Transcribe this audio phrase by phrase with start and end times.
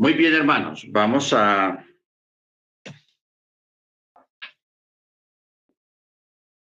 [0.00, 1.84] Muy bien, hermanos, vamos a,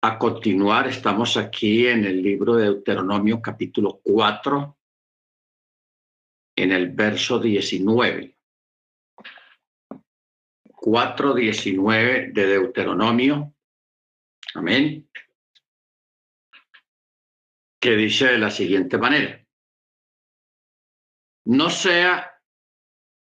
[0.02, 0.88] a continuar.
[0.88, 4.78] Estamos aquí en el libro de Deuteronomio capítulo 4,
[6.56, 8.38] en el verso 19.
[10.70, 13.54] 4.19 de Deuteronomio.
[14.54, 15.10] Amén.
[17.78, 19.46] Que dice de la siguiente manera.
[21.44, 22.37] No sea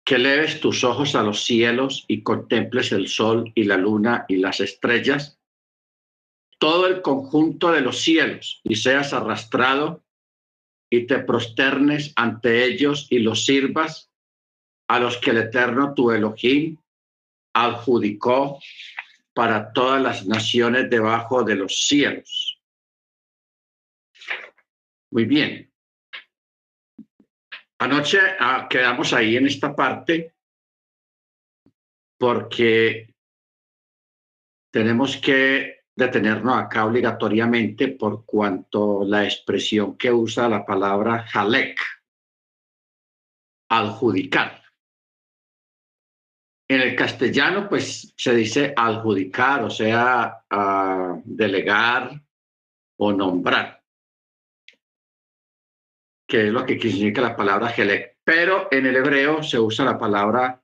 [0.08, 4.36] que leves tus ojos a los cielos y contemples el sol y la luna y
[4.36, 5.38] las estrellas,
[6.58, 10.02] todo el conjunto de los cielos, y seas arrastrado
[10.88, 14.10] y te prosternes ante ellos y los sirvas
[14.88, 16.78] a los que el Eterno tu Elohim
[17.52, 18.60] adjudicó
[19.34, 22.62] para todas las naciones debajo de los cielos.
[25.10, 25.70] Muy bien.
[27.80, 30.34] Anoche ah, quedamos ahí en esta parte
[32.18, 33.14] porque
[34.72, 41.80] tenemos que detenernos acá obligatoriamente por cuanto la expresión que usa la palabra jalek,
[43.70, 44.62] adjudicar.
[46.70, 52.20] En el castellano, pues se dice adjudicar, o sea, ah, delegar
[52.98, 53.77] o nombrar
[56.28, 58.18] que es lo que significa la palabra helek.
[58.22, 60.62] Pero en el hebreo se usa la palabra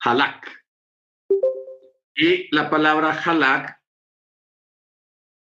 [0.00, 0.64] halak.
[2.16, 3.80] Y la palabra halak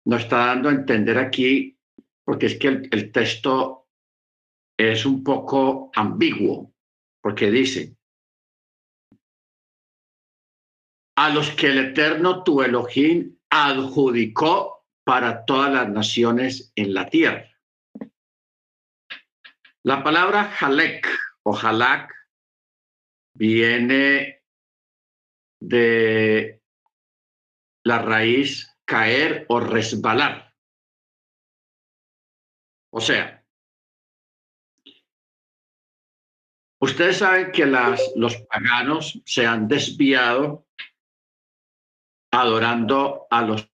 [0.06, 1.80] nos está dando a entender aquí,
[2.26, 3.88] porque es que el, el texto
[4.78, 6.74] es un poco ambiguo,
[7.22, 7.96] porque dice,
[11.16, 17.51] a los que el Eterno tu Elohim adjudicó para todas las naciones en la tierra.
[19.84, 21.08] La palabra halek
[21.44, 22.14] o halak
[23.34, 24.44] viene
[25.60, 26.62] de
[27.86, 30.54] la raíz caer o resbalar.
[32.94, 33.44] O sea,
[36.80, 40.68] ustedes saben que las, los paganos se han desviado
[42.32, 43.68] adorando a los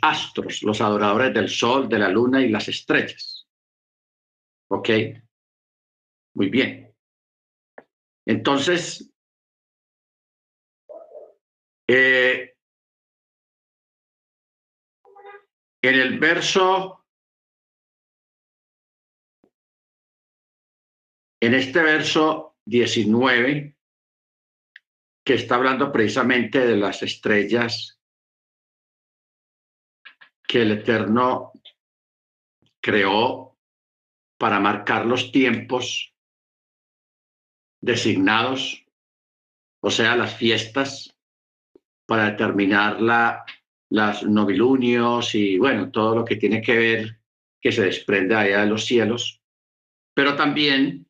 [0.00, 3.46] astros, los adoradores del sol, de la luna y las estrellas.
[4.68, 4.88] ¿Ok?
[6.34, 6.94] Muy bien.
[8.26, 9.12] Entonces,
[11.88, 12.56] eh,
[15.82, 17.04] en el verso,
[21.40, 23.76] en este verso 19,
[25.24, 28.00] que está hablando precisamente de las estrellas
[30.46, 31.52] que el Eterno
[32.80, 33.58] creó
[34.38, 36.11] para marcar los tiempos
[37.82, 38.86] designados,
[39.82, 41.14] o sea, las fiestas,
[42.06, 43.44] para determinar la,
[43.90, 47.20] las novilunios y, bueno, todo lo que tiene que ver
[47.60, 49.42] que se desprende allá de los cielos,
[50.14, 51.06] pero también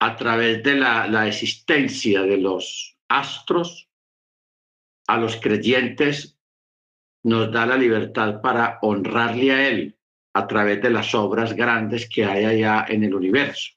[0.00, 3.88] a través de la, la existencia de los astros,
[5.08, 6.38] a los creyentes
[7.24, 9.96] nos da la libertad para honrarle a Él
[10.34, 13.75] a través de las obras grandes que hay allá en el universo.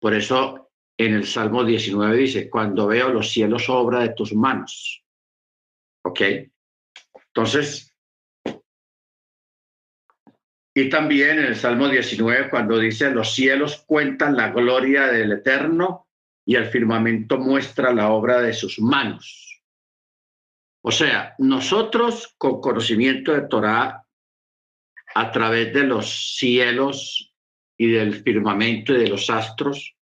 [0.00, 5.04] Por eso en el Salmo 19 dice, cuando veo los cielos obra de tus manos.
[6.04, 6.20] ¿Ok?
[7.26, 7.94] Entonces,
[10.74, 16.08] y también en el Salmo 19 cuando dice, los cielos cuentan la gloria del Eterno
[16.44, 19.62] y el firmamento muestra la obra de sus manos.
[20.82, 24.04] O sea, nosotros con conocimiento de Torah,
[25.14, 27.34] a través de los cielos
[27.78, 29.96] y del firmamento y de los astros,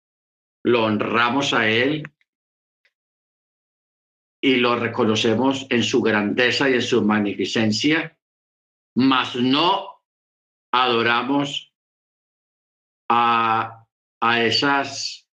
[0.63, 2.05] lo honramos a Él
[4.41, 8.17] y lo reconocemos en su grandeza y en su magnificencia,
[8.95, 10.03] mas no
[10.73, 11.73] adoramos
[13.09, 13.87] a,
[14.21, 15.29] a esas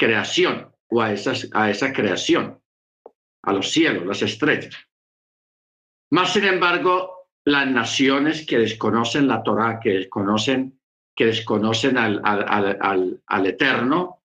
[0.00, 2.58] creación o a, esas, a esa creación,
[3.42, 4.74] a los cielos, las estrellas.
[6.10, 10.79] Más sin embargo, las naciones que desconocen la Torah, que desconocen
[11.20, 14.22] que desconocen al, al, al, Eterno,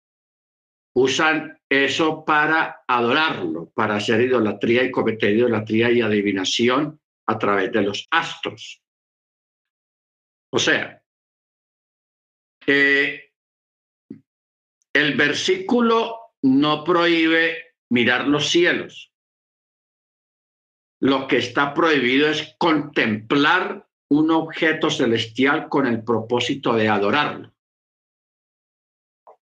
[0.95, 7.83] usan eso para adorarlo, para hacer idolatría y cometer idolatría y adivinación a través de
[7.83, 8.81] los astros.
[10.51, 10.99] O sea,
[12.65, 13.33] eh,
[14.91, 19.13] el versículo no prohíbe mirar los cielos.
[20.99, 27.53] Lo que está prohibido es contemplar un objeto celestial con el propósito de adorarlo.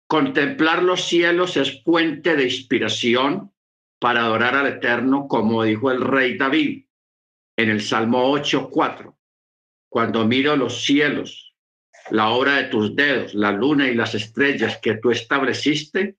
[0.07, 3.53] Contemplar los cielos es fuente de inspiración
[3.99, 6.85] para adorar al Eterno, como dijo el rey David
[7.57, 9.15] en el Salmo 8.4.
[9.89, 11.55] Cuando miro los cielos,
[12.11, 16.17] la obra de tus dedos, la luna y las estrellas que tú estableciste,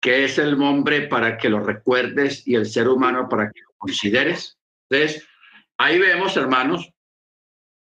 [0.00, 3.72] que es el hombre para que lo recuerdes y el ser humano para que lo
[3.76, 4.58] consideres.
[4.88, 5.28] Entonces,
[5.76, 6.90] ahí vemos, hermanos,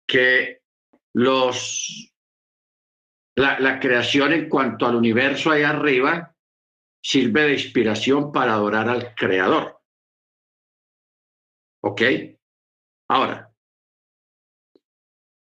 [0.08, 0.62] que
[1.14, 2.12] los
[3.36, 6.34] la, creación en cuanto al universo ahí arriba
[7.00, 9.80] sirve de inspiración para adorar al creador.
[11.82, 12.02] ¿Ok?
[13.08, 13.54] Ahora,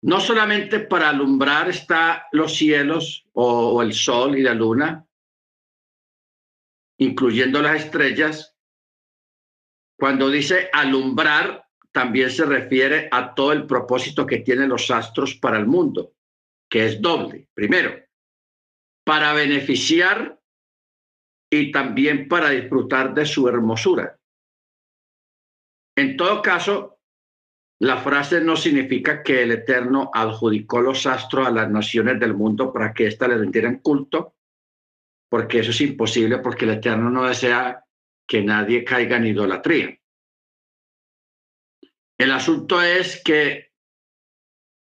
[0.03, 5.07] no solamente para alumbrar está los cielos o el sol y la luna,
[6.99, 8.57] incluyendo las estrellas,
[9.99, 11.64] cuando dice alumbrar,
[11.95, 16.13] también se refiere a todo el propósito que tienen los astros para el mundo,
[16.69, 17.47] que es doble.
[17.55, 17.95] Primero,
[19.05, 20.41] para beneficiar
[21.49, 24.19] y también para disfrutar de su hermosura.
[25.97, 26.99] En todo caso,
[27.79, 32.73] la frase no significa que el Eterno adjudicó los astros a las naciones del mundo
[32.73, 34.35] para que ésta le rindieran culto,
[35.29, 37.85] porque eso es imposible, porque el Eterno no desea
[38.27, 39.97] que nadie caiga en idolatría.
[42.19, 43.73] El asunto es que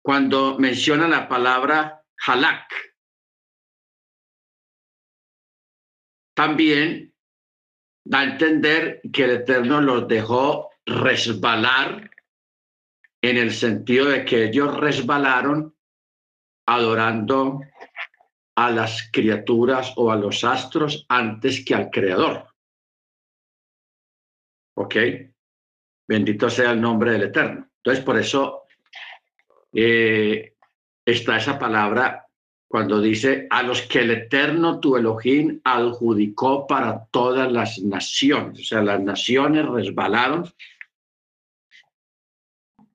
[0.02, 2.70] cuando menciona la palabra halak,
[6.34, 7.14] también
[8.04, 12.10] da a entender que el Eterno los dejó resbalar
[13.22, 15.74] en el sentido de que ellos resbalaron
[16.68, 17.60] adorando
[18.56, 22.48] a las criaturas o a los astros antes que al Creador.
[24.76, 24.94] ¿Ok?
[26.08, 27.68] Bendito sea el nombre del Eterno.
[27.78, 28.62] Entonces, por eso
[29.72, 30.54] eh,
[31.04, 32.26] está esa palabra
[32.68, 38.60] cuando dice a los que el eterno tu Elohim adjudicó para todas las naciones.
[38.60, 40.52] O sea, las naciones resbalaron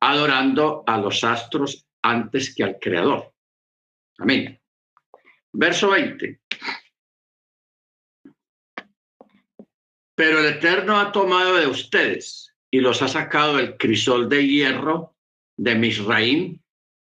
[0.02, 3.34] adorando a los astros antes que al Creador.
[4.18, 4.60] Amén.
[5.54, 6.42] Verso 20.
[10.16, 15.15] Pero el Eterno ha tomado de ustedes y los ha sacado del crisol de hierro
[15.57, 16.62] de Misraim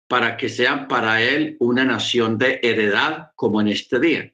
[0.07, 4.33] para que sean para él una nación de heredad como en este día.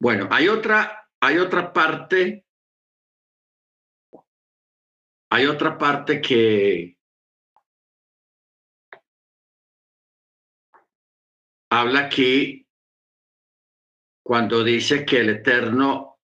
[0.00, 2.46] Bueno, hay otra, hay otra parte,
[5.30, 6.96] hay otra parte que
[11.70, 12.66] habla aquí
[14.24, 16.18] cuando dice que el Eterno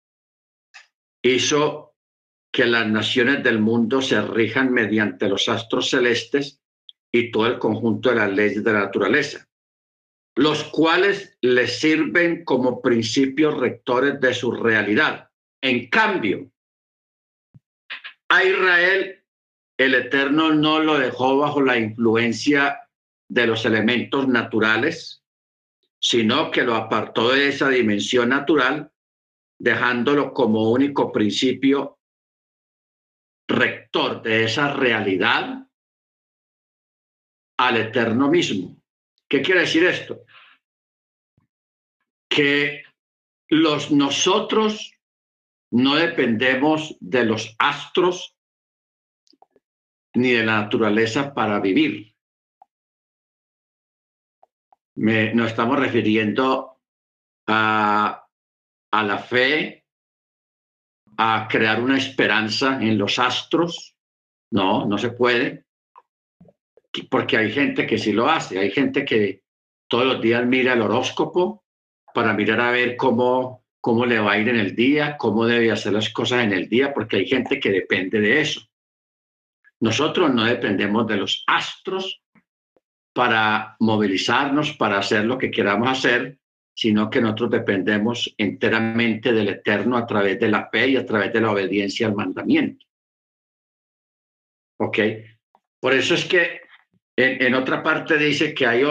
[1.22, 1.86] hizo
[2.56, 6.58] que las naciones del mundo se rijan mediante los astros celestes
[7.12, 9.47] y todo el conjunto de las leyes de la naturaleza,
[10.35, 15.29] los cuales les sirven como principios rectores de su realidad.
[15.61, 16.50] En cambio,
[18.31, 19.23] a Israel
[19.76, 22.88] el Eterno no lo dejó bajo la influencia
[23.29, 25.23] de los elementos naturales,
[25.99, 28.91] sino que lo apartó de esa dimensión natural,
[29.58, 31.95] dejándolo como único principio
[33.48, 35.66] rector de esa realidad
[37.58, 38.76] al eterno mismo.
[39.28, 40.25] ¿Qué quiere decir esto?
[42.28, 42.84] Que
[43.48, 44.93] los nosotros
[45.70, 48.36] no dependemos de los astros
[50.15, 52.15] ni de la naturaleza para vivir.
[54.96, 56.81] Me, nos estamos refiriendo
[57.46, 58.26] a,
[58.91, 59.85] a la fe,
[61.17, 63.96] a crear una esperanza en los astros.
[64.51, 65.67] No, no se puede
[67.05, 69.43] porque hay gente que sí lo hace, hay gente que
[69.89, 71.65] todos los días mira el horóscopo
[72.15, 75.70] para mirar a ver cómo, cómo le va a ir en el día, cómo debe
[75.70, 78.63] hacer las cosas en el día, porque hay gente que depende de eso.
[79.81, 82.23] Nosotros no dependemos de los astros
[83.13, 86.39] para movilizarnos, para hacer lo que queramos hacer,
[86.77, 91.33] sino que nosotros dependemos enteramente del Eterno a través de la fe y a través
[91.33, 92.85] de la obediencia al mandamiento.
[94.79, 94.99] ¿Ok?
[95.81, 96.61] Por eso es que
[97.17, 98.83] en, otra parte dice que hay,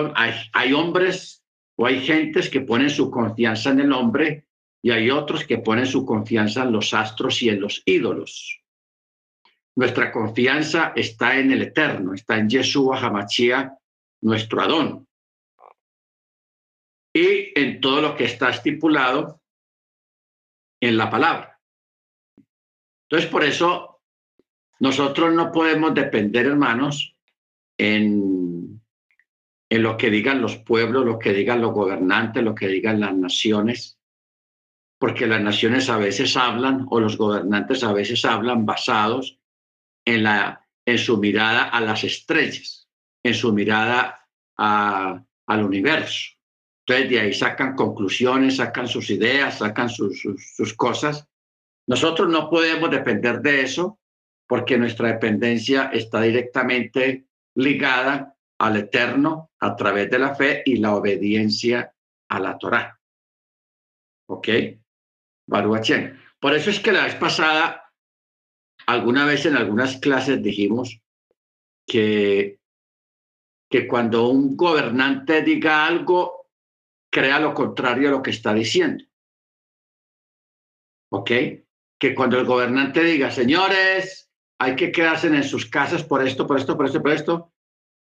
[0.51, 1.45] hay, hombres
[1.77, 4.47] o hay gentes que ponen su confianza en el hombre
[4.81, 8.63] y hay otros que ponen su confianza en los astros y en los ídolos.
[9.75, 13.77] Nuestra confianza está en el Eterno, está en Yeshua Hamachia,
[14.21, 15.07] nuestro Adón.
[17.15, 19.41] Y en todo lo que está estipulado
[20.81, 21.61] en la palabra.
[23.07, 24.01] Entonces, por eso,
[24.81, 27.15] nosotros no podemos depender, hermanos,
[27.77, 28.81] en,
[29.69, 33.15] en lo que digan los pueblos, lo que digan los gobernantes, lo que digan las
[33.15, 33.97] naciones,
[34.99, 39.39] porque las naciones a veces hablan o los gobernantes a veces hablan basados
[40.03, 42.89] en, la, en su mirada a las estrellas,
[43.23, 46.34] en su mirada al universo.
[46.87, 50.21] Entonces de ahí sacan conclusiones, sacan sus ideas, sacan sus,
[50.55, 51.27] sus cosas.
[51.87, 53.99] Nosotros no podemos depender de eso
[54.47, 57.25] porque nuestra dependencia está directamente
[57.55, 61.91] ligada al eterno a través de la fe y la obediencia
[62.29, 62.99] a la Torá.
[64.27, 64.47] ¿Ok?
[65.47, 66.19] Baruachén.
[66.39, 67.91] Por eso es que la vez pasada,
[68.85, 70.99] alguna vez en algunas clases dijimos
[71.87, 72.59] que,
[73.69, 76.44] que cuando un gobernante diga algo,
[77.15, 79.05] crea lo contrario a lo que está diciendo.
[81.13, 81.31] ¿Ok?
[81.97, 84.29] Que cuando el gobernante diga, señores,
[84.59, 87.53] hay que quedarse en sus casas por esto, por esto, por esto, por esto,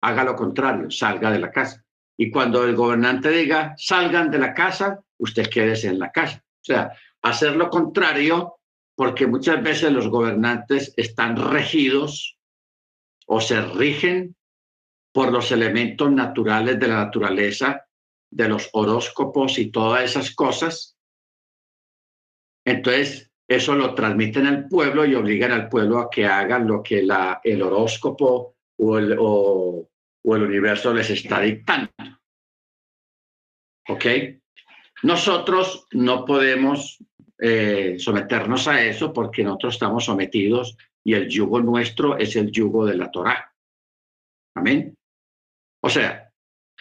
[0.03, 1.83] haga lo contrario, salga de la casa.
[2.19, 6.43] Y cuando el gobernante diga, salgan de la casa, usted quédese en la casa.
[6.45, 6.91] O sea,
[7.23, 8.59] hacer lo contrario
[8.93, 12.37] porque muchas veces los gobernantes están regidos
[13.25, 14.35] o se rigen
[15.11, 17.88] por los elementos naturales de la naturaleza,
[18.31, 20.97] de los horóscopos y todas esas cosas.
[22.65, 27.01] Entonces, eso lo transmiten al pueblo y obligan al pueblo a que hagan lo que
[27.01, 29.89] la, el horóscopo o el, o,
[30.23, 31.91] el universo les está dictando.
[33.87, 34.05] ¿Ok?
[35.01, 37.03] Nosotros no podemos
[37.39, 42.85] eh, someternos a eso porque nosotros estamos sometidos y el yugo nuestro es el yugo
[42.85, 43.51] de la Torá.
[44.55, 44.95] Amén.
[45.81, 46.31] O sea,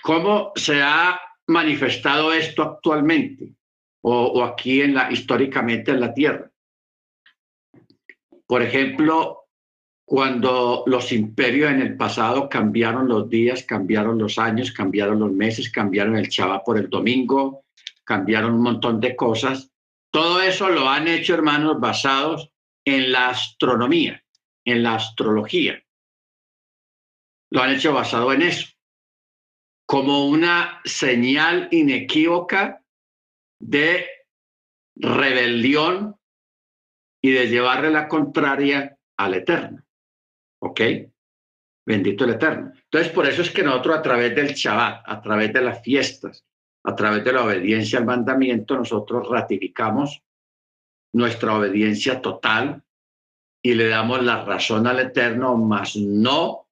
[0.03, 3.55] ¿cómo se ha manifestado esto actualmente
[4.03, 6.51] o, aquí en la, históricamente en la tierra?
[8.47, 9.49] Por ejemplo,
[10.05, 15.71] cuando los imperios en el pasado cambiaron los días, cambiaron los años, cambiaron los meses,
[15.71, 17.65] cambiaron el chava por el domingo,
[18.05, 19.71] cambiaron un montón de cosas.
[20.11, 22.51] Todo eso lo han hecho, hermanos, basados
[22.87, 24.25] en la astronomía,
[24.65, 25.83] en la astrología.
[27.51, 28.67] Lo han hecho basado en eso,
[29.89, 32.85] como una señal inequívoca
[33.59, 34.07] de
[34.95, 36.15] rebelión
[37.23, 39.83] y de llevarle la contraria al Eterno.
[40.61, 40.81] ¿Ok?
[41.87, 42.73] Bendito el Eterno.
[42.75, 46.45] Entonces, por eso es que nosotros a través del Shabbat, a través de las fiestas,
[46.85, 50.23] a través de la obediencia al mandamiento, nosotros ratificamos
[51.15, 52.85] nuestra obediencia total
[53.65, 56.69] y le damos la razón al Eterno, más no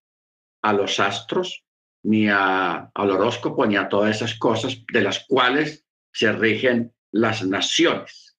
[0.62, 1.65] a los astros,
[2.06, 7.44] ni a, al horóscopo, ni a todas esas cosas de las cuales se rigen las
[7.44, 8.38] naciones.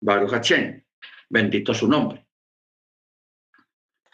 [0.00, 0.84] Baruch Hachem,
[1.30, 2.26] bendito su nombre.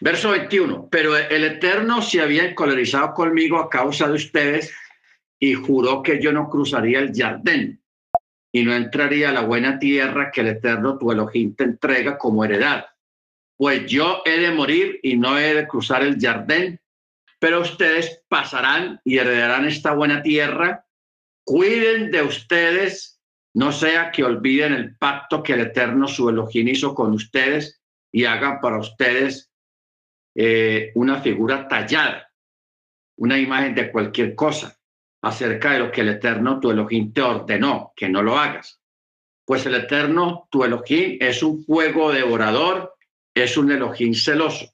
[0.01, 0.89] Verso 21.
[0.91, 4.75] Pero el Eterno se había encolerizado conmigo a causa de ustedes
[5.39, 7.83] y juró que yo no cruzaría el Jardín
[8.53, 12.45] y no entraría a la buena tierra que el Eterno tu Elohim te entrega como
[12.45, 12.87] heredad.
[13.57, 16.79] Pues yo he de morir y no he de cruzar el Jardín,
[17.41, 20.85] pero ustedes pasarán y heredarán esta buena tierra.
[21.43, 23.21] Cuiden de ustedes
[23.55, 27.81] no sea que olviden el pacto que el Eterno su Elohim hizo con ustedes
[28.13, 29.51] y hagan para ustedes
[30.37, 32.31] eh, una figura tallada,
[33.17, 34.79] una imagen de cualquier cosa
[35.23, 38.81] acerca de lo que el Eterno tu Elohim te ordenó, que no lo hagas.
[39.45, 42.95] Pues el Eterno tu Elohim es un fuego devorador,
[43.35, 44.73] es un Elohim celoso.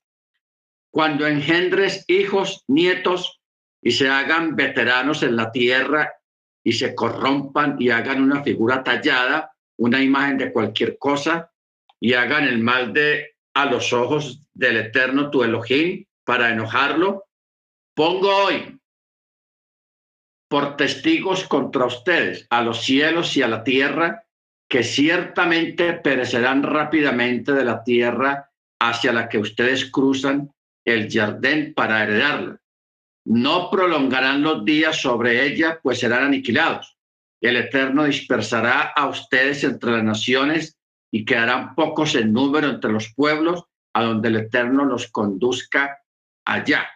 [0.96, 3.38] Cuando engendres hijos, nietos
[3.82, 6.10] y se hagan veteranos en la tierra
[6.64, 11.52] y se corrompan y hagan una figura tallada, una imagen de cualquier cosa,
[12.00, 17.26] y hagan el mal de a los ojos del eterno tu Elohim para enojarlo,
[17.94, 18.80] pongo hoy
[20.48, 24.24] por testigos contra ustedes a los cielos y a la tierra,
[24.66, 30.55] que ciertamente perecerán rápidamente de la tierra hacia la que ustedes cruzan
[30.86, 32.60] el jardín para heredarla
[33.26, 36.96] no prolongarán los días sobre ella, pues serán aniquilados.
[37.40, 40.78] El Eterno dispersará a ustedes entre las naciones
[41.10, 43.64] y quedarán pocos en número entre los pueblos,
[43.94, 45.98] a donde el Eterno los conduzca
[46.44, 46.88] allá.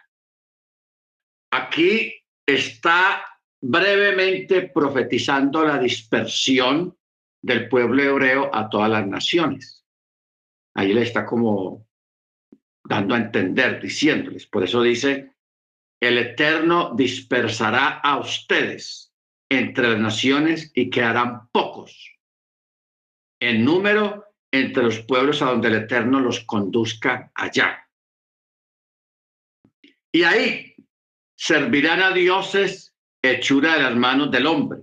[1.51, 2.13] Aquí
[2.45, 3.25] está
[3.59, 6.97] brevemente profetizando la dispersión
[7.41, 9.83] del pueblo hebreo a todas las naciones.
[10.75, 11.85] Ahí le está como
[12.91, 14.45] dando a entender, diciéndoles.
[14.47, 15.31] Por eso dice,
[16.01, 19.13] el Eterno dispersará a ustedes
[19.49, 22.17] entre las naciones y quedarán pocos
[23.39, 27.87] en número entre los pueblos a donde el Eterno los conduzca allá.
[30.11, 30.75] Y ahí
[31.37, 32.93] servirán a dioses
[33.23, 34.81] hechura de las manos del hombre,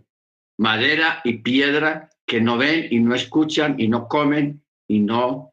[0.58, 5.52] madera y piedra que no ven y no escuchan y no comen y no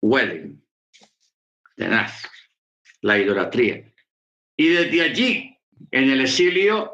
[0.00, 0.59] huelen.
[1.80, 2.28] Tenaz,
[3.00, 3.90] la idolatría.
[4.54, 5.58] Y desde allí,
[5.90, 6.92] en el exilio,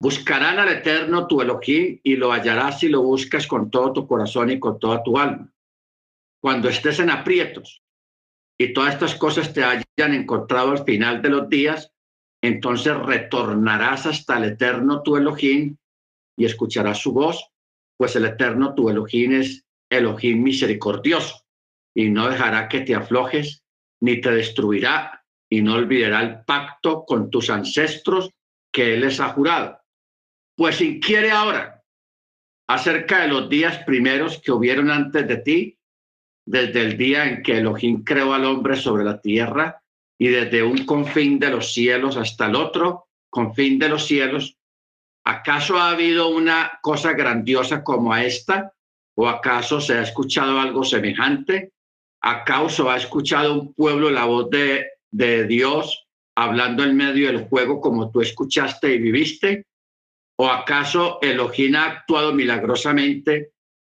[0.00, 4.50] buscarán al Eterno tu Elohim y lo hallarás si lo buscas con todo tu corazón
[4.50, 5.52] y con toda tu alma.
[6.40, 7.82] Cuando estés en aprietos
[8.56, 11.90] y todas estas cosas te hayan encontrado al final de los días,
[12.40, 15.76] entonces retornarás hasta el Eterno tu Elohim
[16.36, 17.44] y escucharás su voz,
[17.96, 21.44] pues el Eterno tu Elohim es Elohim misericordioso
[21.92, 23.61] y no dejará que te aflojes
[24.02, 28.30] ni te destruirá y no olvidará el pacto con tus ancestros
[28.72, 29.78] que él les ha jurado.
[30.56, 31.82] Pues inquiere ahora
[32.68, 35.78] acerca de los días primeros que hubieron antes de ti,
[36.44, 39.80] desde el día en que Elohim creó al hombre sobre la tierra
[40.18, 44.58] y desde un confín de los cielos hasta el otro confín de los cielos,
[45.24, 48.74] ¿acaso ha habido una cosa grandiosa como esta?
[49.16, 51.71] ¿O acaso se ha escuchado algo semejante?
[52.22, 57.80] ¿Acaso ha escuchado un pueblo la voz de, de Dios hablando en medio del juego
[57.80, 59.66] como tú escuchaste y viviste?
[60.38, 63.50] ¿O acaso Elohim ha actuado milagrosamente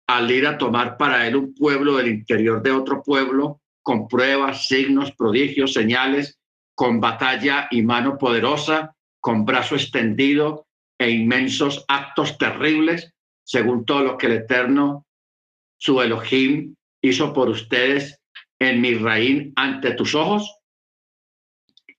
[0.07, 4.67] al ir a tomar para él un pueblo del interior de otro pueblo con pruebas,
[4.69, 6.39] signos, prodigios, señales,
[6.75, 10.67] con batalla y mano poderosa, con brazo extendido
[10.99, 13.13] e inmensos actos terribles,
[13.45, 15.07] según todo lo que el Eterno,
[15.79, 18.18] su Elohim, hizo por ustedes
[18.59, 20.59] en mi reino ante tus ojos?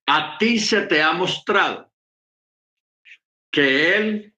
[0.05, 1.91] A ti se te ha mostrado
[3.51, 4.33] que Él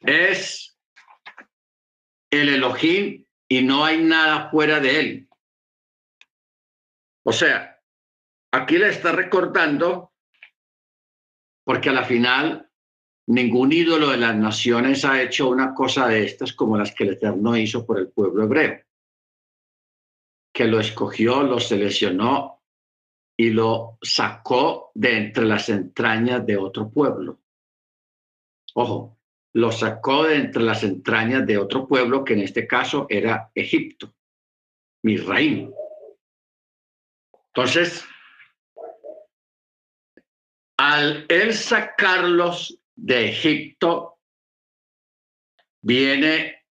[0.00, 0.78] es
[2.30, 5.28] el Elohim y no hay nada fuera de Él.
[7.24, 7.78] O sea,
[8.52, 10.12] aquí le está recordando,
[11.64, 12.70] porque a la final
[13.26, 17.14] ningún ídolo de las naciones ha hecho una cosa de estas como las que el
[17.14, 18.82] Eterno hizo por el pueblo hebreo,
[20.58, 22.64] que lo escogió, lo seleccionó
[23.36, 27.38] y lo sacó de entre las entrañas de otro pueblo.
[28.74, 29.20] Ojo,
[29.52, 34.12] lo sacó de entre las entrañas de otro pueblo que en este caso era Egipto,
[35.04, 35.72] mi reino.
[37.54, 38.04] Entonces,
[40.76, 44.18] al él sacarlos de Egipto,
[45.82, 46.66] viene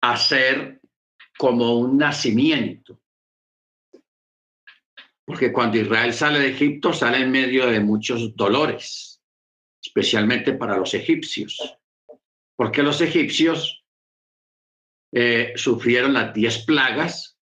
[0.00, 0.75] a ser
[1.38, 3.00] como un nacimiento.
[5.24, 9.20] Porque cuando Israel sale de Egipto, sale en medio de muchos dolores,
[9.82, 11.58] especialmente para los egipcios.
[12.54, 13.84] Porque los egipcios
[15.12, 17.36] eh, sufrieron las diez plagas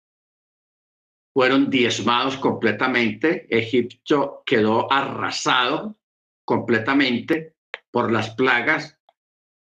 [1.34, 3.46] fueron diezmados completamente.
[3.50, 5.98] Egipto quedó arrasado
[6.44, 7.56] completamente
[7.90, 8.98] por las plagas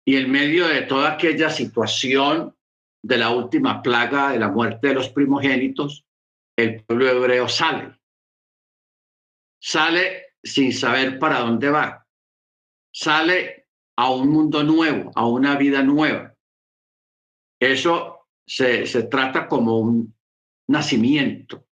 [0.04, 2.56] y en medio de toda aquella situación
[3.02, 6.04] de la última plaga de la muerte de los primogénitos,
[6.56, 7.98] el pueblo hebreo sale.
[9.60, 12.06] Sale sin saber para dónde va.
[12.92, 16.34] Sale a un mundo nuevo, a una vida nueva.
[17.60, 20.14] Eso se, se trata como un
[20.68, 21.66] nacimiento.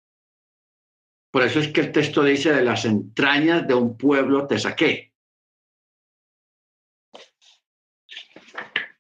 [1.32, 5.07] Por eso es que el texto dice, de las entrañas de un pueblo te saqué.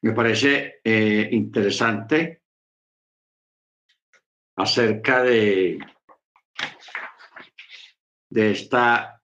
[0.07, 2.41] Me parece eh, interesante
[4.55, 5.77] acerca de,
[8.29, 9.21] de esta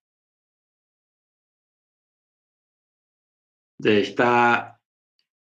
[3.78, 4.78] de esta,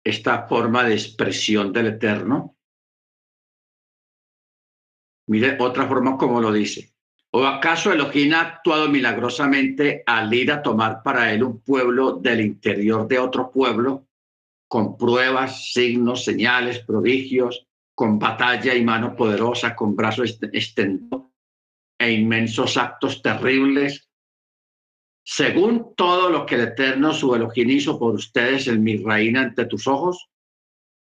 [0.04, 2.56] esta forma de expresión del Eterno
[5.26, 6.94] Mire otra forma como lo dice.
[7.32, 12.42] ¿O acaso Elohim ha actuado milagrosamente al ir a tomar para él un pueblo del
[12.42, 14.10] interior de otro pueblo,
[14.74, 21.32] con pruebas, signos, señales, prodigios, con batalla y mano poderosa, con brazo extendido
[22.00, 24.10] e inmensos actos terribles?
[25.24, 29.66] Según todo lo que el Eterno, su Elohim, hizo por ustedes en mi reina ante
[29.66, 30.28] tus ojos,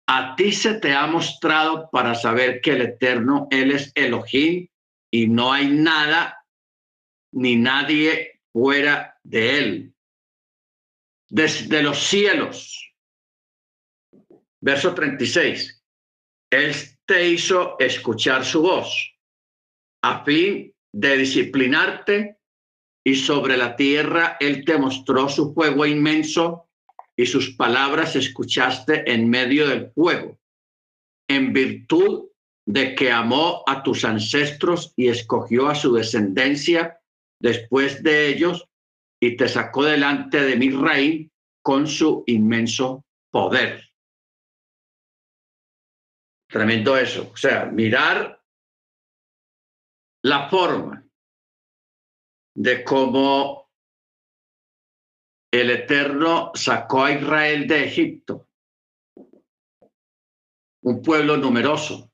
[0.07, 4.67] a ti se te ha mostrado para saber que el Eterno, Él es Elohim
[5.09, 6.45] y no hay nada
[7.31, 9.95] ni nadie fuera de Él.
[11.29, 12.84] Desde los cielos.
[14.65, 15.79] Verso 36.
[16.51, 16.73] Él
[17.05, 19.13] te hizo escuchar su voz
[20.01, 22.39] a fin de disciplinarte
[23.05, 26.67] y sobre la tierra Él te mostró su fuego inmenso
[27.15, 30.39] y sus palabras escuchaste en medio del fuego,
[31.29, 32.29] en virtud
[32.67, 36.99] de que amó a tus ancestros y escogió a su descendencia
[37.39, 38.67] después de ellos
[39.21, 41.29] y te sacó delante de mi rey
[41.61, 43.84] con su inmenso poder.
[46.55, 47.31] Tremendo eso.
[47.33, 48.41] O sea, mirar
[50.23, 51.05] la forma
[52.55, 53.69] de cómo
[55.51, 58.47] el Eterno sacó a Israel de Egipto,
[60.83, 62.09] un pueblo numeroso,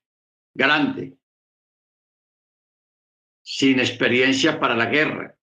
[0.56, 1.20] grande,
[3.44, 5.38] sin experiencia para la guerra,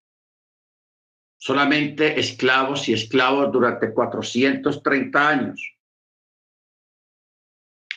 [1.41, 5.78] solamente esclavos y esclavos durante 430 años.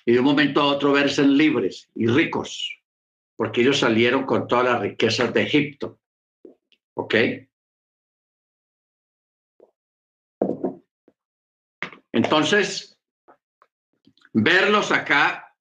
[0.06, 2.82] Y de un momento a otro verse libres y ricos,
[3.36, 6.00] porque ellos salieron con todas las riquezas de Egipto.
[6.96, 7.16] ¿Ok?
[12.12, 13.00] Entonces,
[14.34, 15.56] verlos acá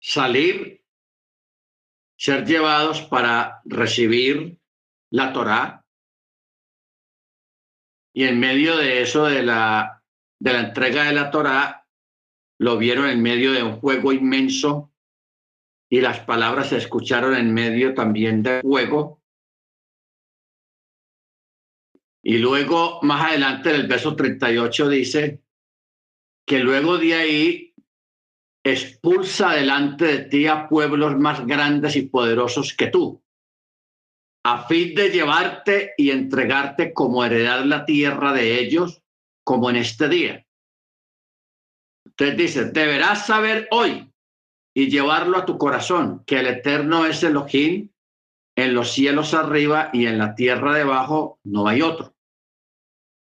[0.00, 0.82] salir,
[2.16, 4.58] ser llevados para recibir
[5.10, 5.84] la Torá,
[8.12, 10.02] y en medio de eso, de la,
[10.40, 11.77] de la entrega de la Torá,
[12.58, 14.92] lo vieron en medio de un fuego inmenso
[15.88, 19.22] y las palabras se escucharon en medio también del fuego.
[22.22, 25.42] Y luego, más adelante, en el verso 38 dice
[26.46, 27.74] que luego de ahí
[28.64, 33.22] expulsa delante de ti a pueblos más grandes y poderosos que tú,
[34.44, 39.02] a fin de llevarte y entregarte como heredad la tierra de ellos,
[39.44, 40.47] como en este día.
[42.08, 44.10] Entonces dice, deberás saber hoy
[44.74, 47.90] y llevarlo a tu corazón, que el Eterno es Elohim,
[48.56, 52.14] en los cielos arriba y en la tierra debajo no hay otro.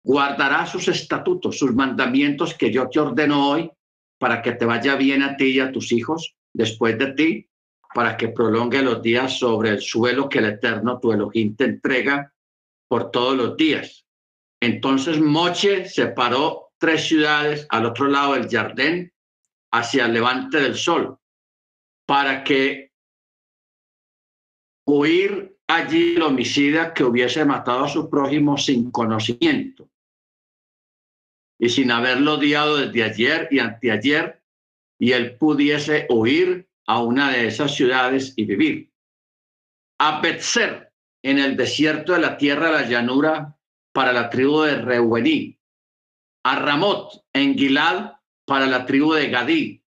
[0.04, 3.70] Guardará sus estatutos, sus mandamientos que yo te ordeno hoy,
[4.18, 7.50] para que te vaya bien a ti y a tus hijos después de ti,
[7.94, 12.32] para que prolongue los días sobre el suelo que el Eterno, tu Elohim, te entrega
[12.88, 14.06] por todos los días.
[14.60, 19.12] Entonces Moche separó tres ciudades al otro lado del jardín,
[19.72, 21.18] hacia el levante del sol,
[22.06, 22.92] para que
[24.86, 29.90] huir allí el homicida que hubiese matado a su prójimo sin conocimiento
[31.58, 34.42] y sin haberlo odiado desde ayer y anteayer,
[34.98, 38.92] y él pudiese huir a una de esas ciudades y vivir.
[39.98, 43.58] A Betzer, en el desierto de la tierra de la llanura,
[43.92, 45.57] para la tribu de Reuení.
[46.48, 48.14] A Ramot, en Gilad,
[48.46, 49.84] para la tribu de Gadí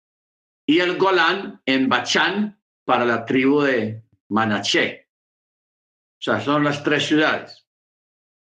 [0.66, 5.08] y el Golán en Bachán para la tribu de Manaché.
[6.20, 7.66] O sea, son las tres ciudades.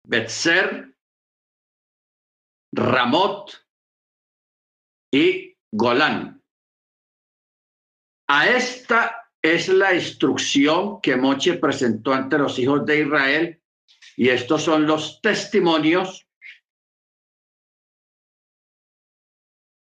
[0.05, 0.93] Betzer,
[2.75, 3.65] Ramot
[5.15, 6.43] y Golán.
[8.29, 13.63] A esta es la instrucción que Moche presentó ante los hijos de Israel
[14.17, 16.27] y estos son los testimonios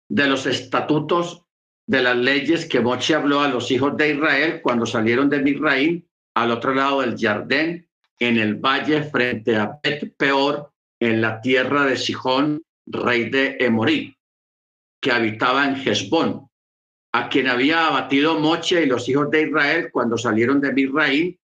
[0.10, 1.43] de los estatutos
[1.88, 6.08] de las leyes que Moche habló a los hijos de Israel cuando salieron de Misraín
[6.36, 7.88] al otro lado del Jardín,
[8.19, 14.15] en el valle frente a Bet Peor, en la tierra de Sijón, rey de Emorí,
[15.02, 16.50] que habitaba en Hezbón,
[17.13, 21.39] a quien había abatido Moche y los hijos de Israel cuando salieron de Misraín,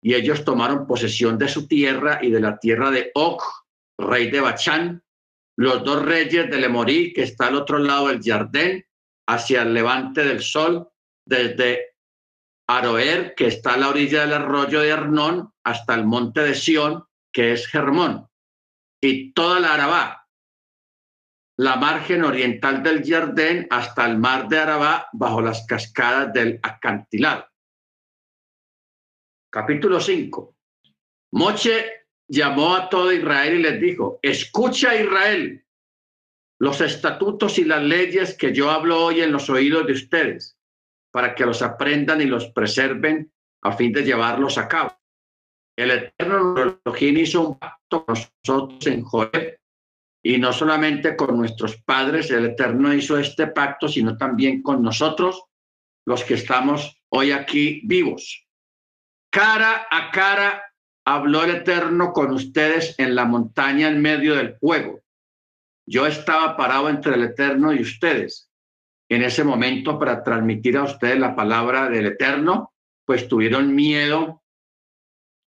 [0.00, 3.42] y ellos tomaron posesión de su tierra y de la tierra de Og,
[3.98, 5.02] rey de Bachán,
[5.58, 8.84] los dos reyes de Emorí, que está al otro lado del Jardín,
[9.26, 10.88] hacia el levante del sol,
[11.26, 11.96] desde
[12.68, 17.04] Aroer, que está a la orilla del arroyo de Arnón, hasta el monte de Sión,
[17.32, 18.28] que es Germón,
[19.02, 20.28] y toda la Arabá,
[21.56, 27.48] la margen oriental del Jardín hasta el mar de Arabá, bajo las cascadas del acantilado.
[29.50, 30.56] Capítulo 5.
[31.32, 31.97] Moche
[32.28, 35.64] llamó a todo Israel y les dijo, escucha Israel,
[36.60, 40.58] los estatutos y las leyes que yo hablo hoy en los oídos de ustedes,
[41.10, 44.96] para que los aprendan y los preserven a fin de llevarlos a cabo.
[45.76, 49.58] El Eterno Elohim hizo un pacto con nosotros en Joel,
[50.22, 55.44] y no solamente con nuestros padres, el Eterno hizo este pacto, sino también con nosotros,
[56.04, 58.46] los que estamos hoy aquí vivos.
[59.30, 60.67] Cara a cara
[61.14, 65.00] habló el Eterno con ustedes en la montaña en medio del fuego
[65.88, 68.50] yo estaba parado entre el Eterno y ustedes.
[69.08, 72.74] En ese momento, para transmitir a ustedes la palabra del Eterno,
[73.06, 74.42] pues tuvieron miedo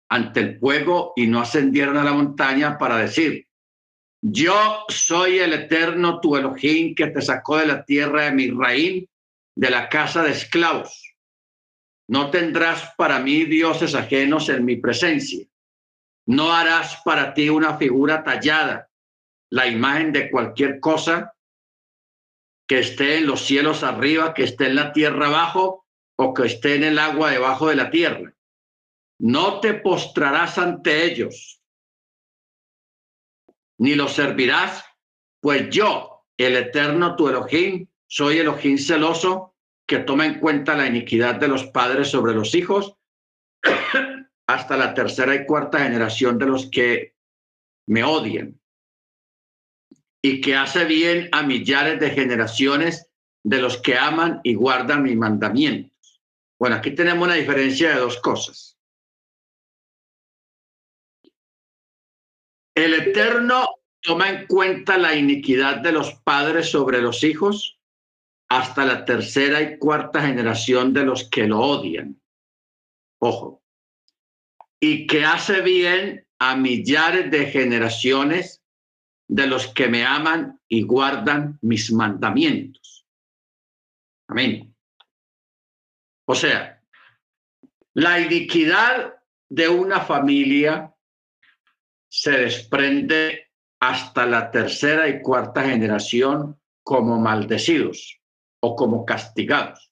[0.10, 3.48] ante el fuego y no ascendieron a la montaña para decir,
[4.24, 9.08] yo soy el Eterno, tu Elohim, que te sacó de la tierra de Misraín,
[9.56, 11.03] de la casa de esclavos.
[12.08, 15.46] No tendrás para mí dioses ajenos en mi presencia.
[16.26, 18.90] No harás para ti una figura tallada,
[19.50, 21.36] la imagen de cualquier cosa
[22.68, 25.86] que esté en los cielos arriba, que esté en la tierra abajo
[26.18, 28.34] o que esté en el agua debajo de la tierra.
[29.20, 31.62] No te postrarás ante ellos,
[33.78, 34.84] ni los servirás,
[35.42, 39.53] pues yo, el eterno tu Elohim, soy Elohim celoso,
[39.88, 42.98] que toma en cuenta la iniquidad de los padres sobre los hijos
[44.48, 47.16] hasta la tercera y cuarta generación de los que
[47.88, 48.60] me odian
[50.22, 53.10] y que hace bien a millares de generaciones
[53.44, 56.22] de los que aman y guardan mis mandamientos.
[56.58, 58.78] Bueno, aquí tenemos una diferencia de dos cosas.
[62.74, 63.68] El Eterno
[64.02, 67.73] toma en cuenta la iniquidad de los padres sobre los hijos
[68.50, 72.22] hasta la tercera y cuarta generación de los que lo odian.
[73.20, 73.64] Ojo.
[74.80, 78.62] Y que hace bien a millares de generaciones
[79.28, 83.08] de los que me aman y guardan mis mandamientos.
[84.28, 84.76] Amén.
[86.26, 86.82] O sea,
[87.94, 89.16] la iniquidad
[89.50, 90.94] de una familia
[92.10, 98.23] se desprende hasta la tercera y cuarta generación como maldecidos
[98.66, 99.92] o como castigados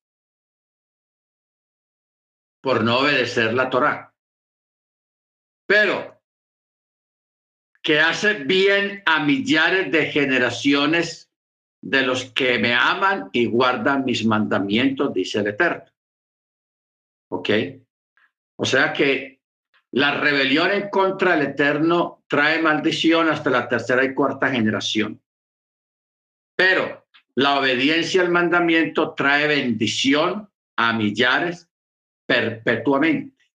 [2.62, 4.16] por no obedecer la Torá.
[5.68, 6.22] Pero
[7.84, 11.30] que hace bien a millares de generaciones
[11.84, 15.92] de los que me aman y guardan mis mandamientos, dice el Eterno.
[17.30, 17.50] ¿Ok?
[18.58, 19.42] O sea que
[19.92, 25.22] la rebelión en contra del Eterno trae maldición hasta la tercera y cuarta generación.
[26.56, 27.01] Pero
[27.36, 31.70] la obediencia al mandamiento trae bendición a millares
[32.26, 33.52] perpetuamente.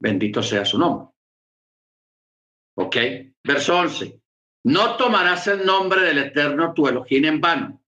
[0.00, 1.08] Bendito sea su nombre.
[2.76, 2.96] ¿Ok?
[3.42, 4.20] Verso 11.
[4.64, 7.82] No tomarás el nombre del Eterno tu Elohim en vano,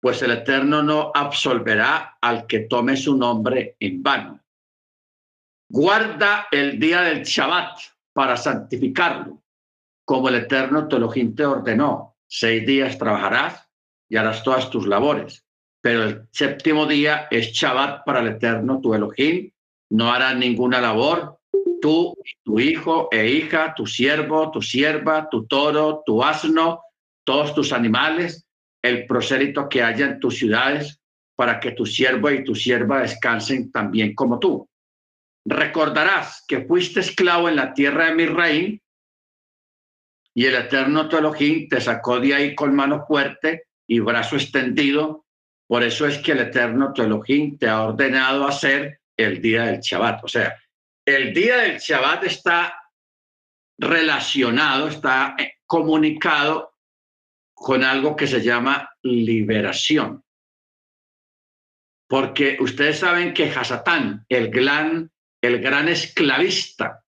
[0.00, 4.40] pues el Eterno no absolverá al que tome su nombre en vano.
[5.70, 7.78] Guarda el día del Shabbat
[8.12, 9.42] para santificarlo,
[10.04, 12.18] como el Eterno tu Elohim te ordenó.
[12.26, 13.61] Seis días trabajarás
[14.12, 15.42] y harás todas tus labores,
[15.80, 19.50] pero el séptimo día es Shabbat para el Eterno tu Elohim.
[19.88, 21.38] No harás ninguna labor,
[21.80, 26.82] tú, tu hijo e hija, tu siervo, tu sierva, tu toro, tu asno,
[27.24, 28.46] todos tus animales,
[28.82, 31.00] el prosélito que haya en tus ciudades,
[31.34, 34.68] para que tu siervo y tu sierva descansen también como tú.
[35.46, 38.82] Recordarás que fuiste esclavo en la tierra de Misraín
[40.34, 45.26] y el eterno Elohim te sacó de ahí con mano fuerte y brazo extendido.
[45.68, 49.80] Por eso es que el eterno tu Elohim te ha ordenado hacer el día del
[49.80, 50.24] Shabbat.
[50.24, 50.58] O sea,
[51.04, 52.74] el día del Shabbat está
[53.78, 56.74] relacionado, está eh, comunicado
[57.52, 60.24] con algo que se llama liberación.
[62.08, 67.04] Porque ustedes saben que Hasatán, el gran, el gran esclavista,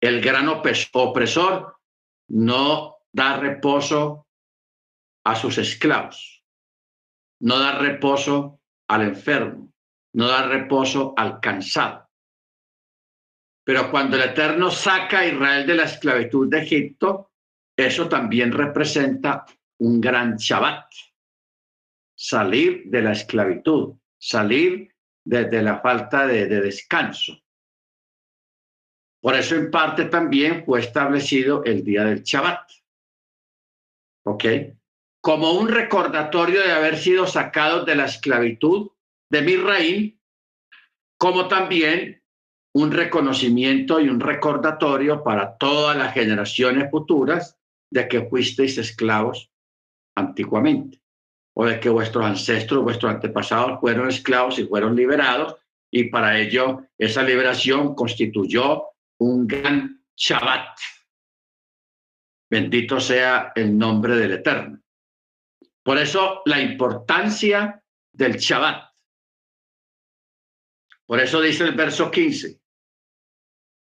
[0.00, 1.76] el gran opresor,
[2.28, 4.21] no da reposo
[5.24, 6.44] a sus esclavos,
[7.40, 9.72] no da reposo al enfermo,
[10.14, 12.08] no da reposo al cansado.
[13.64, 17.32] Pero cuando el Eterno saca a Israel de la esclavitud de Egipto,
[17.76, 19.46] eso también representa
[19.78, 20.90] un gran Shabbat.
[22.14, 27.38] Salir de la esclavitud, salir de, la falta de, de descanso.
[29.20, 32.70] Por eso en parte también fue establecido el día del Shabbat.
[34.24, 34.44] ¿Ok?
[35.22, 38.90] Como un recordatorio de haber sido sacados de la esclavitud
[39.30, 40.20] de Misraín,
[41.16, 42.20] como también
[42.74, 47.56] un reconocimiento y un recordatorio para todas las generaciones futuras
[47.90, 49.52] de que fuisteis esclavos
[50.16, 51.00] antiguamente,
[51.54, 55.56] o de que vuestros ancestros, vuestros antepasados fueron esclavos y fueron liberados,
[55.92, 58.86] y para ello esa liberación constituyó
[59.18, 60.76] un gran Shabbat.
[62.50, 64.81] Bendito sea el nombre del Eterno.
[65.82, 68.92] Por eso la importancia del Shabbat.
[71.06, 72.60] Por eso dice el verso 15,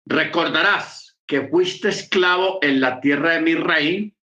[0.07, 4.17] Recordarás que fuiste esclavo en la tierra de mi rey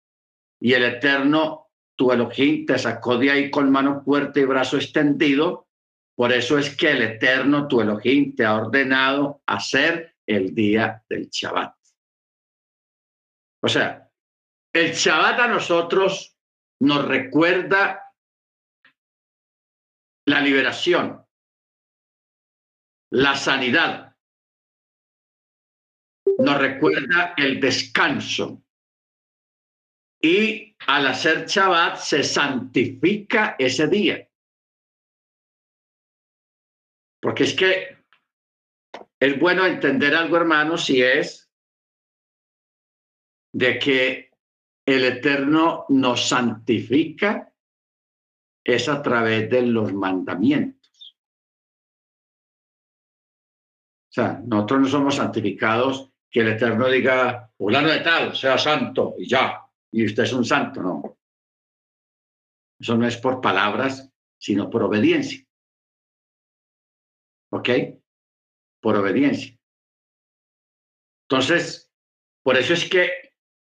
[0.60, 5.68] y el eterno tu Elohim te sacó de ahí con mano fuerte y brazo extendido.
[6.16, 11.30] Por eso es que el eterno tu Elohim te ha ordenado hacer el día del
[11.30, 11.76] Shabbat.
[13.62, 14.10] O sea,
[14.74, 16.38] el Shabbat a nosotros
[16.82, 18.14] nos recuerda
[20.26, 21.26] la liberación,
[23.12, 24.16] la sanidad,
[26.38, 28.64] nos recuerda el descanso.
[30.22, 34.30] Y al hacer Shabbat se santifica ese día.
[37.22, 37.98] Porque es que
[39.20, 41.50] es bueno entender algo, hermano, si es
[43.54, 44.29] de que
[44.90, 47.54] el Eterno nos santifica
[48.64, 51.16] es a través de los mandamientos.
[54.10, 59.16] O sea, nosotros no somos santificados que el Eterno diga, fulano de tal, sea santo
[59.18, 61.18] y ya, y usted es un santo, no.
[62.80, 65.46] Eso no es por palabras, sino por obediencia.
[67.52, 67.70] ¿Ok?
[68.82, 69.60] Por obediencia.
[71.28, 71.92] Entonces,
[72.42, 73.29] por eso es que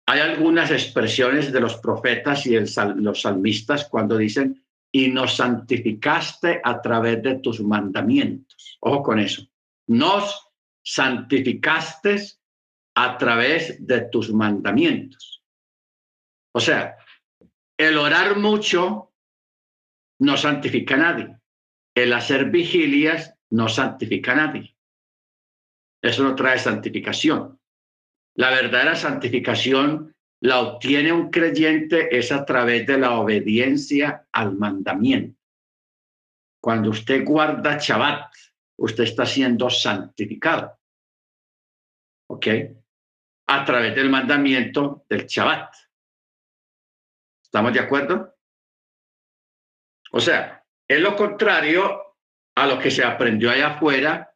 [0.10, 6.82] hay algunas expresiones de los profetas y los salmistas cuando dicen, y nos santificaste a
[6.82, 8.80] través de tus mandamientos.
[8.80, 9.48] Ojo con eso.
[9.86, 10.52] Nos
[10.84, 12.24] santificaste
[12.96, 15.44] a través de tus mandamientos.
[16.54, 16.98] O sea,
[17.78, 19.14] el orar mucho
[20.22, 21.38] no santifica a nadie.
[21.94, 24.76] El hacer vigilias no santifica a nadie.
[26.02, 27.59] Eso no trae santificación.
[28.40, 35.38] La verdadera santificación la obtiene un creyente es a través de la obediencia al mandamiento.
[36.64, 38.34] Cuando usted guarda Shabbat,
[38.78, 40.80] usted está siendo santificado.
[42.30, 42.48] ¿Ok?
[43.48, 45.76] A través del mandamiento del Shabbat.
[47.44, 48.38] ¿Estamos de acuerdo?
[50.14, 52.16] O sea, es lo contrario
[52.56, 54.29] a lo que se aprendió allá afuera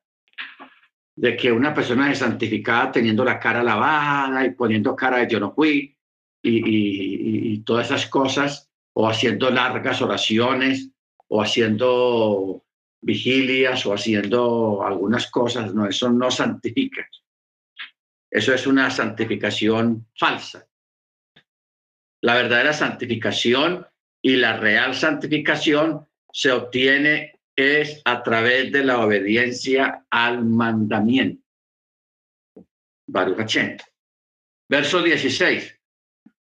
[1.16, 5.40] de que una persona es santificada teniendo la cara lavada y poniendo cara de yo
[5.40, 5.96] no fui
[6.42, 10.90] y, todas esas cosas, o haciendo largas oraciones,
[11.30, 12.66] o haciendo
[13.02, 15.74] vigilias, o haciendo algunas cosas.
[15.74, 17.08] No, eso no santifica.
[18.30, 20.68] Eso es una santificación falsa.
[22.22, 23.88] La verdadera santificación
[24.22, 31.44] y la real santificación se obtiene es a través de la obediencia al mandamiento.
[33.08, 33.58] Baruch
[34.70, 35.80] Verso 16.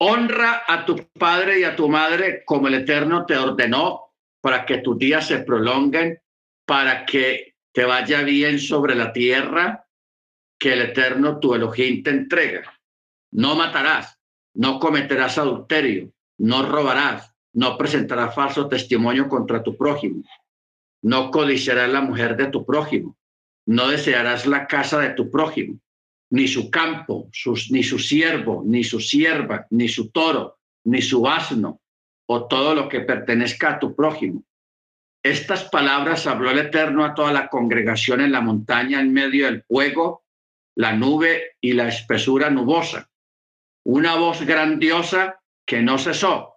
[0.01, 4.79] Honra a tu padre y a tu madre como el Eterno te ordenó para que
[4.79, 6.21] tus días se prolonguen,
[6.65, 9.87] para que te vaya bien sobre la tierra
[10.59, 12.73] que el Eterno tu Elohim te entrega.
[13.33, 14.19] No matarás,
[14.55, 20.25] no cometerás adulterio, no robarás, no presentarás falso testimonio contra tu prójimo
[21.03, 23.17] no codiciarás la mujer de tu prójimo,
[23.67, 25.79] no desearás la casa de tu prójimo,
[26.31, 27.31] ni su campo,
[27.71, 31.81] ni su siervo, ni su sierva, ni su toro, ni su asno,
[32.27, 34.43] o todo lo que pertenezca a tu prójimo.
[35.23, 39.63] Estas palabras habló el Eterno a toda la congregación en la montaña en medio del
[39.63, 40.25] fuego,
[40.77, 43.11] la nube y la espesura nubosa.
[43.85, 46.55] Una voz grandiosa que no cesó.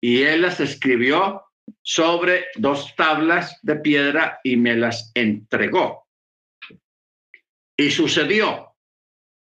[0.00, 1.43] Y él las escribió
[1.82, 6.06] sobre dos tablas de piedra y me las entregó.
[7.76, 8.74] Y sucedió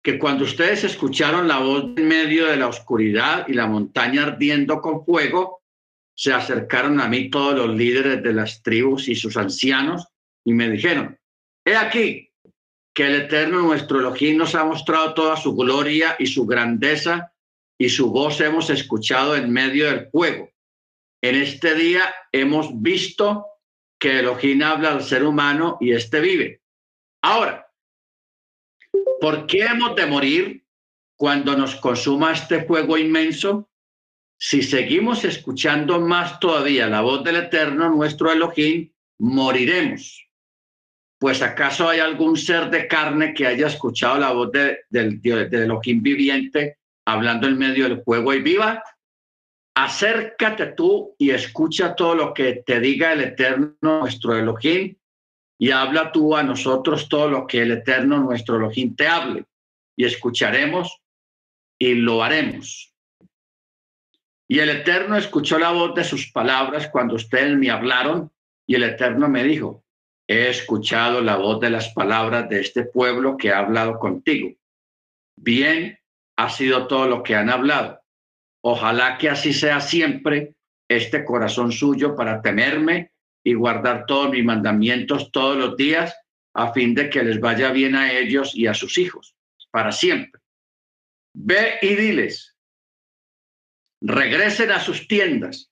[0.01, 4.81] que cuando ustedes escucharon la voz en medio de la oscuridad y la montaña ardiendo
[4.81, 5.61] con fuego,
[6.15, 10.07] se acercaron a mí todos los líderes de las tribus y sus ancianos
[10.45, 11.17] y me dijeron,
[11.65, 12.29] he aquí
[12.93, 17.33] que el Eterno nuestro Elohim nos ha mostrado toda su gloria y su grandeza
[17.77, 20.49] y su voz hemos escuchado en medio del fuego
[21.21, 23.45] en este día hemos visto
[23.99, 26.61] que Elohim habla al ser humano y éste vive.
[27.21, 27.67] Ahora,
[29.19, 30.65] ¿por qué hemos de morir
[31.17, 33.69] cuando nos consuma este fuego inmenso?
[34.37, 40.25] Si seguimos escuchando más todavía la voz del Eterno, nuestro Elohim, moriremos.
[41.19, 45.53] Pues acaso hay algún ser de carne que haya escuchado la voz de, del, del
[45.53, 46.79] Elohim viviente
[47.09, 48.83] hablando en medio del fuego y viva?
[49.75, 54.95] Acércate tú y escucha todo lo que te diga el Eterno, nuestro Elohim,
[55.57, 59.45] y habla tú a nosotros todo lo que el Eterno, nuestro Elohim, te hable,
[59.95, 61.01] y escucharemos
[61.77, 62.93] y lo haremos.
[64.47, 68.31] Y el Eterno escuchó la voz de sus palabras cuando ustedes me hablaron,
[68.65, 69.83] y el Eterno me dijo,
[70.27, 74.55] he escuchado la voz de las palabras de este pueblo que ha hablado contigo.
[75.35, 75.97] Bien
[76.37, 77.98] ha sido todo lo que han hablado
[78.61, 80.55] Ojalá que así sea siempre
[80.89, 83.11] este corazón suyo para temerme
[83.43, 86.15] y guardar todos mis mandamientos todos los días
[86.53, 89.35] a fin de que les vaya bien a ellos y a sus hijos,
[89.71, 90.41] para siempre.
[91.33, 92.57] Ve y diles,
[94.01, 95.71] regresen a sus tiendas,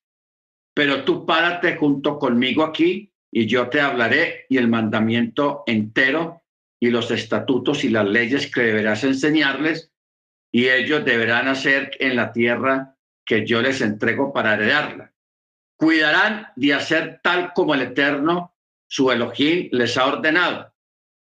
[0.74, 6.44] pero tú párate junto conmigo aquí y yo te hablaré y el mandamiento entero
[6.80, 9.92] y los estatutos y las leyes que deberás enseñarles,
[10.58, 15.14] y ellos deberán hacer en la tierra que yo les entrego para heredarla.
[15.76, 18.56] Cuidarán de hacer tal como el Eterno,
[18.88, 20.74] su Elohim, les ha ordenado.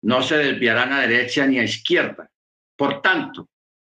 [0.03, 2.31] No se desviarán a derecha ni a izquierda.
[2.77, 3.49] Por tanto,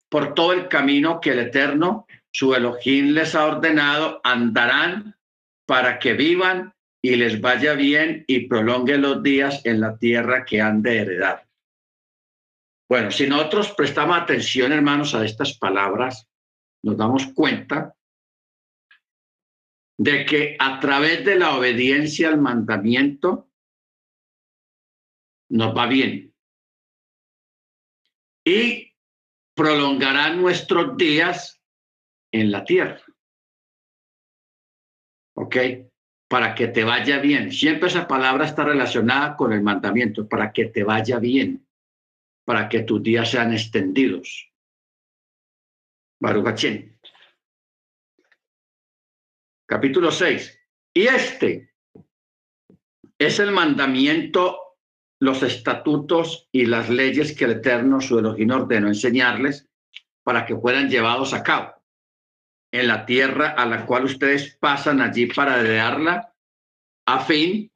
[0.10, 5.18] por todo el camino que el Eterno, su Elohim, les ha ordenado, andarán
[5.66, 10.62] para que vivan y les vaya bien y prolongue los días en la tierra que
[10.62, 11.45] han de heredar.
[12.88, 16.28] Bueno, si nosotros prestamos atención, hermanos, a estas palabras,
[16.84, 17.96] nos damos cuenta
[19.98, 23.50] de que a través de la obediencia al mandamiento
[25.50, 26.34] nos va bien.
[28.46, 28.94] Y
[29.56, 31.60] prolongará nuestros días
[32.32, 33.02] en la tierra.
[35.38, 35.56] ¿Ok?
[36.28, 37.52] Para que te vaya bien.
[37.52, 41.65] Siempre esa palabra está relacionada con el mandamiento, para que te vaya bien
[42.46, 44.52] para que tus días sean extendidos.
[46.22, 46.66] Baruch
[49.68, 50.60] Capítulo 6.
[50.94, 51.74] Y este
[53.18, 54.78] es el mandamiento,
[55.20, 59.68] los estatutos y las leyes que el Eterno, su Elohim, ordenó enseñarles
[60.24, 61.74] para que fueran llevados a cabo
[62.72, 66.34] en la tierra a la cual ustedes pasan allí para heredarla,
[67.08, 67.72] a fin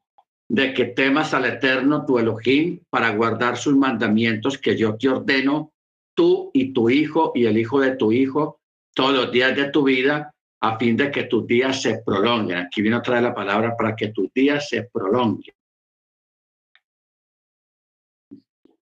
[0.49, 5.71] de que temas al Eterno tu Elohim para guardar sus mandamientos que yo te ordeno,
[6.15, 8.59] tú y tu hijo y el hijo de tu hijo,
[8.95, 12.57] todos los días de tu vida, a fin de que tus días se prolonguen.
[12.57, 15.55] Aquí viene otra vez la palabra para que tus días se prolonguen.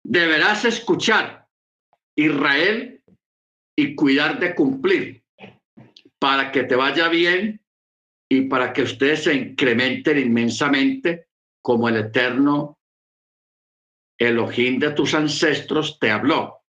[0.02, 1.46] Deberás escuchar,
[2.16, 3.04] Israel,
[3.78, 5.24] y cuidar de cumplir,
[6.18, 7.62] para que te vaya bien
[8.30, 11.29] y para que ustedes se incrementen inmensamente
[11.62, 12.80] como el eterno
[14.18, 16.64] Elohim de tus ancestros te habló,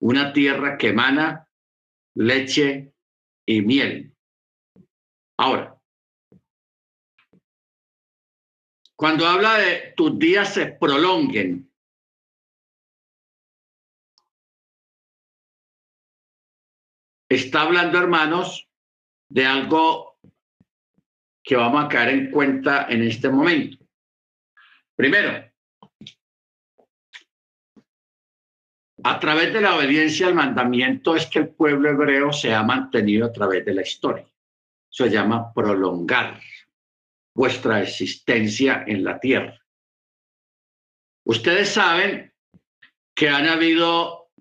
[0.00, 1.48] una tierra que emana
[2.14, 2.92] leche
[3.46, 4.14] y miel.
[5.38, 5.80] Ahora,
[8.96, 11.72] cuando habla de tus días se prolonguen,
[17.28, 18.68] está hablando, hermanos,
[19.28, 20.18] de algo
[21.44, 23.87] que vamos a caer en cuenta en este momento.
[24.98, 25.48] Primero,
[29.04, 33.26] a través de la obediencia al mandamiento es que el pueblo hebreo se ha mantenido
[33.26, 34.28] a través de la historia.
[34.90, 36.40] Se llama prolongar
[37.32, 39.64] vuestra existencia en la tierra.
[41.24, 42.34] Ustedes saben
[43.14, 44.32] que han habido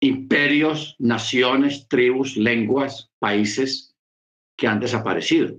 [0.00, 3.94] imperios, naciones, tribus, lenguas, países
[4.56, 5.54] que han desaparecido.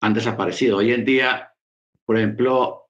[0.00, 0.78] Han desaparecido.
[0.78, 1.47] Hoy en día
[2.08, 2.88] por ejemplo,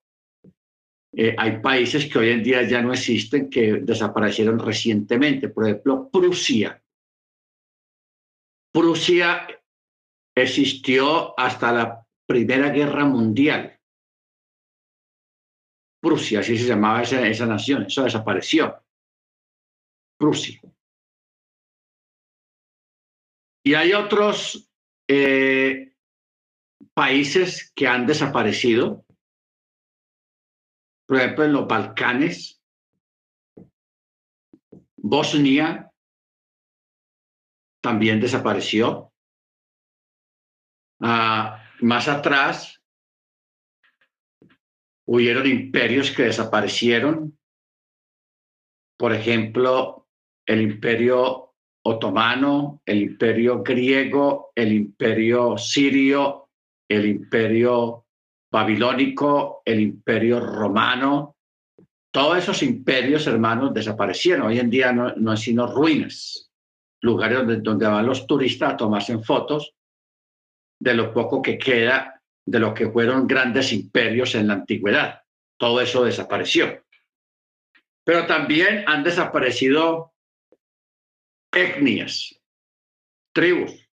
[1.13, 5.49] eh, hay países que hoy en día ya no existen, que desaparecieron recientemente.
[5.49, 6.81] Por ejemplo, Prusia.
[8.73, 9.45] Prusia
[10.37, 13.77] existió hasta la Primera Guerra Mundial.
[16.01, 18.85] Prusia, así se llamaba esa, nación, eso desapareció.
[20.17, 20.61] Prusia.
[23.67, 24.71] Y hay otros
[25.09, 25.89] eh,
[26.95, 29.05] países que han desaparecido,
[31.09, 32.63] por ejemplo, en los Balcanes,
[34.99, 35.91] Bosnia
[37.81, 39.11] también desapareció.
[41.01, 42.83] Ah, más atrás,
[45.07, 47.39] hubieron imperios que desaparecieron.
[48.99, 50.07] Por ejemplo,
[50.45, 51.55] el imperio
[51.87, 56.51] otomano, el imperio griego, el imperio sirio,
[56.87, 58.08] el imperio
[58.51, 61.37] babilónico, el imperio romano,
[62.11, 64.47] todos esos imperios, hermanos, desaparecieron.
[64.47, 66.51] Hoy en día no, no sino ruinas,
[67.03, 69.75] lugares donde, donde van los turistas a tomarse fotos
[70.81, 75.23] de lo poco que queda de lo que fueron grandes imperios en la antigüedad.
[75.59, 76.83] Todo eso desapareció.
[78.05, 80.15] Pero también han desaparecido
[81.53, 82.41] etnias,
[83.35, 83.88] tribus,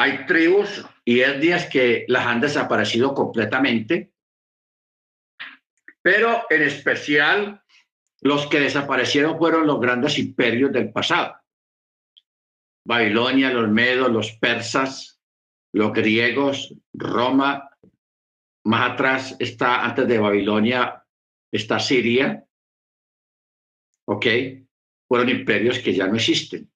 [0.00, 4.14] Hay tribus y etnias que las han desaparecido completamente,
[6.00, 7.62] pero en especial
[8.22, 11.36] los que desaparecieron fueron los grandes imperios del pasado.
[12.82, 15.20] Babilonia, los medos, los persas,
[15.74, 17.68] los griegos, Roma.
[18.64, 21.04] Más atrás está, antes de Babilonia,
[21.52, 22.42] está Siria.
[24.08, 24.26] ¿Ok?
[25.06, 26.72] Fueron imperios que ya no existen.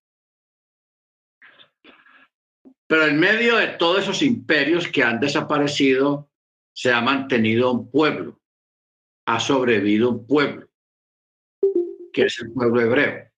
[2.86, 6.30] Pero en medio de todos esos imperios que han desaparecido,
[6.74, 8.40] se ha mantenido un pueblo,
[9.26, 10.68] ha sobrevivido un pueblo,
[12.12, 13.30] que es el pueblo hebreo.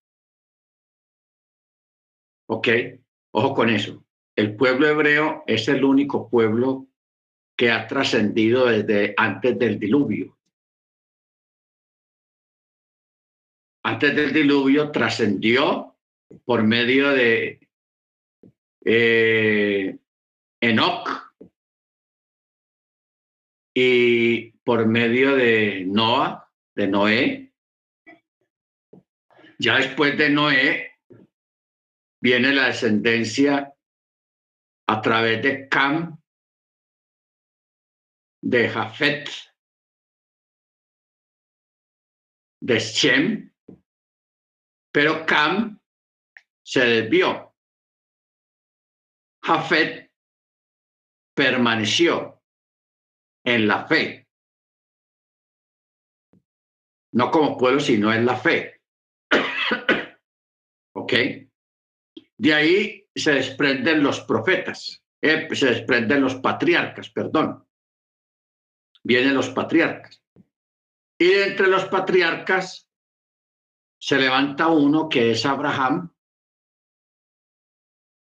[2.49, 2.67] ¿Ok?
[3.31, 4.03] Ojo con eso.
[4.35, 6.87] El pueblo hebreo es el único pueblo
[7.55, 10.37] que ha trascendido desde antes del diluvio.
[13.83, 15.95] Antes del diluvio trascendió
[16.43, 17.66] por medio de
[18.89, 19.99] eh,
[20.61, 21.33] Enoch
[23.73, 27.53] y por medio de Noah, de Noé.
[29.59, 30.91] Ya después de Noé
[32.21, 33.73] viene la descendencia
[34.87, 36.17] a través de Cam,
[38.41, 39.29] de Jafet,
[42.61, 43.53] de Shem,
[44.93, 45.77] pero Cam
[46.63, 47.46] se desvió.
[49.47, 50.11] Jafet
[51.33, 52.43] permaneció
[53.45, 54.27] en la fe.
[57.13, 58.81] No como pueblo, sino en la fe.
[60.95, 61.13] ¿Ok?
[62.37, 67.65] De ahí se desprenden los profetas, eh, se desprenden los patriarcas, perdón.
[69.01, 70.21] Vienen los patriarcas.
[71.17, 72.91] Y entre los patriarcas
[73.97, 76.13] se levanta uno que es Abraham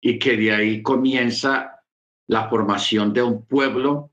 [0.06, 1.82] y que de ahí comienza
[2.28, 4.12] la formación de un pueblo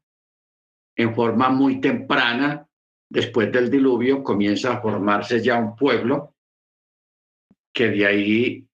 [0.97, 2.67] en forma muy temprana,
[3.11, 6.35] después del diluvio, comienza a formarse ya un pueblo
[7.75, 8.67] que de ahí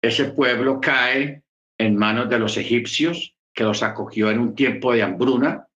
[0.00, 1.42] ese pueblo cae
[1.76, 5.68] en manos de los egipcios, que los acogió en un tiempo de hambruna.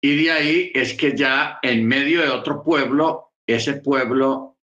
[0.00, 4.56] Y de ahí es que ya en medio de otro pueblo, ese pueblo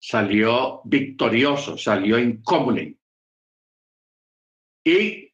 [0.00, 2.80] salió victorioso, salió incómodo.
[4.84, 5.32] Y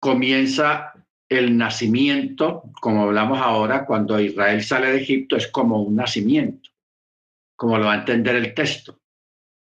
[0.00, 0.94] comienza
[1.28, 6.70] el nacimiento, como hablamos ahora, cuando Israel sale de Egipto, es como un nacimiento,
[7.56, 9.00] como lo va a entender el texto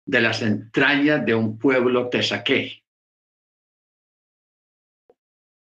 [0.07, 2.84] de las entrañas de un pueblo te saqué.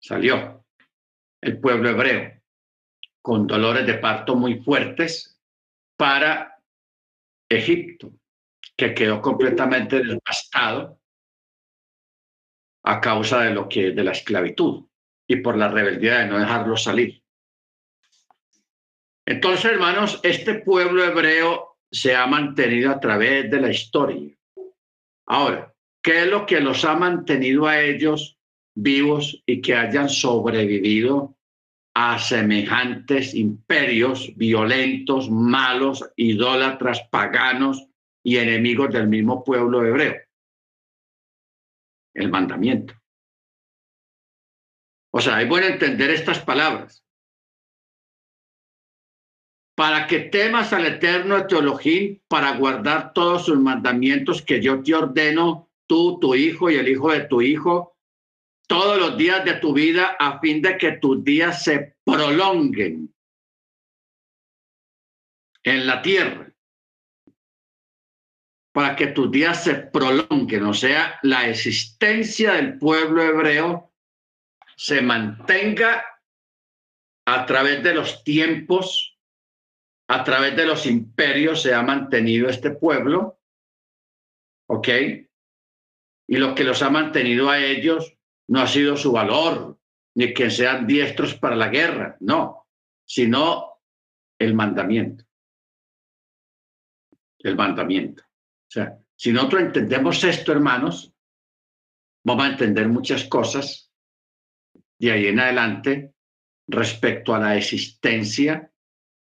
[0.00, 0.64] Salió
[1.40, 2.40] el pueblo hebreo
[3.22, 5.40] con dolores de parto muy fuertes
[5.96, 6.62] para
[7.48, 8.12] Egipto,
[8.76, 11.00] que quedó completamente devastado
[12.84, 14.84] a causa de lo que de la esclavitud
[15.26, 17.22] y por la rebeldía de no dejarlo salir.
[19.26, 24.36] Entonces, hermanos, este pueblo hebreo se ha mantenido a través de la historia.
[25.26, 25.72] Ahora,
[26.02, 28.38] ¿qué es lo que los ha mantenido a ellos
[28.74, 31.36] vivos y que hayan sobrevivido
[31.94, 37.86] a semejantes imperios violentos, malos, idólatras, paganos
[38.22, 40.23] y enemigos del mismo pueblo hebreo?
[42.14, 42.94] El mandamiento.
[45.12, 47.04] O sea, hay bueno entender estas palabras
[49.76, 55.70] para que temas al eterno Teologín, para guardar todos sus mandamientos que yo te ordeno,
[55.86, 57.96] tú, tu hijo y el hijo de tu hijo,
[58.68, 63.12] todos los días de tu vida, a fin de que tus días se prolonguen
[65.64, 66.43] en la tierra.
[68.74, 73.92] Para que tus días se prolonguen, o sea, la existencia del pueblo hebreo
[74.76, 76.04] se mantenga
[77.24, 79.14] a través de los tiempos
[80.08, 83.40] a través de los imperios se ha mantenido este pueblo,
[84.68, 84.88] ¿ok?
[86.28, 88.16] Y lo que los ha mantenido a ellos
[88.48, 89.78] no ha sido su valor,
[90.14, 92.66] ni que sean diestros para la guerra, no,
[93.04, 93.80] sino
[94.38, 95.24] el mandamiento.
[97.38, 98.22] El mandamiento.
[98.74, 101.14] Sea, si nosotros entendemos esto, hermanos,
[102.24, 103.92] vamos a entender muchas cosas
[104.98, 106.12] de ahí en adelante
[106.66, 108.72] respecto a la existencia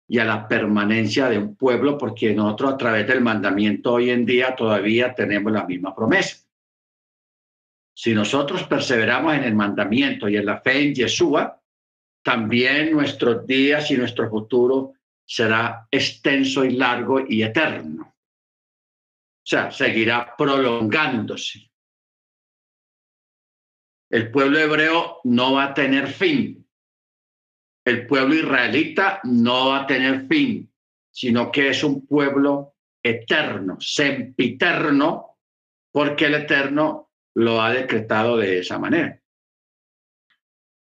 [0.07, 4.25] y a la permanencia de un pueblo, porque nosotros a través del mandamiento hoy en
[4.25, 6.37] día todavía tenemos la misma promesa.
[7.93, 11.61] Si nosotros perseveramos en el mandamiento y en la fe en Yeshua,
[12.23, 14.93] también nuestros días y nuestro futuro
[15.25, 18.12] será extenso y largo y eterno.
[19.43, 21.69] O sea, seguirá prolongándose.
[24.09, 26.63] El pueblo hebreo no va a tener fin
[27.85, 30.71] el pueblo israelita no va a tener fin,
[31.11, 35.37] sino que es un pueblo eterno, sempiterno,
[35.91, 39.19] porque el eterno lo ha decretado de esa manera.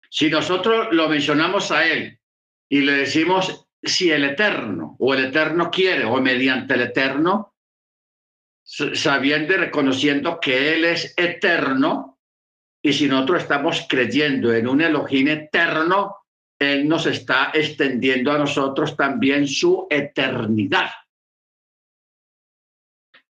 [0.09, 2.19] Si nosotros lo mencionamos a él
[2.69, 7.52] y le decimos si el eterno o el eterno quiere o mediante el eterno,
[8.73, 12.19] sabiendo y reconociendo que él es eterno,
[12.85, 16.17] Y si nosotros estamos creyendo en un Elohim eterno,
[16.59, 20.91] Él nos está extendiendo a nosotros también su eternidad.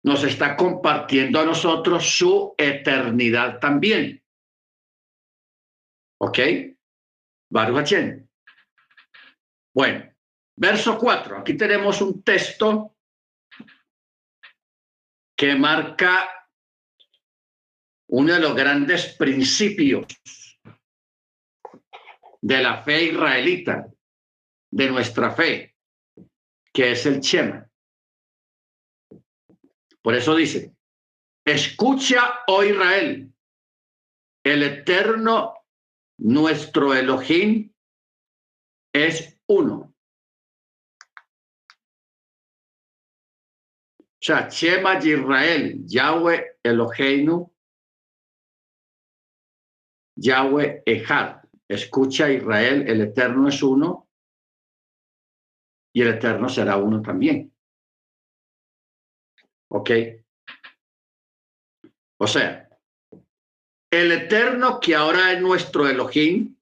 [0.04, 4.24] Nos está compartiendo a nosotros su eternidad también.
[6.18, 6.38] ¿Ok?
[7.50, 7.92] Baruch
[9.74, 10.14] Bueno,
[10.56, 11.38] verso 4.
[11.40, 12.91] Aquí tenemos un texto
[15.36, 16.28] que marca
[18.08, 20.06] uno de los grandes principios
[22.40, 23.86] de la fe israelita,
[24.70, 25.76] de nuestra fe,
[26.72, 27.68] que es el Shema.
[30.02, 30.74] Por eso dice,
[31.44, 33.32] escucha, oh Israel,
[34.44, 35.54] el eterno,
[36.18, 37.72] nuestro Elohim,
[38.92, 39.91] es uno.
[44.22, 47.50] Shema Israel, Yahweh Eloheinu,
[50.16, 51.42] Yahweh Ejad.
[51.68, 54.08] Escucha Israel, el Eterno es uno
[55.94, 57.52] y el Eterno será uno también.
[59.70, 59.90] ¿Ok?
[62.20, 62.68] O sea,
[63.90, 66.56] el Eterno que ahora es nuestro Elohim,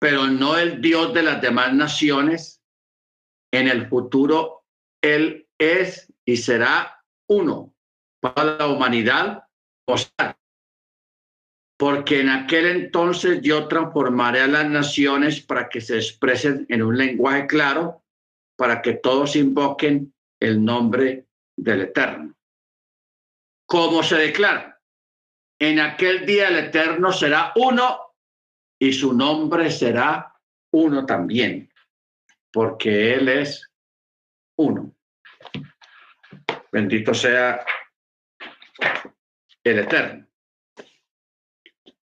[0.00, 2.62] pero no el Dios de las demás naciones,
[3.52, 4.64] en el futuro
[5.00, 7.74] Él es y será uno
[8.20, 9.44] para la humanidad.
[11.76, 16.96] Porque en aquel entonces yo transformaré a las naciones para que se expresen en un
[16.96, 18.02] lenguaje claro,
[18.56, 21.26] para que todos invoquen el nombre
[21.56, 22.34] del Eterno.
[23.66, 24.80] Como se declara,
[25.58, 28.14] en aquel día el Eterno será uno
[28.78, 30.34] y su nombre será
[30.72, 31.72] uno también,
[32.52, 33.70] porque Él es
[34.56, 34.93] uno.
[36.74, 37.64] Bendito sea
[39.62, 40.26] el Eterno.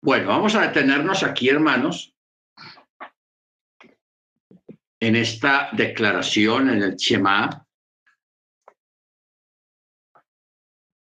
[0.02, 2.16] Bueno, vamos a detenernos aquí, hermanos,
[4.98, 7.68] en esta declaración en el Shema.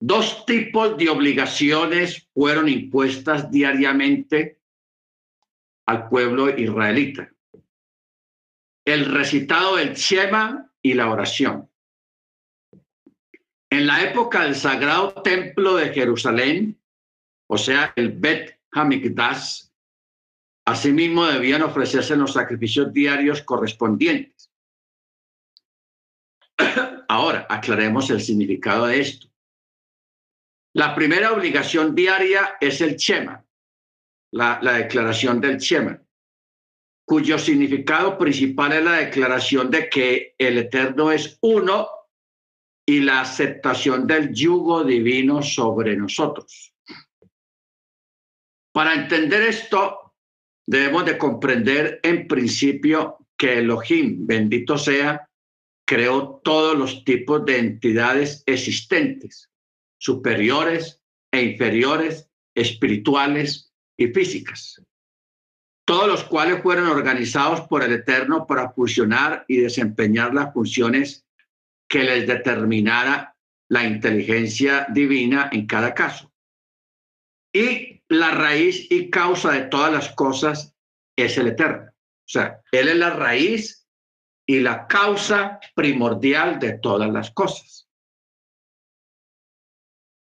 [0.01, 4.61] Dos tipos de obligaciones fueron impuestas diariamente
[5.85, 7.31] al pueblo israelita.
[8.83, 11.69] El recitado del Shema y la oración.
[13.73, 16.79] En la época del Sagrado Templo de Jerusalén,
[17.49, 19.63] o sea, el Bet Hamikdash,
[20.63, 24.51] asimismo debían ofrecerse los sacrificios diarios correspondientes.
[27.09, 29.27] Ahora, aclaremos el significado de esto.
[30.75, 33.43] La primera obligación diaria es el Shema,
[34.33, 35.99] la, la declaración del Shema,
[37.07, 42.02] cuyo significado principal es la declaración de que el Eterno es uno
[42.85, 46.73] y la aceptación del yugo divino sobre nosotros.
[48.73, 50.13] Para entender esto,
[50.67, 55.29] debemos de comprender en principio que Elohim, bendito sea,
[55.85, 59.49] creó todos los tipos de entidades existentes,
[59.99, 64.81] superiores e inferiores, espirituales y físicas,
[65.85, 71.25] todos los cuales fueron organizados por el Eterno para fusionar y desempeñar las funciones
[71.87, 73.35] que les determinara
[73.69, 76.31] la inteligencia divina en cada caso.
[77.53, 80.75] Y la raíz y causa de todas las cosas
[81.15, 81.91] es el eterno.
[81.91, 83.87] O sea, Él es la raíz
[84.45, 87.87] y la causa primordial de todas las cosas.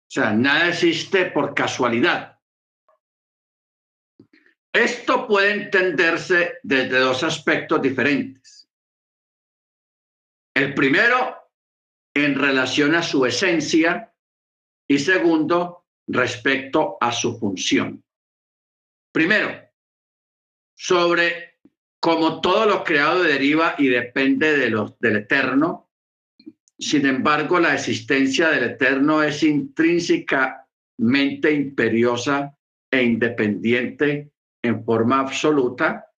[0.09, 2.39] O sea, nada existe por casualidad.
[4.73, 8.69] Esto puede entenderse desde dos aspectos diferentes.
[10.55, 11.48] El primero,
[12.25, 14.15] en relación a su esencia,
[14.89, 18.03] y segundo, respecto a su función.
[19.13, 19.51] Primero,
[20.75, 21.59] sobre
[22.01, 25.91] cómo todo lo creado deriva y depende de los, del eterno,
[26.79, 32.57] sin embargo, la existencia del eterno es intrínsecamente imperiosa
[32.91, 36.13] e independiente en forma absoluta,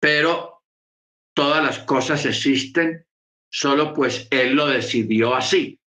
[0.00, 0.62] pero
[1.34, 3.07] todas las cosas existen
[3.50, 5.80] solo pues él lo decidió así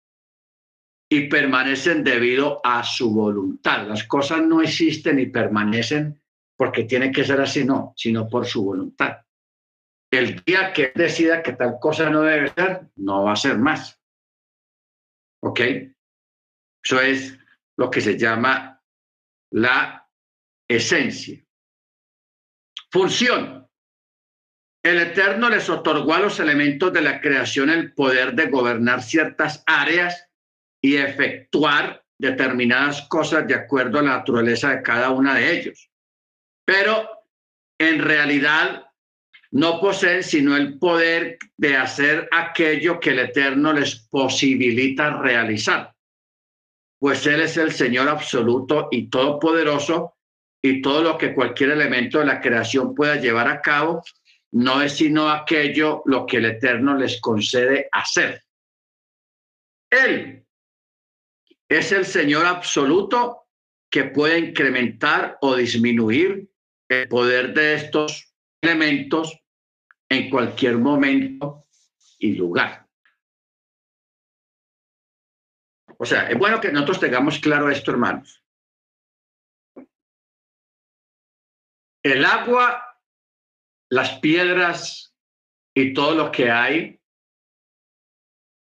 [1.12, 3.86] y permanecen debido a su voluntad.
[3.86, 6.22] Las cosas no existen y permanecen
[6.56, 9.18] porque tiene que ser así, no, sino por su voluntad.
[10.10, 14.00] El día que decida que tal cosa no debe ser, no va a ser más.
[15.42, 15.60] ¿Ok?
[16.84, 17.38] Eso es
[17.76, 18.82] lo que se llama
[19.52, 20.08] la
[20.68, 21.44] esencia.
[22.90, 23.59] Función.
[24.82, 29.62] El Eterno les otorgó a los elementos de la creación el poder de gobernar ciertas
[29.66, 30.26] áreas
[30.82, 35.90] y efectuar determinadas cosas de acuerdo a la naturaleza de cada una de ellos.
[36.64, 37.08] Pero
[37.78, 38.86] en realidad
[39.50, 45.94] no poseen sino el poder de hacer aquello que el Eterno les posibilita realizar.
[46.98, 50.14] Pues Él es el Señor absoluto y todopoderoso
[50.62, 54.02] y todo lo que cualquier elemento de la creación pueda llevar a cabo
[54.52, 58.42] no es sino aquello lo que el Eterno les concede hacer.
[59.90, 60.44] Él
[61.68, 63.48] es el Señor absoluto
[63.90, 66.50] que puede incrementar o disminuir
[66.88, 69.40] el poder de estos elementos
[70.08, 71.66] en cualquier momento
[72.18, 72.88] y lugar.
[75.98, 78.42] O sea, es bueno que nosotros tengamos claro esto, hermanos.
[82.02, 82.89] El agua,
[83.90, 85.14] las piedras
[85.74, 87.00] y todo lo que hay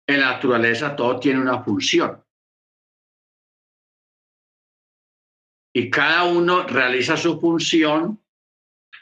[0.08, 2.24] en la naturaleza, todo tiene una función.
[5.76, 8.24] Y cada uno realiza su función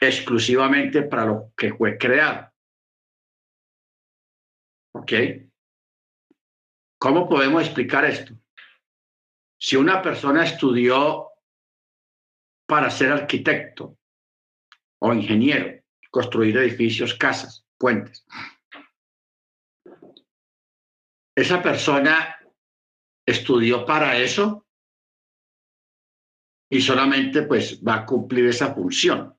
[0.00, 2.52] exclusivamente para lo que fue creado.
[4.94, 5.12] ¿Ok?
[6.98, 8.34] ¿Cómo podemos explicar esto?
[9.58, 11.30] Si una persona estudió
[12.66, 13.96] para ser arquitecto
[15.00, 15.85] o ingeniero,
[16.16, 18.24] construir edificios, casas, puentes,
[21.36, 22.38] esa persona
[23.28, 24.66] estudió para eso
[26.72, 29.38] y solamente pues va a cumplir esa función.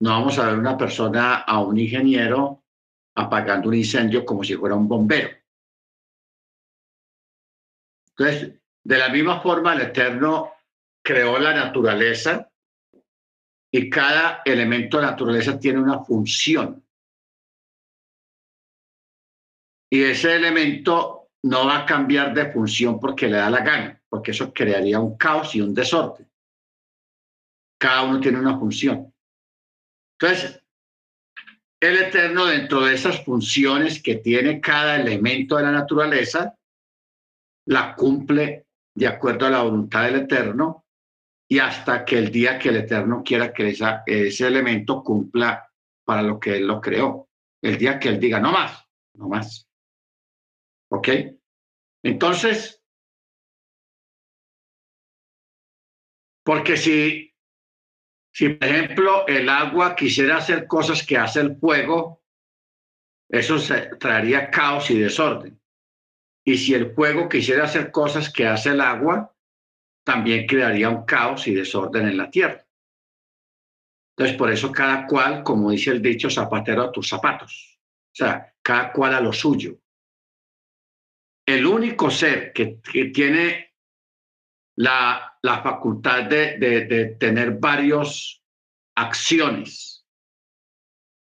[0.00, 2.64] No vamos a ver una persona, a un ingeniero,
[3.14, 5.30] apagando un incendio como si fuera un bombero.
[8.08, 10.54] Entonces, de la misma forma, el Eterno
[11.04, 12.51] creó la naturaleza
[13.74, 16.84] y cada elemento de la naturaleza tiene una función.
[19.90, 24.32] Y ese elemento no va a cambiar de función porque le da la gana, porque
[24.32, 26.30] eso crearía un caos y un desorden.
[27.78, 29.12] Cada uno tiene una función.
[30.20, 30.62] Entonces,
[31.80, 36.56] el Eterno, dentro de esas funciones que tiene cada elemento de la naturaleza,
[37.66, 40.81] la cumple de acuerdo a la voluntad del Eterno
[41.52, 43.76] y hasta que el día que el Eterno quiera que
[44.06, 45.70] ese elemento cumpla
[46.02, 47.28] para lo que Él lo creó.
[47.60, 49.68] El día que Él diga, no más, no más.
[50.90, 51.08] ¿Ok?
[52.02, 52.82] Entonces,
[56.42, 57.34] porque si
[58.32, 62.24] si, por ejemplo, el agua quisiera hacer cosas que hace el fuego,
[63.28, 63.58] eso
[63.98, 65.60] traería caos y desorden.
[66.46, 69.36] Y si el fuego quisiera hacer cosas que hace el agua,
[70.04, 72.64] también crearía un caos y desorden en la tierra.
[74.16, 77.78] Entonces, por eso cada cual, como dice el dicho, zapatero a tus zapatos.
[78.12, 79.78] O sea, cada cual a lo suyo.
[81.46, 82.80] El único ser que,
[83.12, 83.74] tiene
[84.76, 88.44] la, facultad de, de tener varios
[88.94, 90.06] acciones,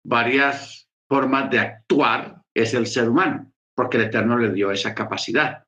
[0.05, 5.65] varias formas de actuar es el ser humano, porque el Eterno le dio esa capacidad.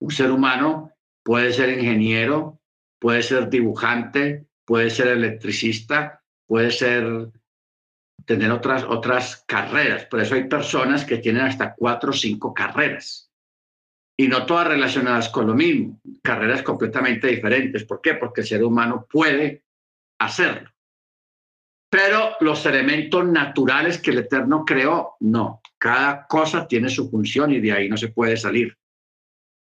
[0.00, 0.92] Un ser humano
[1.28, 2.58] puede ser ingeniero,
[2.98, 7.28] puede ser dibujante, puede ser electricista, puede ser
[8.24, 10.06] tener otras otras carreras.
[10.06, 13.30] Por eso hay personas que tienen hasta cuatro o cinco carreras
[14.16, 17.84] y no todas relacionadas con lo mismo, carreras completamente diferentes.
[17.84, 18.14] ¿Por qué?
[18.14, 19.64] Porque el ser humano puede
[20.18, 20.70] hacerlo.
[21.90, 25.60] Pero los elementos naturales que el Eterno creó, no.
[25.76, 28.78] Cada cosa tiene su función y de ahí no se puede salir.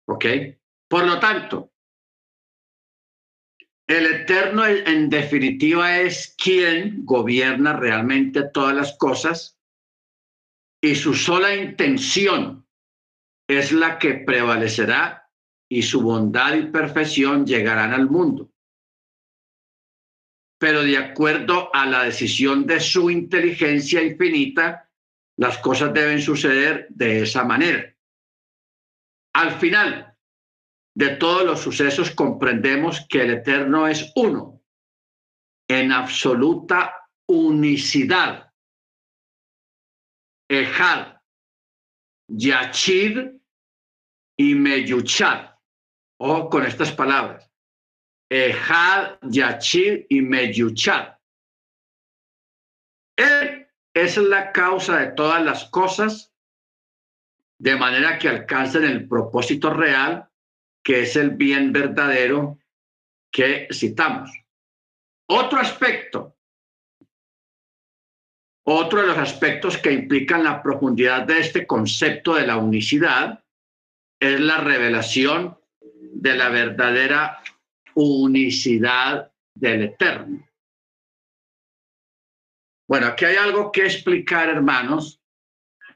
[0.05, 0.25] ¿Ok?
[0.89, 1.71] Por lo tanto,
[3.87, 9.57] el Eterno en definitiva es quien gobierna realmente todas las cosas
[10.81, 12.67] y su sola intención
[13.47, 15.29] es la que prevalecerá
[15.69, 18.51] y su bondad y perfección llegarán al mundo
[20.57, 24.89] pero de acuerdo a la decisión de su inteligencia infinita,
[25.37, 27.93] las cosas deben suceder de esa manera.
[29.33, 30.16] Al final
[30.97, 34.63] de todos los sucesos comprendemos que el Eterno es uno,
[35.69, 38.51] en absoluta unicidad.
[40.49, 41.21] Ejad,
[42.27, 43.29] Yachid
[44.39, 45.51] y Meyuchad.
[46.19, 47.47] O con estas palabras.
[48.27, 51.15] Ejad, Yachir y Meyuchad.
[53.15, 56.33] Él es la causa de todas las cosas,
[57.59, 60.27] de manera que alcancen el propósito real,
[60.87, 62.59] que es el bien verdadero
[63.29, 64.31] que citamos.
[65.29, 66.37] Otro aspecto,
[68.65, 73.43] otro de los aspectos que implican la profundidad de este concepto de la unicidad
[74.17, 77.43] es la revelación de la verdadera
[77.95, 80.47] unicidad del Eterno.
[82.87, 85.21] Bueno, aquí hay algo que explicar, hermanos,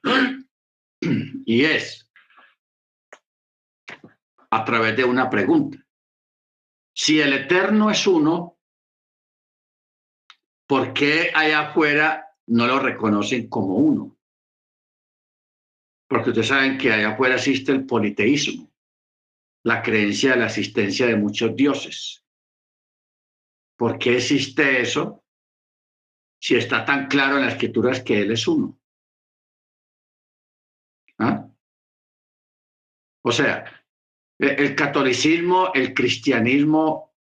[1.45, 2.00] y es
[4.51, 5.77] a través de una pregunta.
[6.93, 8.59] Si el Eterno es uno,
[10.67, 14.17] ¿por qué allá afuera no lo reconocen como uno?
[16.07, 18.69] Porque ustedes saben que allá afuera existe el politeísmo,
[19.63, 22.25] la creencia de la existencia de muchos dioses.
[23.77, 25.23] ¿Por qué existe eso
[26.39, 28.77] si está tan claro en las escrituras que Él es uno?
[31.17, 31.47] ¿Ah?
[33.23, 33.80] O sea,
[34.41, 37.13] el catolicismo, el cristianismo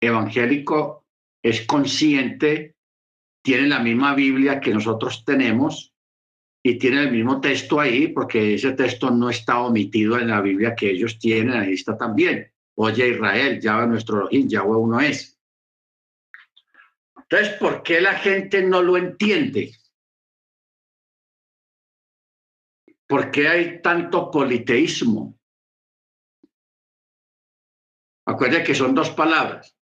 [0.00, 1.04] evangélico
[1.42, 2.76] es consciente,
[3.42, 5.92] tiene la misma Biblia que nosotros tenemos
[6.62, 10.74] y tiene el mismo texto ahí, porque ese texto no está omitido en la Biblia
[10.76, 12.50] que ellos tienen, ahí está también.
[12.76, 15.38] Oye Israel, Yahweh nuestro Elohim, Yahweh uno es.
[17.16, 19.72] Entonces, ¿por qué la gente no lo entiende?
[23.06, 25.36] ¿Por qué hay tanto politeísmo?
[28.26, 29.76] Acuérdense que son dos palabras.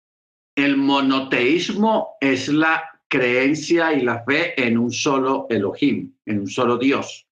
[0.55, 6.79] El monoteísmo es la creencia y la fe en un solo Elohim, en un solo
[6.79, 7.27] Dios.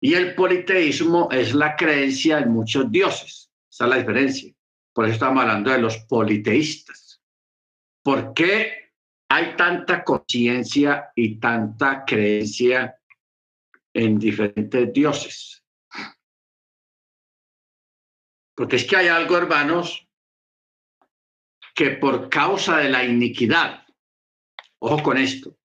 [0.00, 3.50] Y el politeísmo es la creencia en muchos dioses.
[3.70, 4.52] Esa es la diferencia.
[4.92, 7.22] Por eso estamos hablando de los politeístas.
[8.02, 8.92] ¿Por qué
[9.28, 12.96] hay tanta conciencia y tanta creencia
[13.94, 15.61] en diferentes dioses?
[18.54, 20.06] Porque es que hay algo, hermanos,
[21.74, 23.86] que por causa de la iniquidad,
[24.78, 25.56] ojo con esto,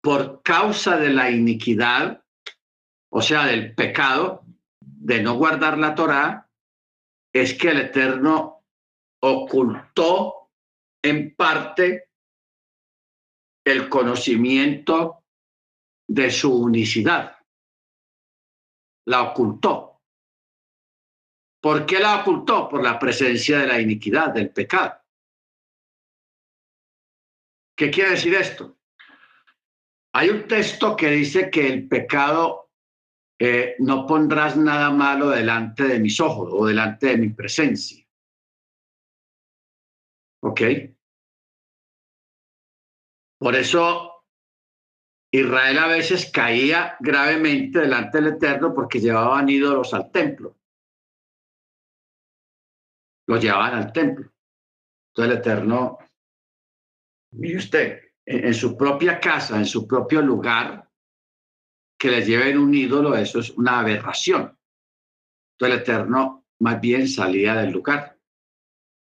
[0.00, 2.24] por causa de la iniquidad,
[3.10, 4.44] o sea, del pecado,
[4.80, 6.50] de no guardar la Torá,
[7.32, 8.64] es que el Eterno
[9.20, 10.50] ocultó
[11.02, 12.10] en parte
[13.64, 15.24] el conocimiento
[16.08, 17.36] de su unicidad.
[19.06, 19.91] La ocultó.
[21.62, 22.68] ¿Por qué la ocultó?
[22.68, 25.00] Por la presencia de la iniquidad, del pecado.
[27.76, 28.78] ¿Qué quiere decir esto?
[30.14, 32.72] Hay un texto que dice que el pecado
[33.38, 38.04] eh, no pondrás nada malo delante de mis ojos o delante de mi presencia.
[40.42, 40.60] ¿Ok?
[43.38, 44.24] Por eso
[45.30, 50.56] Israel a veces caía gravemente delante del Eterno porque llevaban ídolos al templo
[53.40, 54.30] llevaban al templo.
[55.08, 55.98] Entonces el Eterno,
[57.32, 60.88] mire usted, en, su propia casa, en su propio lugar,
[61.98, 64.56] que les lleven un ídolo, eso es una aberración.
[65.54, 68.18] Entonces el Eterno más bien salía del lugar,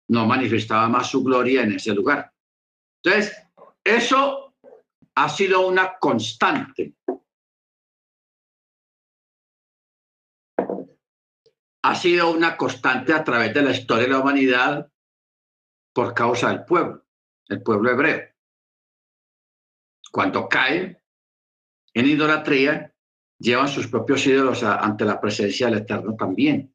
[0.09, 2.33] no manifestaba más su gloria en ese lugar.
[3.03, 3.35] Entonces,
[3.83, 4.53] eso
[5.15, 6.95] ha sido una constante
[11.83, 14.91] ha sido una constante a través de la historia de la humanidad
[15.93, 17.05] por causa del pueblo,
[17.47, 18.29] el pueblo hebreo.
[20.11, 20.97] Cuando caen
[21.93, 22.93] en idolatría,
[23.39, 26.73] llevan sus propios ídolos ante la presencia del Eterno también.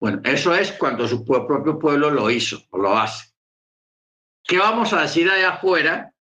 [0.00, 3.34] Bueno, eso es cuando su propio pueblo lo hizo o lo hace.
[4.44, 6.14] ¿Qué vamos a decir allá afuera?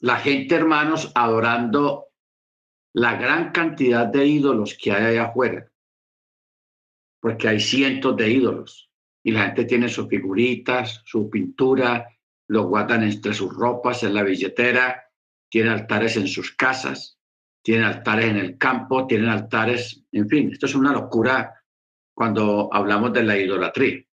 [0.00, 2.11] La gente, hermanos, adorando
[2.94, 5.70] la gran cantidad de ídolos que hay allá afuera,
[7.20, 8.90] porque hay cientos de ídolos
[9.22, 12.08] y la gente tiene sus figuritas, su pintura,
[12.48, 15.08] lo guardan entre sus ropas, en la billetera,
[15.48, 17.18] tiene altares en sus casas,
[17.62, 21.54] tiene altares en el campo, tienen altares, en fin, esto es una locura
[22.14, 24.04] cuando hablamos de la idolatría.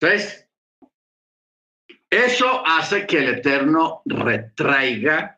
[0.00, 0.48] Entonces,
[2.10, 5.37] eso hace que el Eterno retraiga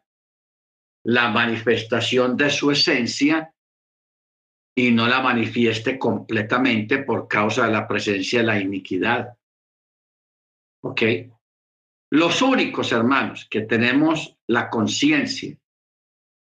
[1.05, 3.53] la manifestación de su esencia
[4.75, 9.37] y no la manifieste completamente por causa de la presencia de la iniquidad.
[10.83, 11.03] ¿Ok?
[12.13, 15.57] Los únicos hermanos que tenemos la conciencia,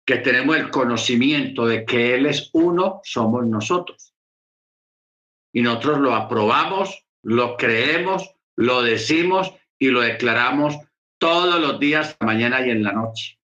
[0.05, 4.15] que tenemos el conocimiento de que Él es uno, somos nosotros.
[5.55, 10.77] Y nosotros lo aprobamos, lo creemos, lo decimos y lo declaramos
[11.19, 13.39] todos los días, mañana y en la noche.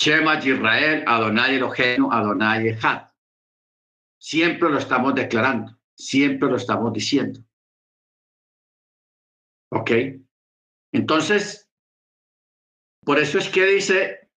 [0.00, 2.74] Shema Israel, Adonai Eloheinu, Adonai.
[4.18, 7.40] Siempre lo estamos declarando, siempre lo estamos diciendo.
[9.72, 9.90] ¿Ok?
[10.92, 11.70] Entonces,
[13.04, 14.30] por eso es que dice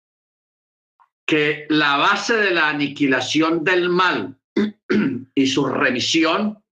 [1.28, 4.40] que la base de la aniquilación del mal
[5.36, 6.64] y su remisión,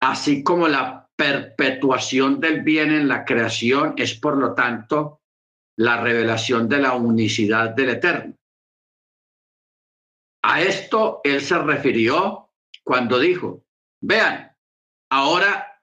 [0.00, 5.19] así como la perpetuación del bien en la creación, es por lo tanto
[5.80, 8.36] la revelación de la unicidad del Eterno.
[10.42, 12.50] A esto él se refirió
[12.84, 13.64] cuando dijo,
[14.02, 14.54] vean,
[15.10, 15.82] ahora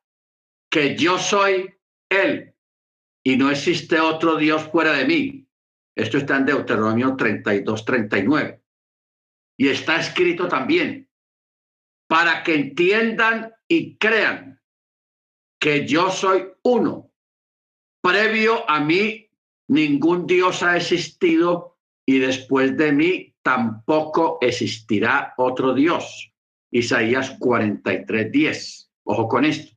[0.69, 1.73] que yo soy
[2.09, 2.53] Él
[3.23, 5.47] y no existe otro Dios fuera de mí.
[5.95, 8.61] Esto está en Deuteronomio 32, 39.
[9.57, 11.09] Y está escrito también,
[12.07, 14.61] para que entiendan y crean
[15.59, 17.11] que yo soy uno.
[18.03, 19.26] Previo a mí,
[19.67, 26.33] ningún Dios ha existido y después de mí tampoco existirá otro Dios.
[26.71, 28.91] Isaías 43, 10.
[29.03, 29.75] Ojo con esto.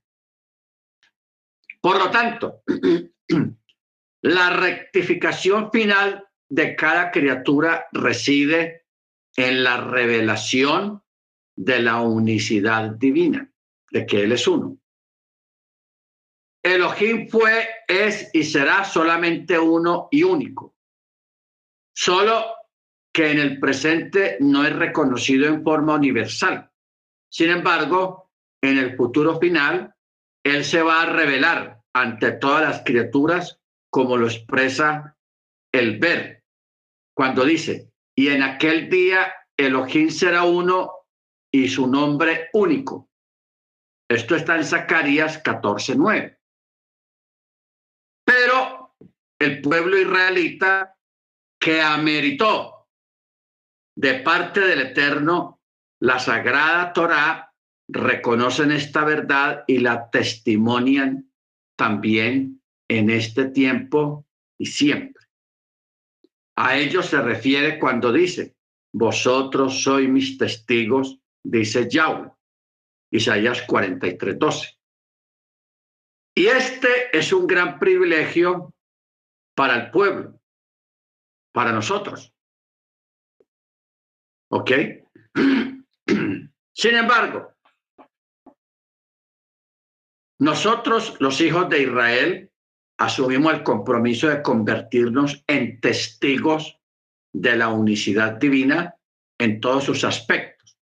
[1.80, 2.62] Por lo tanto,
[4.22, 8.86] la rectificación final de cada criatura reside
[9.36, 11.02] en la revelación
[11.56, 13.50] de la unicidad divina,
[13.90, 14.79] de que Él es uno.
[16.62, 20.74] Elohim fue, es y será solamente uno y único.
[21.94, 22.54] Solo
[23.12, 26.70] que en el presente no es reconocido en forma universal.
[27.30, 28.30] Sin embargo,
[28.62, 29.94] en el futuro final,
[30.44, 35.16] Él se va a revelar ante todas las criaturas como lo expresa
[35.72, 36.44] el ver,
[37.14, 40.92] cuando dice, y en aquel día Elohim será uno
[41.52, 43.10] y su nombre único.
[44.08, 46.38] Esto está en Zacarías 14:9.
[48.24, 48.94] Pero
[49.40, 50.96] el pueblo israelita
[51.58, 52.88] que ameritó
[53.96, 55.60] de parte del Eterno
[56.00, 57.54] la sagrada Torá,
[57.88, 61.30] reconocen esta verdad y la testimonian
[61.76, 64.26] también en este tiempo
[64.58, 65.24] y siempre.
[66.56, 68.56] A ellos se refiere cuando dice,
[68.92, 72.30] vosotros sois mis testigos, dice Yahweh,
[73.10, 74.78] Isaías 43, 12.
[76.36, 78.74] Y este es un gran privilegio
[79.60, 80.40] para el pueblo,
[81.52, 82.32] para nosotros.
[84.50, 84.70] ¿Ok?
[86.72, 87.52] Sin embargo,
[90.38, 92.50] nosotros, los hijos de Israel,
[92.98, 96.80] asumimos el compromiso de convertirnos en testigos
[97.30, 98.96] de la unicidad divina
[99.38, 100.78] en todos sus aspectos.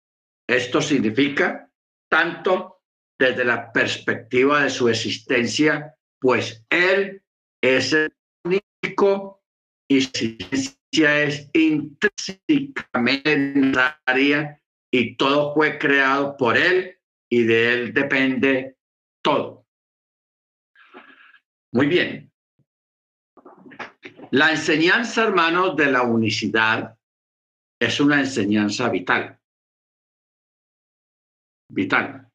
[0.49, 1.70] Esto significa
[2.11, 2.83] tanto
[3.16, 7.22] desde la perspectiva de su existencia, pues Él
[7.62, 8.12] es el
[8.45, 9.40] su
[9.88, 16.99] existencia es intrínsecamente necesaria y todo fue creado por Él
[17.30, 18.76] y de Él depende
[19.22, 19.66] todo.
[21.72, 22.32] Muy bien.
[24.30, 26.99] La enseñanza, hermanos, de la unicidad
[27.80, 29.38] es una enseñanza vital.
[31.68, 32.30] Vital.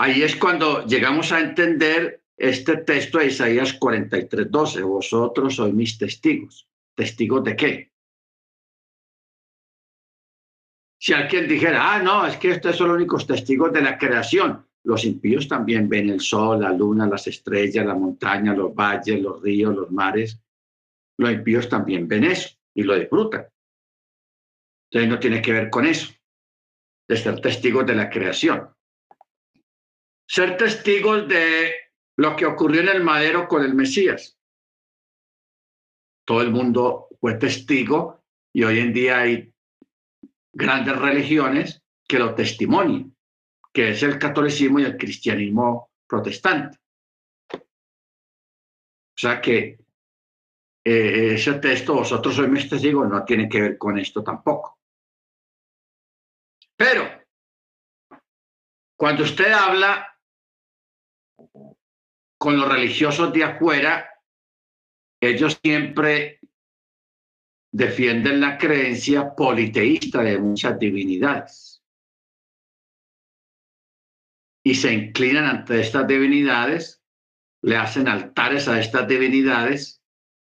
[0.00, 4.82] Ahí es cuando llegamos a entender este texto de Isaías 43, 12.
[4.82, 6.68] Vosotros sois mis testigos.
[6.94, 7.92] ¿Testigos de qué?
[11.00, 14.66] Si alguien dijera, ah, no, es que estos son los únicos testigos de la creación,
[14.84, 19.42] los impíos también ven el sol, la luna, las estrellas, la montaña, los valles, los
[19.42, 20.40] ríos, los mares.
[21.18, 23.46] Los impíos también ven eso y lo disfrutan.
[24.90, 26.12] Entonces no tiene que ver con eso,
[27.06, 28.70] de ser testigos de la creación.
[30.26, 31.72] Ser testigos de
[32.18, 34.36] lo que ocurrió en el madero con el Mesías.
[36.26, 39.52] Todo el mundo fue testigo y hoy en día hay
[40.52, 43.14] grandes religiones que lo testimonian
[43.72, 46.78] que es el catolicismo y el cristianismo protestante.
[47.52, 49.78] O sea que
[50.84, 54.80] eh, ese texto, vosotros sois mis testigos, no tiene que ver con esto tampoco.
[56.76, 57.04] Pero,
[58.96, 60.18] cuando usted habla
[62.38, 64.08] con los religiosos de afuera,
[65.20, 66.40] ellos siempre
[67.72, 71.78] defienden la creencia politeísta de muchas divinidades
[74.68, 77.02] y se inclinan ante estas divinidades,
[77.62, 80.02] le hacen altares a estas divinidades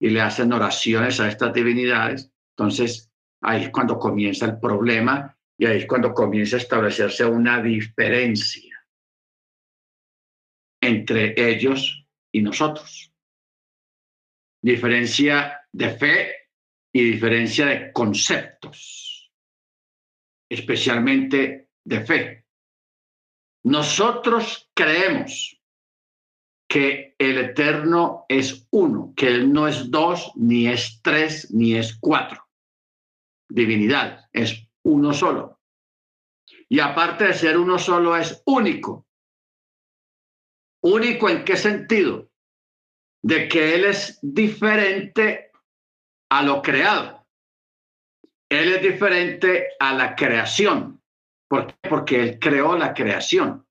[0.01, 2.33] y le hacen oraciones a estas divinidades.
[2.57, 3.13] Entonces,
[3.43, 8.76] ahí es cuando comienza el problema y ahí es cuando comienza a establecerse una diferencia
[10.81, 13.13] entre ellos y nosotros.
[14.63, 16.35] Diferencia de fe
[16.93, 19.31] y diferencia de conceptos,
[20.49, 22.47] especialmente de fe.
[23.65, 25.61] Nosotros creemos
[26.69, 31.97] que el eterno es uno, que él no es dos, ni es tres, ni es
[31.99, 32.47] cuatro.
[33.49, 35.61] Divinidad es uno solo.
[36.69, 39.06] Y aparte de ser uno solo, es único.
[40.87, 42.31] ¿Único en qué sentido?
[43.21, 45.51] De que Él es diferente
[46.31, 47.27] a lo creado.
[48.49, 51.03] Él es diferente a la creación.
[51.49, 51.89] ¿Por qué?
[51.89, 53.67] Porque Él creó la creación.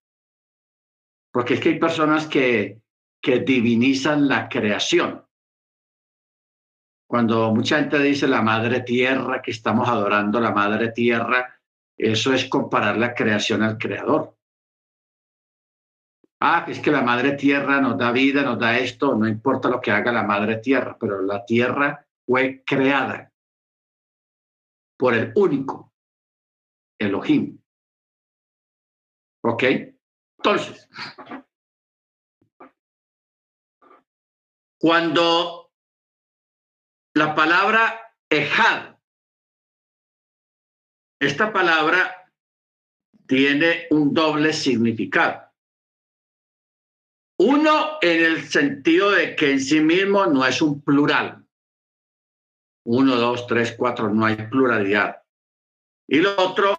[1.31, 2.81] Porque es que hay personas que,
[3.21, 5.25] que divinizan la creación.
[7.07, 11.61] Cuando mucha gente dice la madre tierra, que estamos adorando la madre tierra,
[11.97, 14.34] eso es comparar la creación al creador.
[16.47, 19.81] Ah, es que la madre tierra nos da vida, nos da esto, no importa lo
[19.81, 23.33] que haga la madre tierra, pero la tierra fue creada
[24.95, 25.91] por el único
[26.99, 27.59] Elohim.
[29.43, 29.63] ¿Ok?
[30.37, 30.87] Entonces,
[34.77, 35.73] cuando
[37.15, 38.99] la palabra ejad,
[41.19, 42.31] esta palabra
[43.25, 45.54] tiene un doble significado.
[47.37, 51.45] Uno en el sentido de que en sí mismo no es un plural.
[52.85, 55.23] Uno, dos, tres, cuatro, no hay pluralidad.
[56.07, 56.77] Y lo otro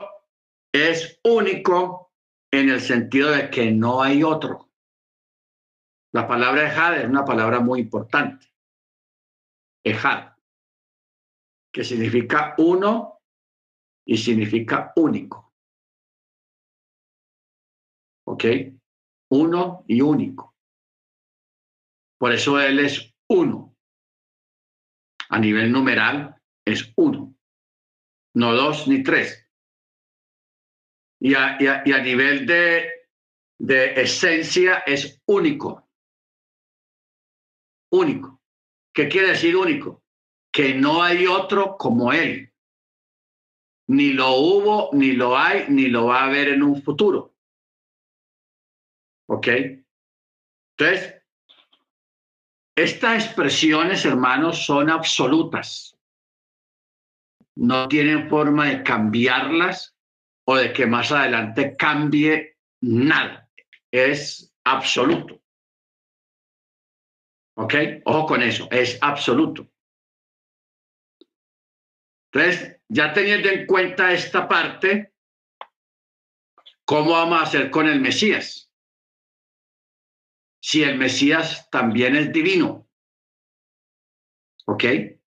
[0.73, 2.13] es único
[2.51, 4.71] en el sentido de que no hay otro.
[6.13, 8.47] La palabra ejad es una palabra muy importante.
[9.85, 10.33] Ejad,
[11.73, 13.21] que significa uno
[14.07, 15.53] y significa único.
[18.25, 18.45] ¿Ok?
[19.31, 20.55] Uno y único.
[22.19, 23.77] Por eso Él es uno.
[25.29, 27.35] A nivel numeral es uno,
[28.35, 29.49] no dos ni tres.
[31.21, 32.91] Y a, y a, nivel de,
[33.59, 35.89] de esencia es único.
[37.91, 38.41] Único.
[38.95, 40.05] ¿Qué quiere decir único?
[40.53, 42.53] Que no hay otro como Él.
[43.89, 47.36] Ni lo hubo, ni lo hay, ni lo va a haber en un futuro.
[49.29, 49.49] ¿Ok?
[50.79, 51.23] Entonces,
[52.77, 55.97] estas expresiones, hermanos, son absolutas.
[57.57, 59.97] No tienen forma de cambiarlas
[60.47, 63.51] o de que más adelante cambie nada.
[63.91, 65.41] Es absoluto.
[67.57, 67.75] ¿Ok?
[68.05, 69.67] Ojo con eso, es absoluto.
[72.31, 75.15] Entonces, ya teniendo en cuenta esta parte,
[76.85, 78.66] ¿cómo vamos a hacer con el Mesías?
[80.67, 82.89] Si el Mesías también es divino.
[84.65, 84.83] ¿Ok?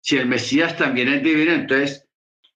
[0.01, 2.09] Si el Mesías también es divino, entonces,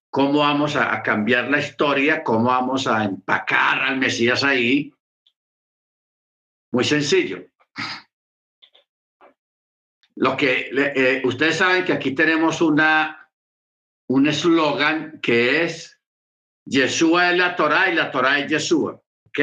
[0.08, 2.24] ¿cómo vamos a, cambiar la historia?
[2.24, 4.90] ¿Cómo vamos a empacar al Mesías ahí?
[6.70, 7.44] Muy sencillo.
[10.14, 13.30] Lo que eh, ustedes saben que aquí tenemos una
[14.08, 16.00] un eslogan que es
[16.64, 18.94] Yeshua es la Torah y la Torah es Yeshua,
[19.26, 19.40] ¿ok?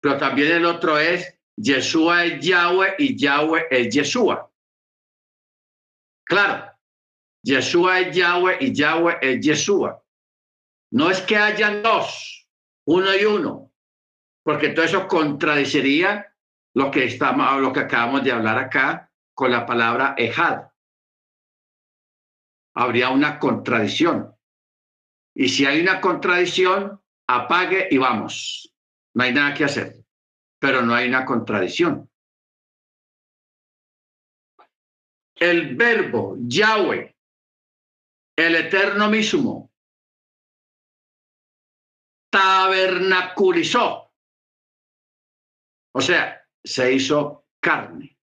[0.00, 4.50] Pero también el otro es Yeshua es Yahweh y Yahweh es Yeshua.
[6.24, 6.72] Claro,
[7.44, 10.02] Yeshua es Yahweh y Yahweh es Yeshua.
[10.92, 12.48] No es que hayan dos,
[12.86, 13.72] uno y uno,
[14.42, 16.34] porque todo eso contradeciría
[16.74, 20.68] lo que, estamos, lo que acabamos de hablar acá con la palabra Ejad.
[22.74, 24.34] Habría una contradicción.
[25.36, 28.72] Y si hay una contradicción, apague y vamos.
[29.14, 30.03] No hay nada que hacer
[30.64, 32.10] pero no hay una contradicción.
[35.34, 37.14] El verbo Yahweh,
[38.34, 39.70] el eterno mismo,
[42.30, 44.10] tabernaculizó,
[45.92, 48.16] o sea, se hizo carne.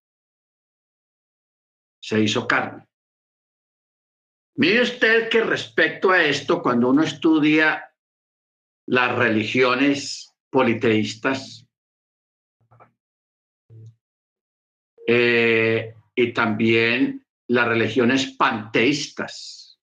[2.02, 2.90] Se hizo carne.
[4.56, 7.94] Mire usted que respecto a esto, cuando uno estudia
[8.88, 11.68] las religiones politeístas,
[15.14, 19.78] Eh, y también las religiones panteístas.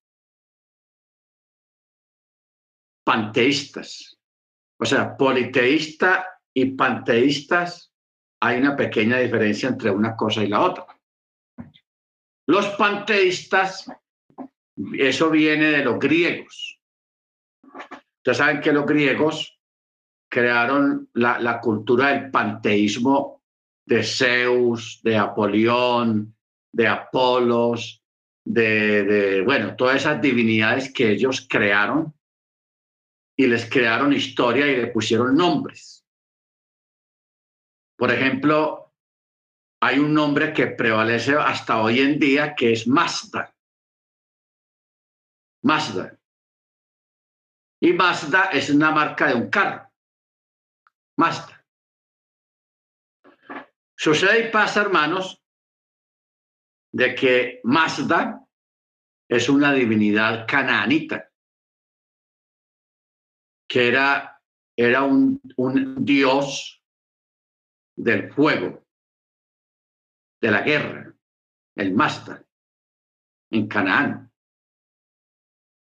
[3.05, 4.19] Panteístas.
[4.81, 7.93] O sea, politeísta y panteístas,
[8.41, 10.87] hay una pequeña diferencia entre una cosa y la otra.
[12.47, 13.93] Los panteístas,
[14.95, 16.81] eso viene de los griegos.
[18.17, 19.61] Ustedes saben que los griegos
[20.31, 23.38] crearon la, la cultura del panteísmo
[23.89, 26.37] de Zeus, de Apolión,
[26.71, 28.05] de Apolos,
[28.45, 32.15] de, bueno, todas esas divinidades que ellos crearon
[33.35, 36.07] y les crearon historia y le pusieron nombres.
[37.97, 38.93] Por ejemplo,
[39.81, 43.55] hay un nombre que prevalece hasta hoy en día que es Mazda.
[45.63, 46.19] Mazda.
[47.81, 49.91] Y Mazda es una marca de un carro.
[51.17, 51.58] Mazda.
[54.01, 55.43] Sucede y pasa, hermanos,
[56.93, 58.47] de que Mazda
[59.29, 61.33] es una divinidad canaanita,
[63.69, 64.41] que era,
[64.77, 66.81] era un, un dios
[67.97, 68.87] del fuego,
[70.41, 71.13] de la guerra,
[71.75, 72.47] el Mazda,
[73.51, 74.33] en Canaán.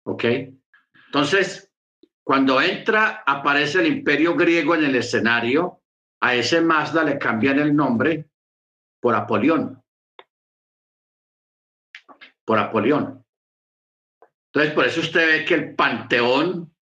[0.05, 0.23] ¿Ok?
[1.07, 1.69] Entonces,
[2.23, 5.81] cuando entra, aparece el imperio griego en el escenario,
[6.25, 8.25] a ese Mazda le cambian el nombre
[8.99, 9.79] por Apolión.
[12.43, 13.23] Por Apolión.
[14.47, 16.73] Entonces, por eso usted ve que el panteón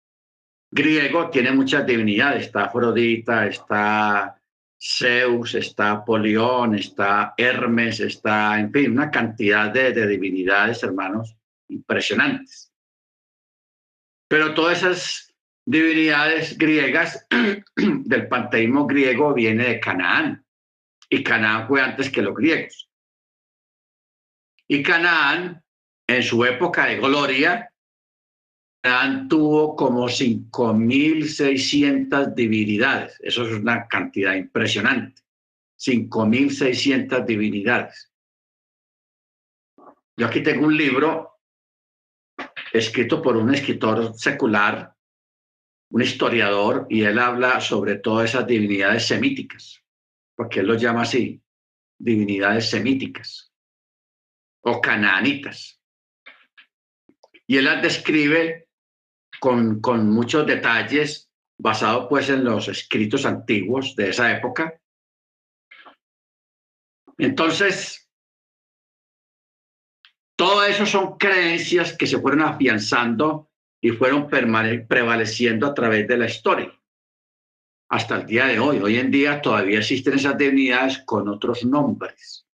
[0.71, 2.47] griego tiene muchas divinidades.
[2.47, 4.41] Está Afrodita, está
[4.81, 11.37] Zeus, está Apolión, está Hermes, está, en fin, una cantidad de, de divinidades, hermanos,
[11.67, 12.73] impresionantes.
[14.29, 15.32] Pero todas esas
[15.65, 17.27] divinidades griegas
[17.77, 20.45] del panteísmo griego viene de Canaán.
[21.09, 22.89] Y Canaán fue antes que los griegos.
[24.67, 25.63] Y Canaán,
[26.07, 27.71] en su época de gloria,
[28.83, 33.17] Canaán tuvo como 5.600 divinidades.
[33.21, 35.23] Eso es una cantidad impresionante.
[35.79, 38.11] 5.600 divinidades.
[40.17, 41.39] Yo aquí tengo un libro
[42.73, 44.95] escrito por un escritor secular
[45.93, 49.85] un historiador y él habla sobre todas esas divinidades semíticas,
[50.35, 51.43] porque él los llama así,
[51.99, 53.53] divinidades semíticas
[54.63, 55.83] o canaanitas.
[57.47, 58.69] Y él las describe
[59.39, 64.81] con, con muchos detalles, basado pues en los escritos antiguos de esa época.
[67.19, 68.11] Entonces,
[70.37, 73.52] todo eso son creencias que se fueron afianzando
[73.85, 76.73] y fueron prevaleciendo a través de la historia
[77.91, 78.79] hasta el día de hoy.
[78.79, 82.47] Hoy en día todavía existen esas divinidades con otros nombres,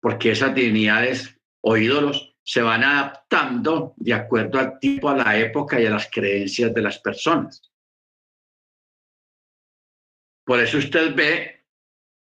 [0.00, 5.80] porque esas divinidades o ídolos se van adaptando de acuerdo al tipo, a la época
[5.80, 7.70] y a las creencias de las personas.
[10.44, 11.66] Por eso usted ve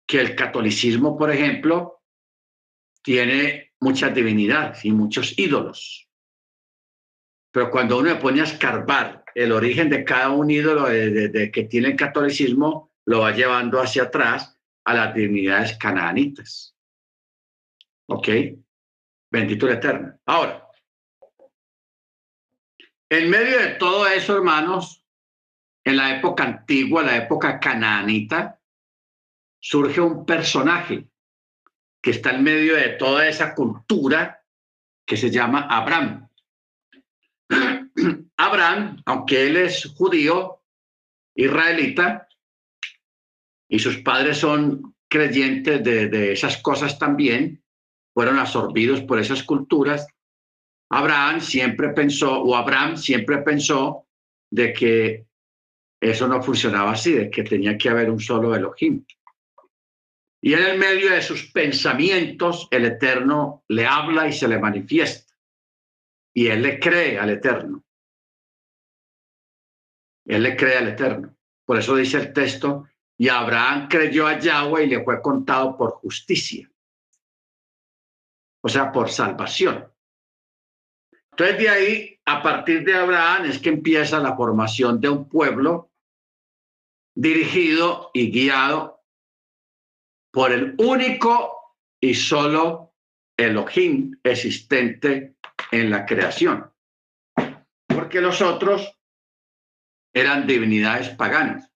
[0.07, 2.03] que el catolicismo, por ejemplo,
[3.03, 6.10] tiene muchas divinidades y muchos ídolos.
[7.53, 11.65] Pero cuando uno se pone a escarbar el origen de cada un ídolo de, que
[11.65, 16.77] tiene el catolicismo, lo va llevando hacia atrás a las divinidades canaanitas.
[18.07, 18.29] ¿Ok?
[19.31, 20.19] Bendito el Eterno.
[20.27, 20.67] Ahora,
[23.09, 25.05] en medio de todo eso, hermanos,
[25.85, 28.61] en la época antigua, la época canaanita,
[29.61, 31.09] surge un personaje
[32.03, 34.45] que está en medio de toda esa cultura
[35.07, 36.30] que se llama Abraham.
[38.37, 40.63] Abraham, aunque él es judío,
[41.35, 42.29] israelita,
[43.69, 47.63] y sus padres son creyentes de, esas cosas también,
[48.13, 50.07] fueron absorbidos por esas culturas,
[50.91, 54.07] Abraham siempre pensó, o Abraham siempre pensó
[54.51, 55.27] de que
[56.01, 59.05] eso no funcionaba así, de que tenía que haber un solo Elohim.
[60.43, 65.30] Y en el medio de sus pensamientos, el Eterno le habla y se le manifiesta
[66.35, 67.83] y él le cree al Eterno.
[70.27, 71.37] Él le cree al Eterno.
[71.65, 75.93] Por eso dice el texto, y Abraham creyó a Yahweh y le fue contado por
[75.93, 76.71] justicia.
[78.63, 79.91] O sea, por salvación.
[81.33, 85.91] Entonces de ahí, a partir de Abraham, es que empieza la formación de un pueblo
[87.15, 89.03] dirigido y guiado
[90.31, 92.95] por el único y solo
[93.37, 95.37] Elohim existente
[95.71, 96.73] en la creación,
[97.87, 98.99] porque los otros
[100.13, 101.71] eran divinidades paganas.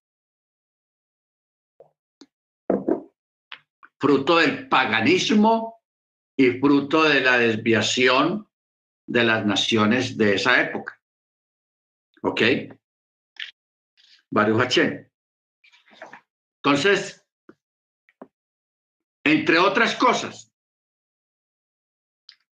[3.97, 5.81] Fruto del paganismo
[6.37, 8.49] y fruto de la desviación
[9.07, 11.01] de las naciones de esa época.
[12.21, 12.41] ¿Ok?
[14.29, 14.77] Baruch
[16.57, 17.25] Entonces,
[19.23, 20.51] entre otras cosas,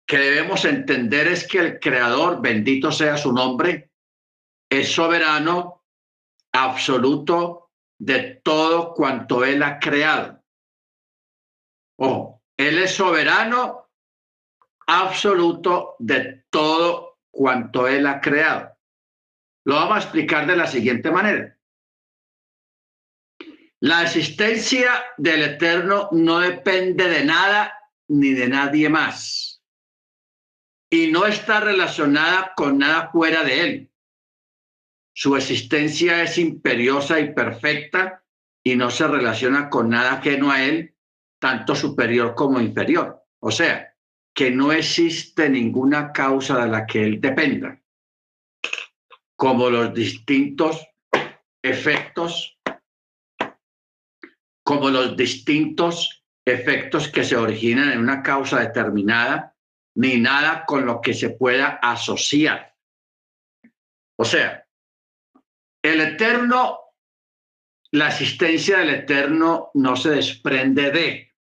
[0.06, 3.92] que debemos entender es que el Creador, bendito sea su nombre,
[4.70, 5.86] es soberano
[6.52, 10.44] absoluto de todo cuanto Él ha creado.
[12.00, 13.90] O Él es soberano
[14.88, 18.76] absoluto de todo cuanto Él ha creado.
[19.66, 21.58] Lo vamos a explicar de la siguiente manera.
[23.80, 27.78] La existencia del Eterno no depende de nada
[28.08, 29.53] ni de nadie más
[30.94, 33.92] y no está relacionada con nada fuera de él.
[35.12, 38.24] Su existencia es imperiosa y perfecta
[38.64, 40.96] y no se relaciona con nada ajeno a él,
[41.40, 43.24] tanto superior como inferior.
[43.40, 43.92] O sea,
[44.36, 47.82] que no existe ninguna causa de la que él dependa,
[49.36, 50.86] como los distintos
[51.64, 52.60] efectos,
[54.64, 59.53] como los distintos efectos que se originan en una causa determinada,
[59.96, 62.76] ni nada con lo que se pueda asociar.
[64.18, 64.66] O sea,
[65.84, 66.80] el eterno,
[67.92, 71.34] la existencia del eterno no se desprende de,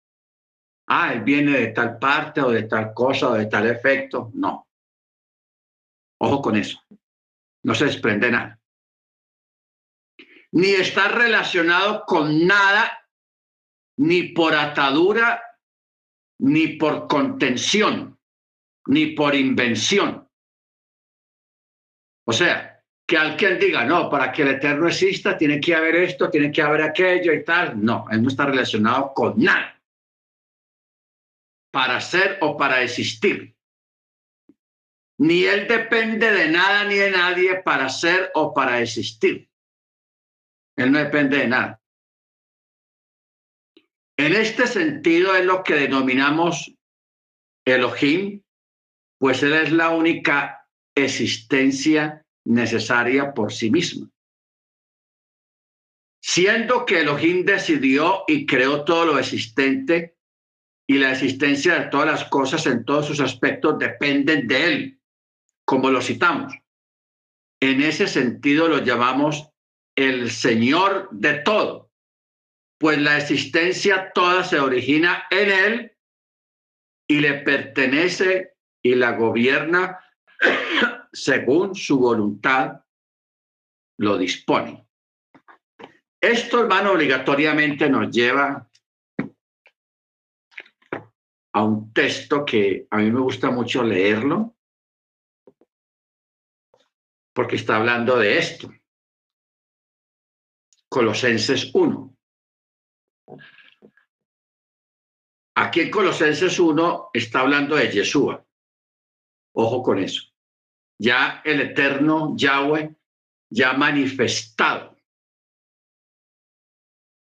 [0.88, 4.32] ah, él viene de tal parte o de tal cosa o de tal efecto.
[4.34, 4.68] No.
[6.20, 6.82] Ojo con eso.
[7.64, 8.60] No se desprende nada.
[10.54, 13.08] Ni está relacionado con nada,
[13.98, 15.42] ni por atadura,
[16.40, 18.20] ni por contención,
[18.92, 20.28] ni por invención.
[22.28, 26.30] O sea, que alguien diga, no, para que el eterno exista tiene que haber esto,
[26.30, 27.84] tiene que haber aquello y tal.
[27.84, 29.82] No, él no está relacionado con nada
[31.72, 33.56] para ser o para existir.
[35.20, 39.50] Ni él depende de nada ni de nadie para ser o para existir.
[40.76, 41.82] Él no depende de nada.
[44.18, 46.74] En este sentido es lo que denominamos
[47.66, 48.41] Elohim,
[49.22, 54.10] pues él es la única existencia necesaria por sí misma.
[56.20, 60.18] Siendo que Elohim decidió y creó todo lo existente,
[60.88, 65.02] y la existencia de todas las cosas en todos sus aspectos dependen de Él,
[65.66, 66.56] como lo citamos.
[67.62, 69.52] En ese sentido lo llamamos
[69.96, 71.92] el Señor de todo,
[72.80, 75.98] pues la existencia toda se origina en Él
[77.08, 78.51] y le pertenece
[78.82, 80.00] y la gobierna
[81.14, 82.82] según su voluntad
[83.98, 84.88] lo dispone.
[86.20, 88.70] Esto, hermano, obligatoriamente nos lleva
[91.54, 94.56] a un texto que a mí me gusta mucho leerlo,
[97.34, 98.72] porque está hablando de esto.
[100.90, 102.18] Colosenses 1.
[105.56, 108.46] Aquí en Colosenses 1 está hablando de Yeshua.
[109.54, 110.24] Ojo con eso.
[111.00, 112.96] Ya el eterno Yahweh
[113.50, 114.96] ya manifestado.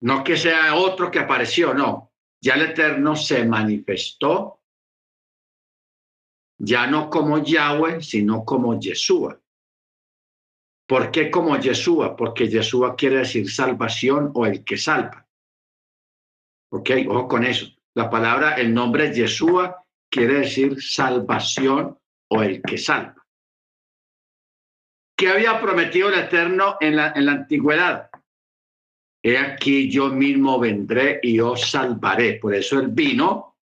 [0.01, 2.09] No que sea otro que apareció, no
[2.41, 4.61] ya el Eterno se manifestó,
[6.59, 9.41] ya no como Yahweh, sino como Yeshua.
[10.87, 12.17] ¿Por qué como Yeshua?
[12.17, 15.29] Porque Yeshua quiere decir salvación o el que salva.
[16.71, 16.91] ¿Ok?
[17.09, 17.67] Ojo con eso.
[17.95, 21.99] La palabra, el nombre Yeshua quiere decir salvación
[22.31, 23.27] o el que salva.
[25.17, 28.11] ¿Qué había prometido el Eterno en la, en la antigüedad?
[29.23, 32.35] he aquí yo mismo vendré y os salvaré.
[32.35, 33.57] Por eso el vino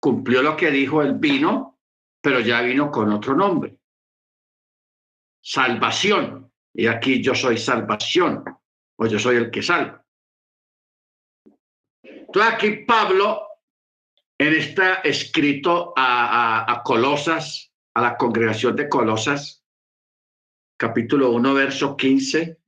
[0.00, 1.78] cumplió lo que dijo el vino,
[2.20, 3.78] pero ya vino con otro nombre.
[5.42, 6.50] Salvación.
[6.74, 8.44] Y aquí yo soy salvación,
[8.96, 10.02] o yo soy el que salva.
[12.02, 13.46] Entonces aquí Pablo,
[14.38, 19.64] en está escrito a, a Colosas, a la congregación de Colosas,
[20.78, 22.62] capítulo 1, verso 15,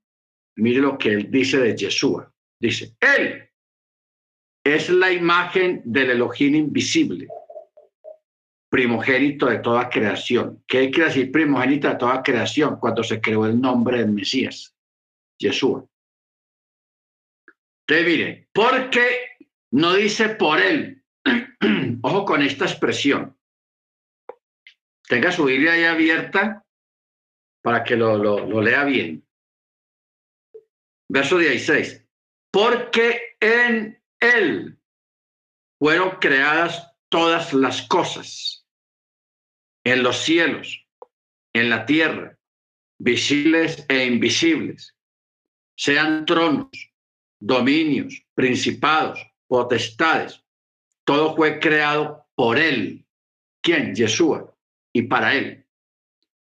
[0.56, 2.32] Mire lo que él dice de Yeshua.
[2.60, 3.50] Dice, Él
[4.64, 7.28] es la imagen del Elohim invisible,
[8.70, 10.62] primogénito de toda creación.
[10.66, 12.78] ¿Qué quiere decir primogénito de toda creación?
[12.78, 14.74] Cuando se creó el nombre del Mesías,
[15.38, 15.84] Yeshua.
[17.86, 19.36] Entonces, mire, porque
[19.72, 21.04] no dice por él.
[22.02, 23.36] Ojo con esta expresión.
[25.08, 26.64] Tenga su Biblia ahí abierta
[27.62, 29.26] para que lo, lo lea bien.
[31.08, 32.04] Verso 16.
[32.50, 34.78] Porque en Él
[35.78, 38.66] fueron creadas todas las cosas,
[39.84, 40.86] en los cielos,
[41.52, 42.38] en la tierra,
[42.98, 44.96] visibles e invisibles,
[45.76, 46.70] sean tronos,
[47.38, 50.42] dominios, principados, potestades.
[51.04, 53.06] Todo fue creado por Él.
[53.60, 53.94] ¿Quién?
[53.94, 54.53] Yeshua.
[54.94, 55.66] Y para Él.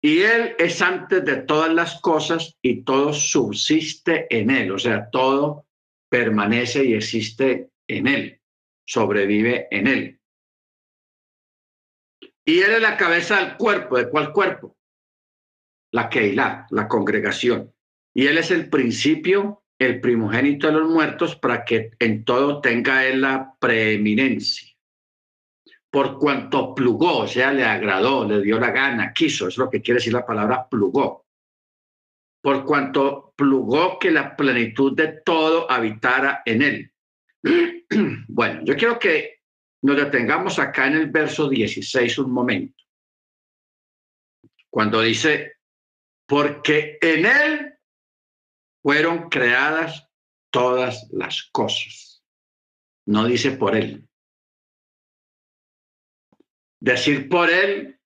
[0.01, 5.09] Y Él es antes de todas las cosas y todo subsiste en Él, o sea,
[5.09, 5.65] todo
[6.09, 8.41] permanece y existe en Él,
[8.85, 10.19] sobrevive en Él.
[12.45, 14.77] Y Él es la cabeza del cuerpo, ¿de cuál cuerpo?
[15.93, 17.73] La Keilah, la congregación.
[18.13, 23.05] Y Él es el principio, el primogénito de los muertos, para que en todo tenga
[23.05, 24.72] Él la preeminencia
[25.93, 29.79] por cuanto plugó, o sea, le agradó, le dio la gana, quiso, es lo que
[29.79, 31.27] quiere decir la palabra plugó.
[32.41, 36.93] por cuanto plugó que la plenitud de todo habitara en él.
[38.27, 39.41] Bueno, yo quiero que
[39.83, 42.83] nos detengamos acá en el verso 16 un momento,
[44.71, 45.57] cuando dice,
[46.25, 47.73] porque en él
[48.81, 50.09] fueron creadas
[50.49, 52.23] todas las cosas.
[53.05, 54.09] No dice por él.
[56.83, 57.97] Decir por él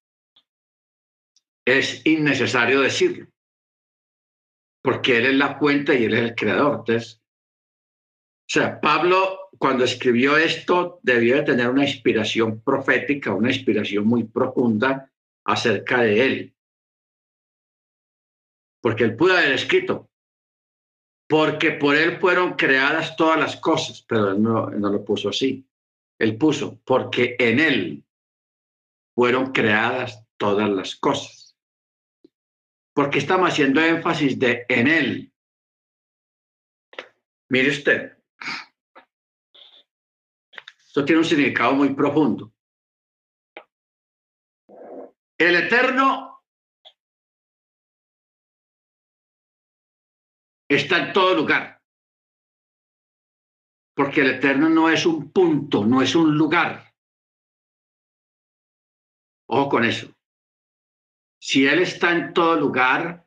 [1.66, 3.26] es innecesario decirlo,
[4.84, 6.76] porque él es la fuente y él es el creador.
[6.78, 14.06] Entonces, o sea, Pablo cuando escribió esto debió de tener una inspiración profética, una inspiración
[14.06, 15.12] muy profunda
[15.44, 16.56] acerca de él.
[18.80, 20.12] Porque él pudo haber escrito,
[21.28, 25.68] porque por él fueron creadas todas las cosas, pero él no, no lo puso así.
[26.20, 28.07] Él puso, porque en él
[29.18, 31.58] fueron creadas todas las cosas.
[32.94, 35.34] Porque estamos haciendo énfasis de en él.
[37.50, 38.16] Mire usted,
[40.86, 42.54] esto tiene un significado muy profundo.
[45.40, 46.44] El Eterno
[50.70, 51.82] está en todo lugar.
[53.96, 56.87] Porque el Eterno no es un punto, no es un lugar.
[59.48, 60.14] Ojo con eso.
[61.40, 63.26] Si Él está en todo lugar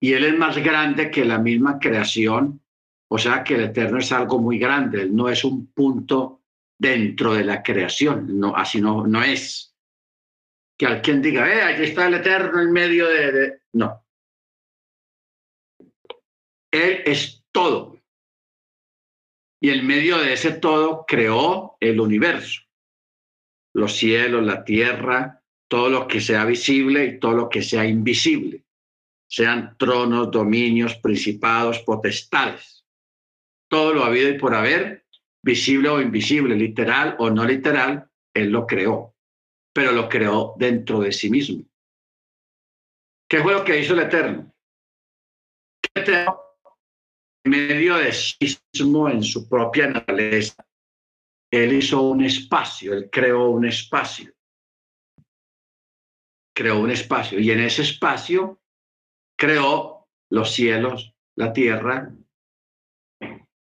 [0.00, 2.60] y Él es más grande que la misma creación,
[3.08, 6.42] o sea que el Eterno es algo muy grande, Él no es un punto
[6.78, 8.38] dentro de la creación.
[8.38, 9.74] No, así no, no es.
[10.78, 14.04] Que alguien diga, eh, aquí está el Eterno en medio de, No.
[16.70, 17.98] Él es todo.
[19.62, 22.62] Y en medio de ese todo creó el universo.
[23.74, 28.64] Los cielos, la tierra, todo lo que sea visible y todo lo que sea invisible.
[29.28, 32.84] Sean tronos, dominios, principados, potestades.
[33.68, 35.06] Todo lo habido y por haber
[35.42, 39.14] visible o invisible, literal o no literal, Él lo creó,
[39.72, 41.64] pero lo creó dentro de sí mismo.
[43.28, 44.52] ¿Qué fue lo que hizo el Eterno?
[45.94, 46.40] El Eterno,
[47.44, 48.36] en medio de sí
[48.74, 50.66] mismo, en su propia naturaleza,
[51.50, 54.32] Él hizo un espacio, Él creó un espacio.
[56.54, 58.60] Creó un espacio y en ese espacio
[59.36, 62.14] creó los cielos, la tierra,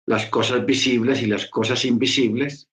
[0.07, 2.69] las cosas visibles y las cosas invisibles,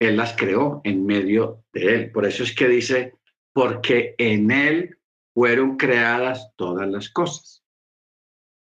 [0.00, 2.12] Él las creó en medio de Él.
[2.12, 3.14] Por eso es que dice,
[3.52, 4.98] porque en Él
[5.32, 7.64] fueron creadas todas las cosas.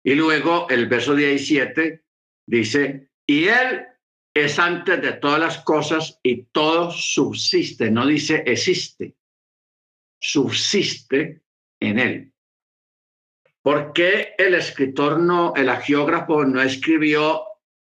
[0.04, 2.04] Y luego el verso 17
[2.46, 3.86] dice, y Él
[4.34, 9.14] es antes de todas las cosas y todo subsiste, no dice existe,
[10.18, 11.42] subsiste
[11.80, 12.32] en Él.
[13.62, 17.44] ¿Por qué el escritor no, el agiógrafo no escribió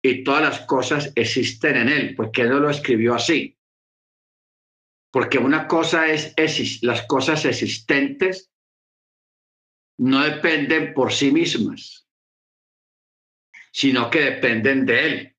[0.02, 2.16] y todas las cosas existen en él?
[2.16, 3.58] ¿Por qué no lo escribió así?
[5.12, 6.36] Porque una cosa es,
[6.84, 8.52] las cosas existentes
[9.98, 12.08] no dependen por sí mismas,
[13.72, 15.35] sino que dependen de él.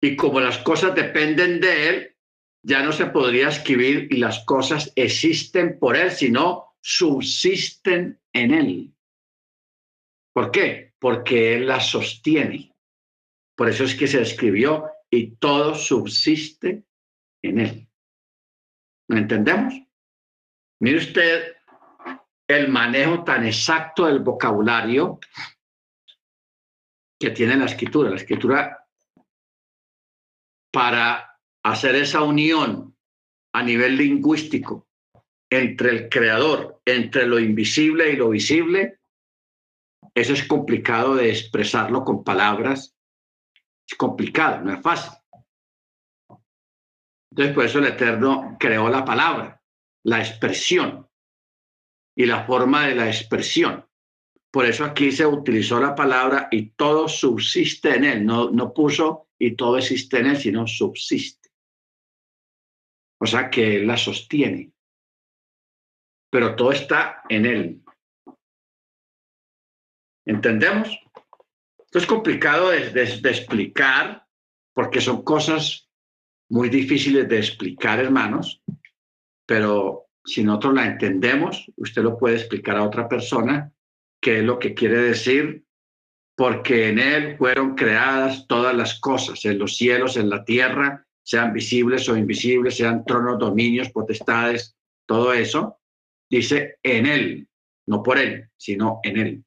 [0.00, 2.16] Y como las cosas dependen de él,
[2.62, 8.94] ya no se podría escribir y las cosas existen por él, sino subsisten en él.
[10.32, 10.94] ¿Por qué?
[10.98, 12.74] Porque él la sostiene.
[13.56, 16.84] Por eso es que se escribió y todo subsiste
[17.42, 17.88] en él.
[19.08, 19.74] ¿Lo entendemos?
[20.80, 21.56] Mire usted
[22.46, 25.18] el manejo tan exacto del vocabulario
[27.18, 28.10] que tiene la escritura.
[28.10, 28.87] La escritura
[30.72, 32.96] para hacer esa unión
[33.54, 34.88] a nivel lingüístico
[35.50, 38.98] entre el creador, entre lo invisible y lo visible,
[40.14, 42.96] eso es complicado de expresarlo con palabras.
[43.88, 45.12] Es complicado, no es fácil.
[47.30, 49.62] Entonces, por eso el Eterno creó la palabra,
[50.04, 51.08] la expresión
[52.16, 53.87] y la forma de la expresión.
[54.50, 58.26] Por eso aquí se utilizó la palabra y todo subsiste en él.
[58.26, 61.50] No, no puso y todo existe en él, sino subsiste.
[63.20, 64.72] O sea que él la sostiene
[66.30, 67.82] pero todo está en Él.
[70.26, 70.88] ¿Entendemos?
[71.78, 74.26] Esto es complicado de, explicar
[74.74, 75.88] porque son cosas
[76.50, 78.62] muy difíciles de explicar, hermanos,
[79.46, 83.72] pero si nosotros la entendemos, usted lo puede explicar a otra persona
[84.20, 85.64] qué es lo que quiere decir,
[86.36, 91.52] porque en Él fueron creadas todas las cosas, en los cielos, en la tierra, sean
[91.52, 94.76] visibles o invisibles, sean tronos, dominios, potestades,
[95.06, 95.78] todo eso,
[96.30, 97.48] dice en él.
[97.86, 99.44] no por Él, sino en Él.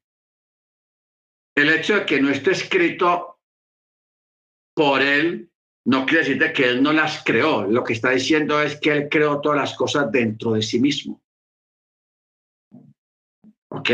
[1.54, 3.38] El hecho de que no esté escrito
[4.74, 5.50] por Él
[5.84, 7.66] no quiere decir que Él no las creó.
[7.66, 11.22] Lo que está diciendo es que Él creó todas las cosas dentro de sí mismo.
[13.68, 13.90] ¿Ok?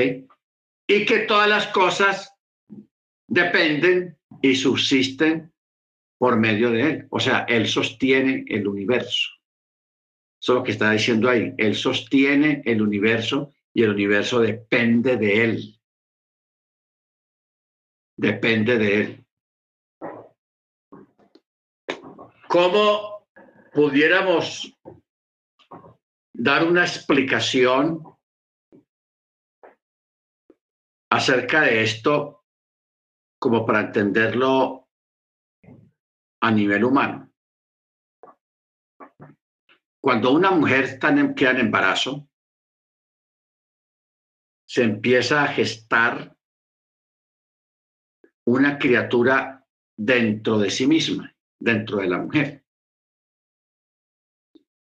[0.89, 2.35] Y que todas las cosas
[3.29, 5.53] dependen y subsisten
[6.19, 7.07] por medio de Él.
[7.11, 9.29] O sea, Él sostiene el universo.
[10.41, 11.53] Eso es lo que está diciendo ahí.
[11.59, 15.81] Él sostiene el universo y el universo depende de Él.
[18.17, 19.25] Depende de Él.
[22.49, 23.29] ¿Cómo
[23.73, 24.75] pudiéramos
[26.33, 28.03] dar una explicación
[31.11, 32.45] acerca de esto
[33.41, 34.89] como para entenderlo
[36.41, 37.33] a nivel humano?
[40.01, 42.29] Cuando una mujer está en, queda en embarazo,
[44.67, 46.37] se empieza a gestar
[48.47, 49.67] una criatura
[49.97, 52.65] dentro de sí misma, dentro de la mujer.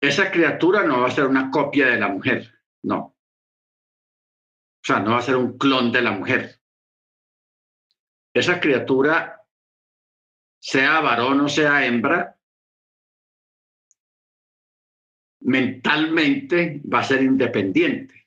[0.00, 3.11] Esa criatura no va a ser una copia de la mujer, no.
[4.82, 6.60] O sea, no va a ser un clon de la mujer.
[8.34, 9.46] Esa criatura,
[10.60, 12.36] sea varón o sea hembra,
[15.42, 18.26] mentalmente va a ser independiente.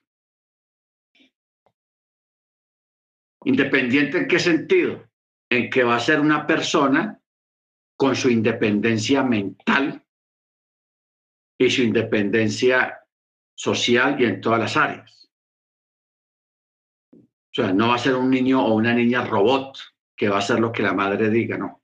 [3.44, 5.10] ¿Independiente en qué sentido?
[5.50, 7.22] En que va a ser una persona
[7.98, 10.06] con su independencia mental
[11.58, 13.02] y su independencia
[13.54, 15.25] social y en todas las áreas.
[17.58, 19.78] O sea, no va a ser un niño o una niña robot
[20.16, 21.82] que va a hacer lo que la madre diga, no.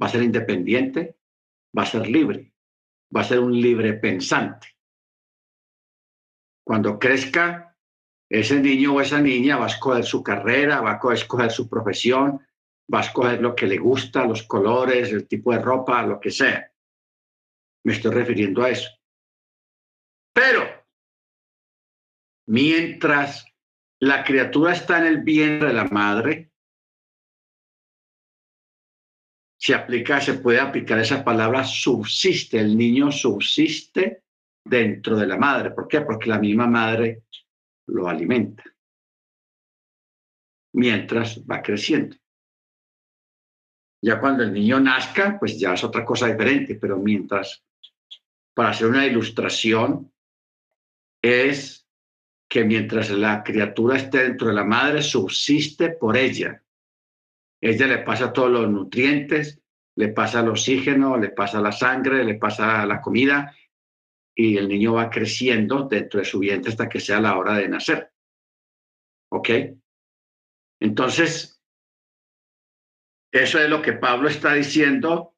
[0.00, 1.16] Va a ser independiente,
[1.76, 2.54] va a ser libre
[3.14, 4.76] va a ser un libre pensante.
[6.64, 7.76] Cuando crezca,
[8.28, 12.44] ese niño o esa niña va a escoger su carrera, va a escoger su profesión,
[12.92, 16.30] va a escoger lo que le gusta, los colores, el tipo de ropa, lo que
[16.30, 16.72] sea.
[17.84, 18.90] Me estoy refiriendo a eso.
[20.32, 20.84] Pero
[22.48, 23.46] mientras
[24.00, 26.50] la criatura está en el vientre de la madre,
[29.58, 34.22] se aplica, se puede aplicar esa palabra subsiste, el niño subsiste
[34.64, 35.70] dentro de la madre.
[35.70, 36.02] ¿Por qué?
[36.02, 37.24] Porque la misma madre
[37.86, 38.64] lo alimenta
[40.74, 42.16] mientras va creciendo.
[44.02, 47.64] Ya cuando el niño nazca, pues ya es otra cosa diferente, pero mientras,
[48.54, 50.12] para hacer una ilustración,
[51.22, 51.85] es
[52.48, 56.62] que mientras la criatura esté dentro de la madre, subsiste por ella
[57.60, 59.60] ella le pasa todos los nutrientes,
[59.96, 63.54] le pasa el oxígeno, le pasa la sangre, le pasa la comida
[64.34, 67.68] y el niño va creciendo dentro de su vientre hasta que sea la hora de
[67.68, 68.12] nacer.
[69.32, 69.50] ¿Ok?
[70.80, 71.60] Entonces,
[73.32, 75.34] eso es lo que Pablo está diciendo,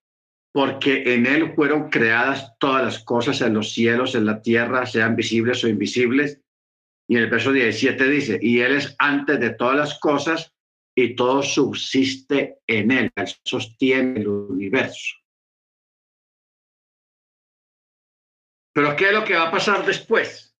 [0.52, 5.14] porque en él fueron creadas todas las cosas en los cielos, en la tierra, sean
[5.14, 6.42] visibles o invisibles.
[7.08, 10.54] Y en el verso 17 dice, y él es antes de todas las cosas
[10.94, 13.12] y todo subsiste en él,
[13.44, 15.16] sostiene el universo.
[18.74, 20.54] Pero ¿qué es lo que va a pasar después?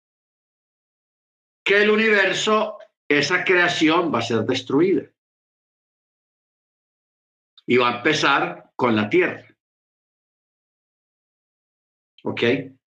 [1.65, 5.03] Que el universo, esa creación va a ser destruida.
[7.67, 9.47] Y va a empezar con la tierra.
[12.25, 12.43] ¿Ok?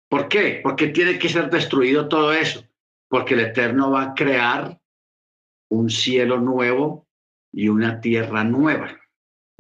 [0.08, 0.60] ¿Por qué?
[0.62, 2.69] Porque tiene que ser destruido todo eso.
[3.10, 4.80] Porque el Eterno va a crear
[5.68, 7.08] un cielo nuevo
[7.52, 8.96] y una tierra nueva.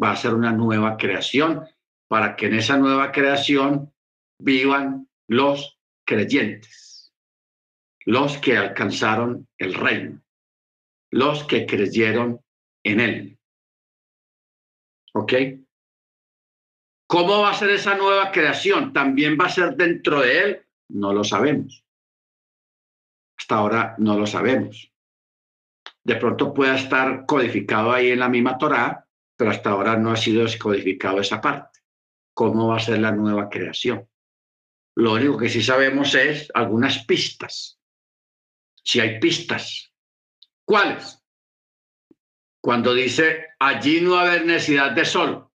[0.02, 1.66] Va a ser una nueva creación
[2.08, 3.92] para que en esa nueva creación
[4.38, 7.12] vivan los creyentes,
[8.06, 10.22] los que alcanzaron el reino,
[11.10, 12.40] los que creyeron
[12.84, 13.38] en él.
[15.12, 15.32] ¿Ok?
[17.08, 18.92] ¿Cómo va a ser esa nueva creación?
[18.92, 20.66] ¿También va a ser dentro de él?
[20.88, 21.84] No lo sabemos.
[23.50, 24.92] Hasta ahora no lo sabemos
[26.04, 29.06] de pronto pueda estar codificado ahí en la misma Torá,
[29.36, 31.80] pero hasta ahora no ha sido descodificado esa parte.
[32.32, 34.08] ¿Cómo va a ser la nueva creación?
[34.96, 37.78] Lo único que sí sabemos es algunas pistas.
[38.82, 39.92] Si hay pistas.
[40.64, 41.20] ¿Cuáles?
[42.62, 45.50] Cuando dice, allí no va a haber necesidad de sol.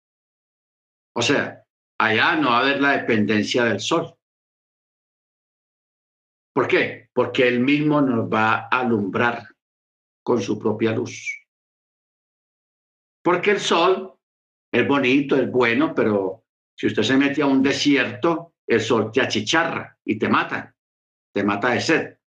[1.14, 1.62] O sea,
[1.98, 4.16] allá no va a haber la dependencia del sol.
[6.52, 7.08] ¿Por qué?
[7.12, 9.48] Porque él mismo nos va a alumbrar
[10.22, 11.40] con su propia luz.
[13.22, 14.18] Porque el sol
[14.70, 16.44] es bonito, es bueno, pero
[16.76, 20.74] si usted se mete a un desierto, el sol te achicharra y te mata,
[21.32, 22.18] te mata de sed.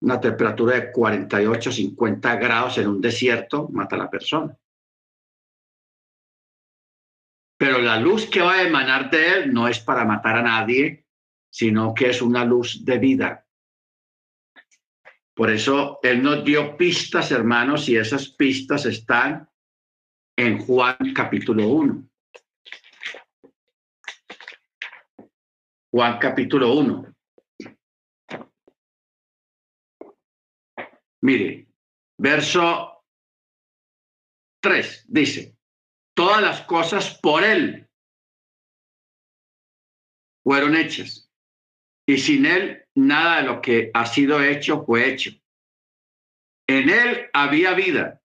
[0.00, 4.56] una temperatura de 48, 50 grados en un desierto, mata a la persona.
[7.58, 11.07] Pero la luz que va a emanar de él no es para matar a nadie,
[11.50, 13.46] sino que es una luz de vida.
[15.34, 19.48] Por eso él nos dio pistas, hermanos, y esas pistas están
[20.36, 22.08] en Juan capítulo 1.
[25.90, 27.14] Juan capítulo 1.
[31.20, 31.68] Mire,
[32.18, 33.04] verso
[34.60, 35.56] 3 dice,
[36.14, 37.88] todas las cosas por Él
[40.42, 41.27] fueron hechas
[42.08, 45.30] y sin Él nada de lo que ha sido hecho fue hecho.
[46.66, 48.22] En Él había vida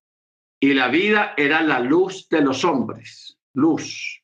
[0.61, 4.23] y la vida era la luz de los hombres, luz.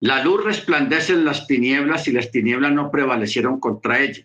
[0.00, 4.24] La luz resplandece en las tinieblas y las tinieblas no prevalecieron contra ella.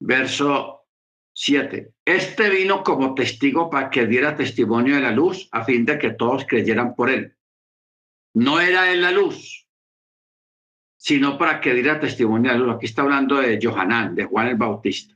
[0.00, 0.86] Verso
[1.32, 1.94] 7.
[2.04, 6.10] Este vino como testigo para que diera testimonio de la luz a fin de que
[6.10, 7.34] todos creyeran por él.
[8.34, 9.67] No era él la luz,
[10.98, 12.76] sino para que diera testimonio de la luz.
[12.76, 15.14] Aquí está hablando de Johanán, de Juan el Bautista.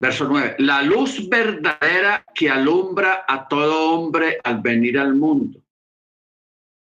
[0.00, 0.56] Verso 9.
[0.58, 5.60] La luz verdadera que alumbra a todo hombre al venir al mundo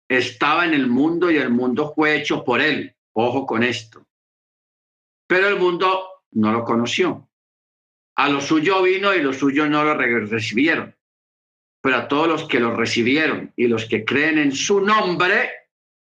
[0.08, 2.96] estaba en el mundo y el mundo fue hecho por él.
[3.14, 4.06] Ojo con esto.
[5.28, 7.30] Pero el mundo no lo conoció.
[8.16, 10.96] A lo suyo vino y los suyos no lo recibieron.
[11.82, 15.52] Pero a todos los que lo recibieron y los que creen en su nombre,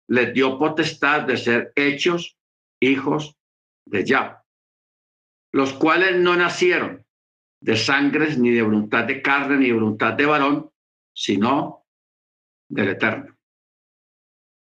[0.08, 2.38] les dio potestad de ser hechos
[2.80, 3.36] hijos
[3.86, 4.38] de Yahweh,
[5.52, 7.06] los cuales no nacieron
[7.62, 10.72] de sangres ni de voluntad de carne ni de voluntad de varón,
[11.14, 11.86] sino
[12.68, 13.38] del Eterno.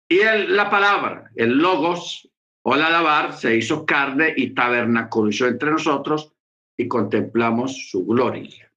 [0.07, 2.30] Y la palabra, el logos
[2.61, 6.32] o la alabar, se hizo carne y tabernaculizó entre nosotros
[6.78, 8.72] y contemplamos su gloria.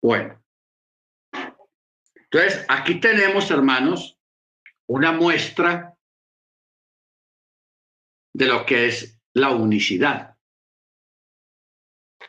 [0.00, 0.40] Bueno.
[2.14, 4.15] Entonces, aquí tenemos, hermanos,
[4.88, 5.96] una muestra
[8.34, 10.36] de lo que es la unicidad.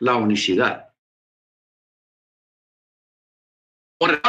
[0.00, 0.94] La unicidad.
[3.98, 4.22] Por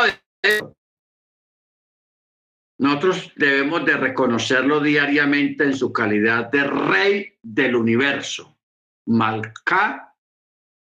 [2.79, 8.57] nosotros debemos de reconocerlo diariamente en su calidad de rey del universo,
[9.05, 10.15] Malka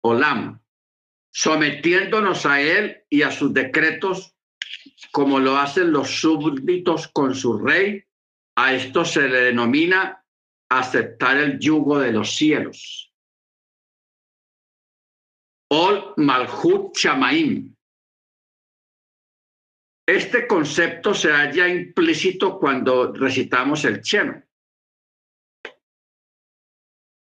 [0.04, 0.62] Olam,
[1.34, 4.36] sometiéndonos a él y a sus decretos
[5.12, 8.04] como lo hacen los súbditos con su rey.
[8.56, 10.24] A esto se le denomina
[10.70, 13.14] aceptar el yugo de los cielos.
[15.72, 17.76] Ol Malhut Chamaim,
[20.10, 24.44] este concepto se halla implícito cuando recitamos el Chema.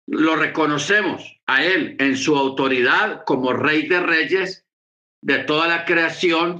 [0.07, 4.65] Lo reconocemos a Él en su autoridad como Rey de Reyes
[5.21, 6.59] de toda la creación,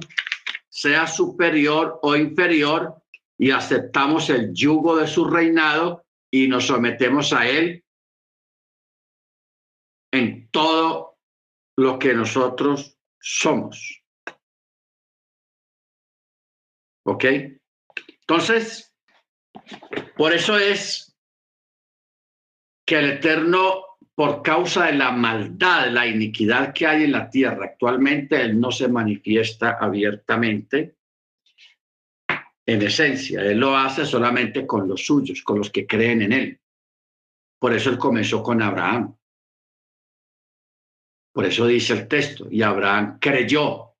[0.72, 2.96] sea superior o inferior,
[3.38, 7.84] y aceptamos el yugo de su reinado y nos sometemos a Él
[10.12, 11.18] en todo
[11.76, 14.02] lo que nosotros somos.
[17.04, 17.24] ¿Ok?
[18.20, 18.94] Entonces,
[20.16, 21.16] por eso es
[22.86, 27.64] que el Eterno, por causa de la maldad, la iniquidad que hay en la tierra
[27.66, 30.96] actualmente, Él no se manifiesta abiertamente
[32.66, 33.42] en esencia.
[33.42, 36.60] Él lo hace solamente con los suyos, con los que creen en Él.
[37.58, 39.16] Por eso Él comenzó con Abraham.
[41.32, 43.94] Por eso dice el texto, y Abraham creyó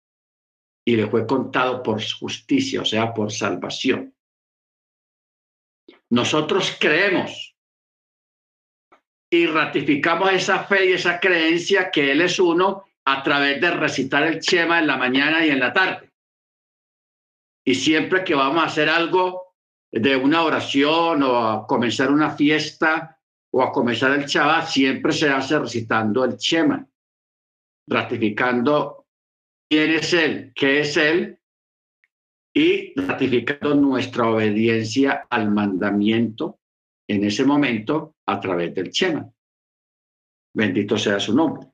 [0.84, 4.14] y le fue contado por justicia, o sea, por salvación.
[6.10, 7.51] Nosotros creemos
[9.32, 14.24] y ratificamos esa fe y esa creencia que Él es uno a través de recitar
[14.24, 16.10] el Chema en la mañana y en la tarde.
[17.64, 19.54] Y siempre que vamos a hacer algo
[19.90, 23.18] de una oración o a comenzar una fiesta
[23.50, 26.86] o a comenzar el Shabbat, siempre se hace recitando el Chema,
[27.88, 29.06] ratificando
[29.66, 31.38] quién es Él, qué es Él,
[32.54, 36.58] y ratificando nuestra obediencia al mandamiento
[37.12, 39.30] en ese momento a través del Chema.
[40.54, 41.66] Bendito sea su nombre.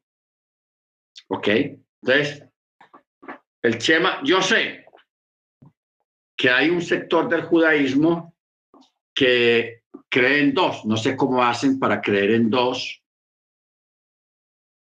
[1.28, 1.48] ¿Ok?
[2.02, 2.44] Entonces,
[3.62, 4.84] el Chema, yo sé
[6.36, 8.34] que hay un sector del judaísmo
[9.14, 13.02] que cree en dos, no sé cómo hacen para creer en dos,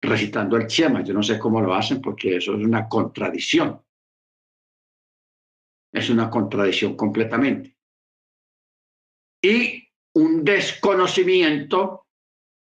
[0.01, 1.03] recitando el Chema.
[1.03, 3.81] Yo no sé cómo lo hacen porque eso es una contradicción.
[5.91, 7.75] Es una contradicción completamente.
[9.41, 9.86] Y
[10.17, 12.07] un desconocimiento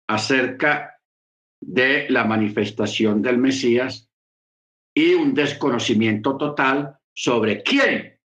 [0.09, 1.01] acerca
[1.61, 4.09] de la manifestación del Mesías
[4.95, 8.21] y un desconocimiento total sobre quién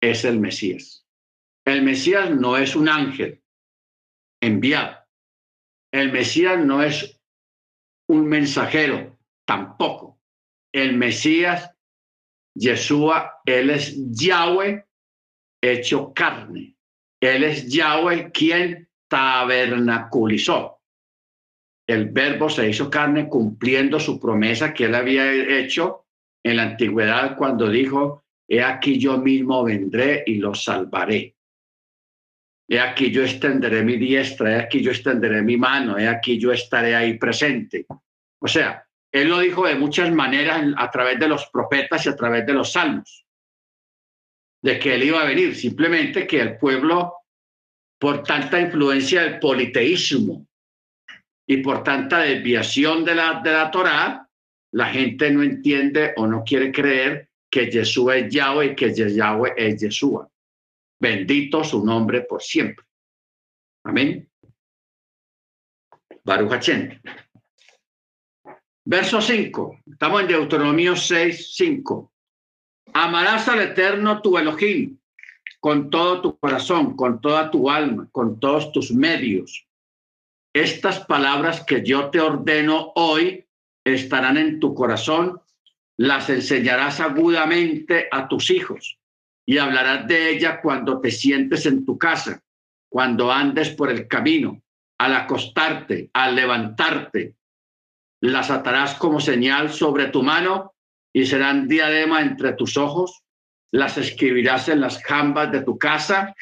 [0.00, 1.04] es el Mesías.
[1.66, 3.42] El Mesías no es un ángel
[4.40, 4.96] enviado.
[5.92, 7.20] El Mesías no es
[8.08, 10.20] un mensajero tampoco.
[10.72, 11.68] El Mesías,
[12.56, 14.86] Yeshua, él es Yahweh
[15.60, 16.71] hecho carne.
[17.22, 20.80] Él es Yahweh quien tabernaculizó.
[21.86, 26.06] El verbo se hizo carne cumpliendo su promesa que él había hecho
[26.42, 31.36] en la antigüedad cuando dijo, he aquí yo mismo vendré y los salvaré.
[32.68, 36.50] He aquí yo extenderé mi diestra, he aquí yo extenderé mi mano, he aquí yo
[36.50, 37.86] estaré ahí presente.
[38.40, 42.16] O sea, él lo dijo de muchas maneras a través de los profetas y a
[42.16, 43.21] través de los salmos,
[44.62, 47.14] de que él iba a venir, simplemente que el pueblo,
[47.98, 50.46] por tanta influencia del politeísmo
[51.46, 54.28] y por tanta desviación de la, de la Torá,
[54.72, 59.52] la gente no entiende o no quiere creer que Jesús es Yahweh y que Yahweh
[59.56, 60.28] es Yeshua.
[60.98, 62.86] Bendito su nombre por siempre.
[63.84, 64.28] Amén.
[66.24, 66.52] Baruch
[68.84, 69.78] Verso 5.
[69.92, 72.11] Estamos en Deuteronomio 6, 5.
[72.94, 74.98] Amarás al Eterno tu Elohim
[75.60, 79.66] con todo tu corazón, con toda tu alma, con todos tus medios.
[80.52, 83.46] Estas palabras que yo te ordeno hoy
[83.84, 85.40] estarán en tu corazón,
[85.96, 88.98] las enseñarás agudamente a tus hijos
[89.46, 92.42] y hablarás de ella cuando te sientes en tu casa,
[92.88, 94.60] cuando andes por el camino,
[94.98, 97.36] al acostarte, al levantarte,
[98.20, 100.71] las atarás como señal sobre tu mano
[101.12, 103.22] y serán diadema entre tus ojos,
[103.70, 106.34] las escribirás en las jambas de tu casa.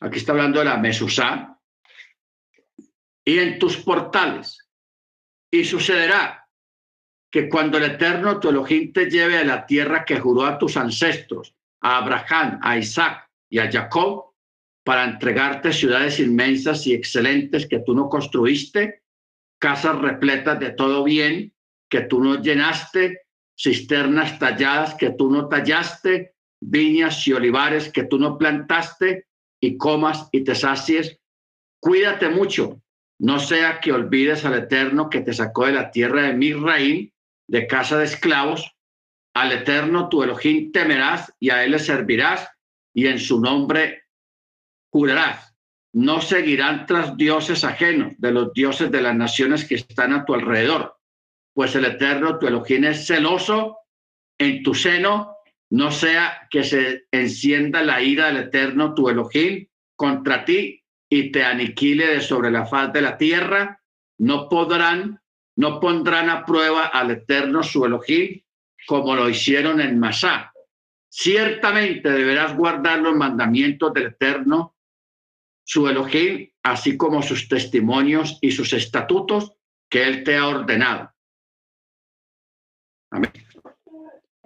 [0.00, 1.58] Aquí está hablando de la mesusá.
[3.24, 4.68] Y en tus portales.
[5.50, 6.48] Y sucederá
[7.30, 10.76] que cuando el Eterno tu Elohim te lleve a la tierra que juró a tus
[10.76, 14.34] ancestros, a Abraham, a Isaac y a Jacob,
[14.84, 19.02] para entregarte ciudades inmensas y excelentes que tú no construiste,
[19.58, 21.55] casas repletas de todo bien
[21.88, 23.22] que tú no llenaste,
[23.58, 29.26] cisternas talladas que tú no tallaste, viñas y olivares que tú no plantaste,
[29.60, 31.18] y comas y te sacies.
[31.80, 32.82] Cuídate mucho,
[33.18, 37.12] no sea que olvides al Eterno que te sacó de la tierra de Misraín,
[37.48, 38.70] de casa de esclavos.
[39.34, 42.48] Al Eterno tu Elohim temerás y a él le servirás,
[42.94, 44.04] y en su nombre
[44.90, 45.56] jurarás
[45.96, 50.34] no seguirán tras dioses ajenos de los dioses de las naciones que están a tu
[50.34, 50.95] alrededor,
[51.56, 53.78] pues el Eterno, tu Elohim, es celoso
[54.36, 55.36] en tu seno,
[55.70, 59.66] no sea que se encienda la ira del Eterno, tu Elohim,
[59.96, 63.80] contra ti y te aniquile de sobre la faz de la tierra,
[64.18, 65.22] no podrán,
[65.56, 68.42] no pondrán a prueba al Eterno, su Elohim,
[68.86, 70.52] como lo hicieron en Masá.
[71.08, 74.76] Ciertamente deberás guardar los mandamientos del Eterno,
[75.64, 79.54] su Elohim, así como sus testimonios y sus estatutos
[79.88, 81.15] que Él te ha ordenado.
[83.10, 83.32] Amén.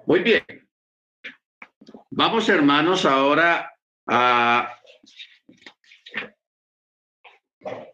[0.07, 0.45] Muy bien.
[2.11, 3.73] Vamos, hermanos, ahora
[4.07, 4.77] a...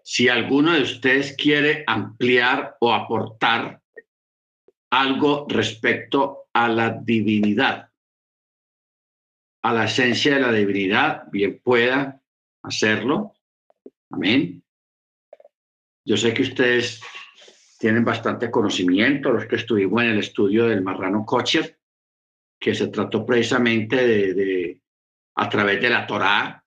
[0.02, 3.82] Si alguno de ustedes quiere ampliar o aportar
[4.90, 7.90] algo respecto a la divinidad,
[9.62, 12.22] a la esencia de la divinidad, bien pueda
[12.62, 13.34] hacerlo.
[14.10, 14.62] Amén.
[16.04, 17.02] Yo sé que ustedes
[17.86, 21.78] tienen bastante conocimiento, los que estuvimos en el estudio del marrano Kocher,
[22.58, 24.80] que se trató precisamente de,
[25.36, 26.66] a través de la Torá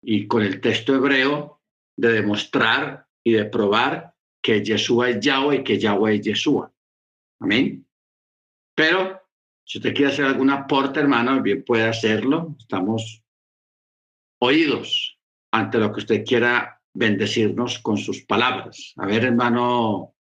[0.00, 1.60] y con el texto hebreo,
[1.96, 6.72] de demostrar y de probar que Yeshua es Yahweh y que Yahweh es Yeshua.
[7.40, 7.84] Amén.
[8.76, 9.22] Pero
[9.64, 12.54] si usted quiere hacer algún aporte, hermano, bien puede hacerlo.
[12.60, 13.24] Estamos
[14.38, 15.18] oídos
[15.50, 18.92] ante lo que usted quiera bendecirnos con sus palabras.
[18.98, 20.13] A ver, hermano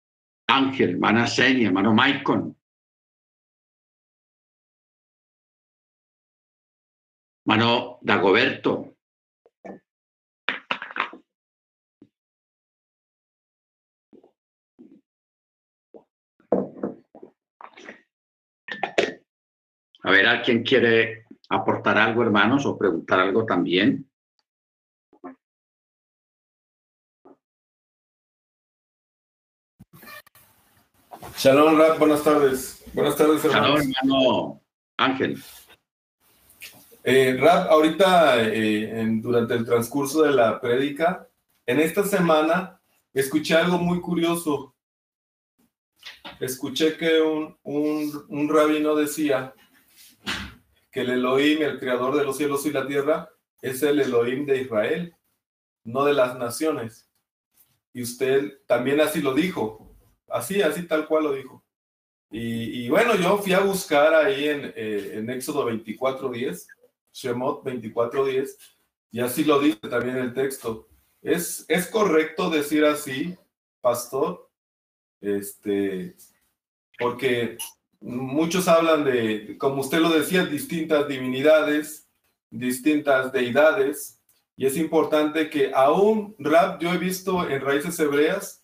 [0.55, 2.55] Ángel, hermana Senia, hermano Maicon.
[7.45, 8.95] Hermano Dagoberto.
[20.05, 24.09] A ver, ¿alguien quiere aportar algo, hermanos, o preguntar algo también?
[31.37, 32.83] Shalom, Rap, buenas tardes.
[32.93, 33.77] Buenas tardes, hermano.
[33.77, 34.61] Shalom, hermano
[34.97, 35.43] Ángel.
[37.03, 41.27] Eh, Rap, ahorita, eh, durante el transcurso de la prédica,
[41.65, 42.79] en esta semana
[43.13, 44.75] escuché algo muy curioso.
[46.39, 49.53] Escuché que un, un, un rabino decía
[50.91, 53.29] que el Elohim, el creador de los cielos y la tierra,
[53.61, 55.15] es el Elohim de Israel,
[55.83, 57.09] no de las naciones.
[57.91, 59.92] Y usted también así lo dijo,
[60.33, 61.63] así, así tal cual lo dijo.
[62.35, 66.65] Y, bueno, yo fui a buscar ahí en, eh, en Éxodo 24.10,
[67.13, 68.57] Shemot 24.10,
[69.11, 70.87] y así lo dice también el texto.
[71.21, 73.37] ¿Es, ¿Es correcto decir así,
[73.81, 74.49] pastor?
[75.21, 76.15] Este,
[76.97, 77.57] porque
[78.01, 82.09] muchos hablan de, como usted lo decía, distintas divinidades,
[82.49, 84.19] distintas deidades,
[84.57, 88.62] y es importante que aún rap yo he visto en raíces hebreas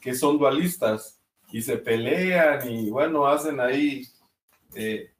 [0.00, 1.20] que, son dualistas
[1.50, 4.06] y se pelean y bueno, hacen ahí,
[4.74, 5.12] eh,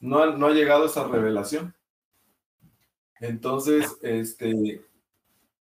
[0.00, 1.74] no, no ha llegado esa revelación.
[3.20, 4.80] Entonces, este,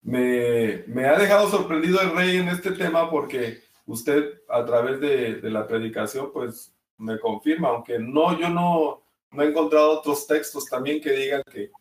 [0.02, 5.36] me, me, ha dejado sorprendido el rey en este tema porque usted a través de,
[5.36, 10.66] de, la predicación pues me confirma, aunque no, yo no, no he encontrado otros textos
[10.66, 11.72] también que digan que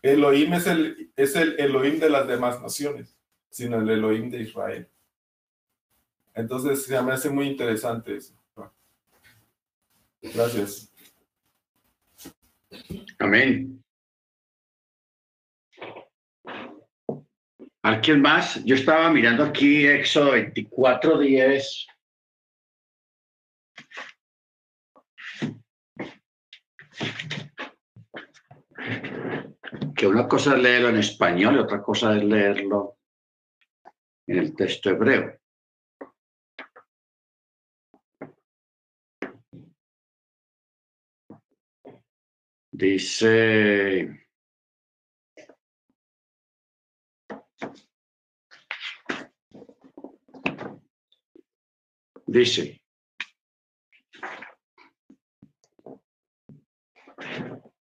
[0.00, 3.18] Elohim es el, es el Elohim de las demás naciones,
[3.50, 4.88] sino el Elohim de Israel.
[6.34, 8.34] Entonces se me hace muy interesante eso.
[10.20, 10.92] Gracias.
[13.18, 13.84] Amén.
[17.82, 18.64] ¿Alguien más?
[18.64, 21.86] Yo estaba mirando aquí Éxodo 24, 10.
[29.94, 32.96] Que una cosa es leerlo en español y otra cosa es leerlo
[34.26, 35.43] en el texto hebreo.
[42.76, 44.10] Dice
[52.26, 52.82] Dice,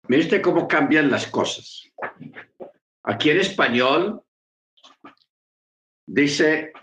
[0.07, 1.83] mire cómo cambian las cosas.
[3.03, 4.23] Aquí en español
[6.07, 6.73] dice,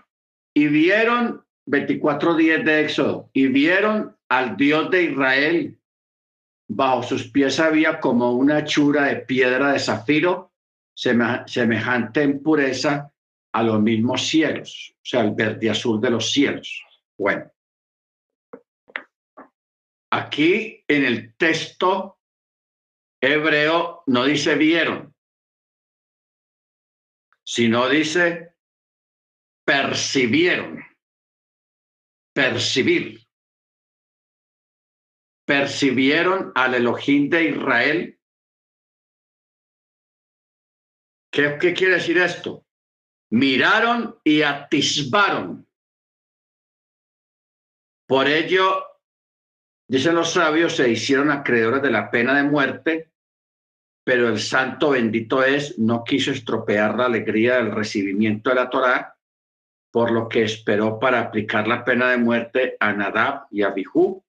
[0.53, 5.77] y vieron 24 días de Éxodo, y vieron al Dios de Israel.
[6.69, 10.53] Bajo sus pies había como una chura de piedra de zafiro,
[10.93, 13.11] semejante en pureza
[13.53, 16.83] a los mismos cielos, o sea, el verde azul de los cielos.
[17.17, 17.51] Bueno,
[20.11, 22.19] aquí en el texto
[23.21, 25.15] hebreo no dice vieron,
[27.43, 28.55] sino dice
[29.65, 30.81] percibieron,
[32.33, 33.26] percibir.
[35.47, 38.19] Percibieron al Elohim de Israel.
[41.31, 42.65] ¿Qué, qué quiere decir esto?
[43.29, 45.67] Miraron y atisbaron
[48.07, 48.85] por ello,
[49.85, 53.11] dicen los sabios, se hicieron acreedores de la pena de muerte,
[54.05, 59.17] pero el santo bendito es, no quiso estropear la alegría del recibimiento de la Torá,
[59.91, 64.23] por lo que esperó para aplicar la pena de muerte a Nadab y a Bihu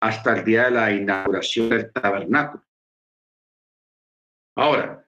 [0.00, 2.64] hasta el día de la inauguración del tabernáculo.
[4.56, 5.06] Ahora,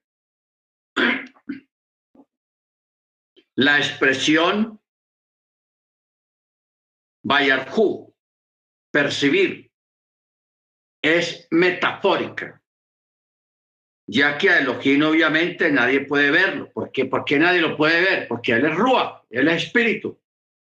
[3.56, 4.80] la expresión
[7.24, 8.14] Bayarhu,
[8.90, 9.70] percibir,
[11.02, 12.62] es metafórica,
[14.08, 16.70] ya que a Elohim obviamente nadie puede verlo.
[16.72, 17.04] ¿Por qué?
[17.04, 18.28] ¿Por qué nadie lo puede ver?
[18.28, 20.18] Porque Él es Rúa, Él es espíritu,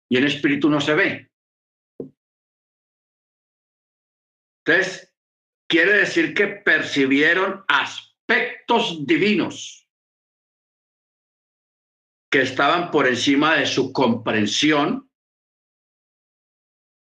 [0.10, 1.33] y el espíritu no se ve.
[4.66, 5.14] Entonces,
[5.68, 9.90] quiere decir que percibieron aspectos divinos
[12.32, 15.10] que estaban por encima de su comprensión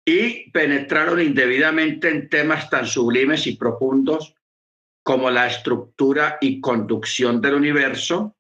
[0.06, 4.34] y penetraron indebidamente en temas tan sublimes y profundos
[5.04, 8.38] como la estructura y conducción del universo,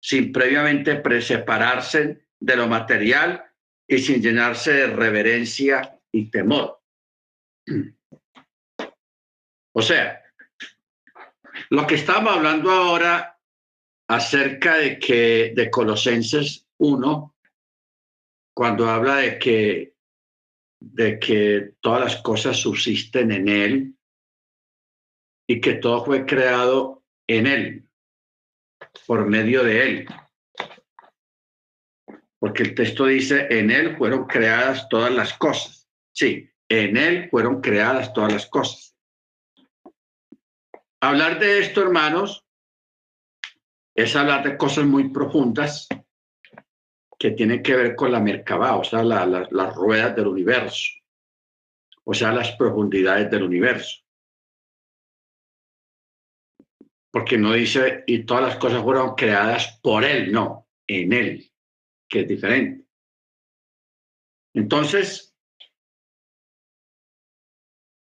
[0.00, 3.44] sin previamente separarse de lo material
[3.86, 6.80] y sin llenarse de reverencia y temor.
[9.72, 10.22] O sea,
[11.70, 13.38] lo que estamos hablando ahora
[14.08, 17.34] acerca de que de Colosenses 1,
[18.54, 19.90] cuando habla de que
[20.80, 23.94] de que todas las cosas subsisten en Él
[25.46, 27.88] y que todo fue creado en Él,
[29.06, 30.06] por medio de Él.
[32.38, 35.86] Porque el texto dice, en Él fueron creadas todas las cosas.
[36.12, 38.89] Sí, en Él fueron creadas todas las cosas.
[41.02, 42.44] Hablar de esto, hermanos,
[43.94, 45.88] es hablar de cosas muy profundas
[47.18, 50.92] que tienen que ver con la Merkabah, o sea, las ruedas del universo,
[52.04, 54.02] o sea, las profundidades del universo.
[57.10, 61.52] Porque no dice, y todas las cosas fueron creadas por Él, no, en Él,
[62.08, 62.86] que es diferente.
[64.54, 65.34] Entonces,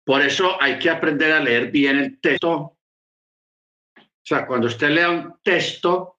[0.05, 2.74] por eso hay que aprender a leer bien el texto.
[4.25, 6.19] O sea, cuando usted lea un texto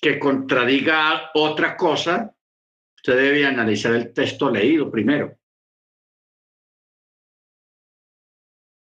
[0.00, 2.32] que contradiga otra cosa,
[2.96, 5.36] usted debe analizar el texto leído primero.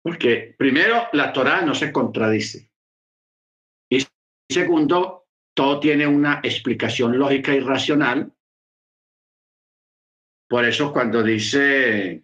[0.03, 2.73] Porque primero, la Torah no se contradice.
[3.89, 4.05] Y
[4.51, 8.35] segundo, todo tiene una explicación lógica y racional.
[10.49, 12.24] Por eso cuando dice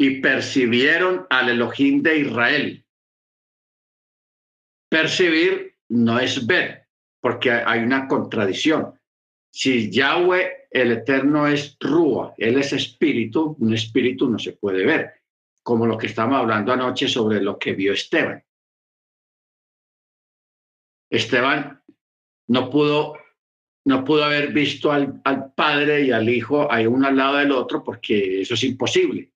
[0.00, 2.86] y percibieron al Elohim de Israel.
[4.88, 6.86] Percibir no es ver,
[7.20, 8.98] porque hay una contradicción.
[9.50, 15.22] Si Yahweh, el Eterno, es Rúa, Él es espíritu, un espíritu no se puede ver,
[15.64, 18.42] como lo que estamos hablando anoche sobre lo que vio Esteban.
[21.10, 21.82] Esteban
[22.48, 23.14] no pudo,
[23.86, 27.50] no pudo haber visto al, al padre y al hijo ahí uno al lado del
[27.50, 29.32] otro porque eso es imposible.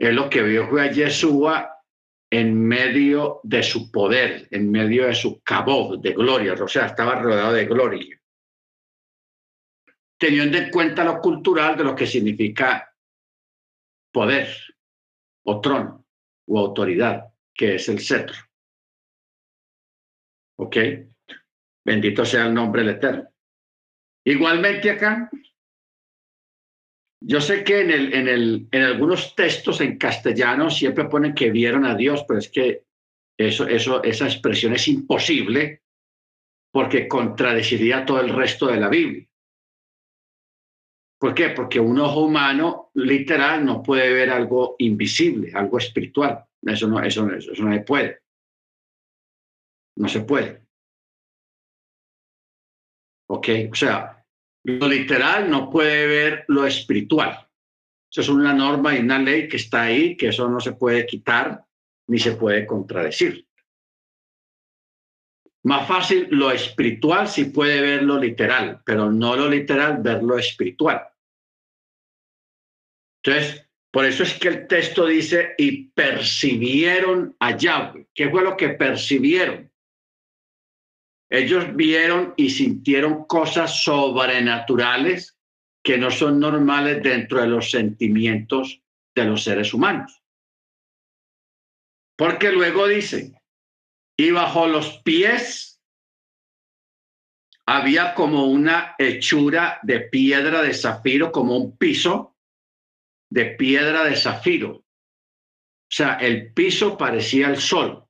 [0.00, 1.76] Él lo que vio fue a Yeshua
[2.30, 7.20] en medio de su poder, en medio de su cabo de gloria, o sea, estaba
[7.20, 8.18] rodeado de gloria.
[10.18, 12.90] Teniendo en cuenta lo cultural de lo que significa
[14.10, 14.48] poder,
[15.44, 16.06] o trono,
[16.46, 18.38] o autoridad, que es el cetro.
[20.56, 20.76] ¿Ok?
[21.84, 23.28] Bendito sea el nombre del Eterno.
[24.24, 25.30] Igualmente acá,
[27.22, 31.50] yo sé que en, el, en, el, en algunos textos en castellano siempre ponen que
[31.50, 32.84] vieron a Dios, pero es que
[33.38, 35.82] eso, eso, esa expresión es imposible
[36.72, 39.26] porque contradeciría todo el resto de la Biblia.
[41.18, 41.50] ¿Por qué?
[41.50, 46.46] Porque un ojo humano literal no puede ver algo invisible, algo espiritual.
[46.62, 48.20] Eso no, eso, eso, eso no se puede.
[49.96, 50.62] No se puede.
[53.28, 53.48] ¿Ok?
[53.70, 54.19] O sea,
[54.64, 57.46] lo literal no puede ver lo espiritual.
[58.10, 61.06] Eso es una norma y una ley que está ahí, que eso no se puede
[61.06, 61.64] quitar
[62.08, 63.46] ni se puede contradecir.
[65.62, 70.38] Más fácil lo espiritual si puede ver lo literal, pero no lo literal ver lo
[70.38, 71.06] espiritual.
[73.22, 78.06] Entonces, por eso es que el texto dice, y percibieron a Yahweh.
[78.14, 79.69] ¿Qué fue lo que percibieron?
[81.30, 85.38] Ellos vieron y sintieron cosas sobrenaturales
[85.82, 88.82] que no son normales dentro de los sentimientos
[89.14, 90.22] de los seres humanos.
[92.16, 93.40] Porque luego dice,
[94.16, 95.80] y bajo los pies
[97.64, 102.36] había como una hechura de piedra de zafiro, como un piso
[103.30, 104.72] de piedra de zafiro.
[104.72, 104.84] O
[105.92, 108.04] sea, el piso parecía el sol.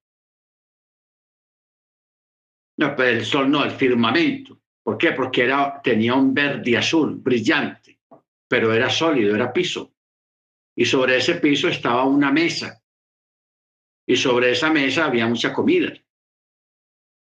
[2.81, 4.59] No, pero el sol no, el firmamento.
[4.83, 5.13] ¿Por qué?
[5.13, 8.01] Porque era, tenía un verde azul brillante,
[8.49, 9.93] pero era sólido, era piso.
[10.75, 12.83] Y sobre ese piso estaba una mesa.
[14.09, 15.93] Y sobre esa mesa había mucha comida,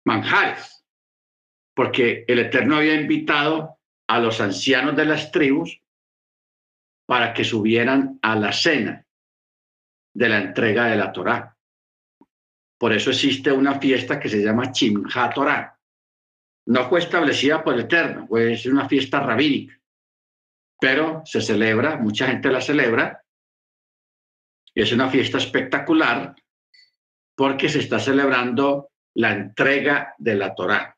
[0.05, 0.85] manjares,
[1.75, 5.81] porque el Eterno había invitado a los ancianos de las tribus
[7.05, 9.05] para que subieran a la cena
[10.15, 11.58] de la entrega de la Torá.
[12.79, 15.77] Por eso existe una fiesta que se llama Chimha Torah.
[16.67, 19.77] No fue establecida por el Eterno, fue una fiesta rabínica,
[20.79, 23.21] pero se celebra, mucha gente la celebra,
[24.73, 26.35] y es una fiesta espectacular
[27.35, 30.95] porque se está celebrando la entrega de la Torá.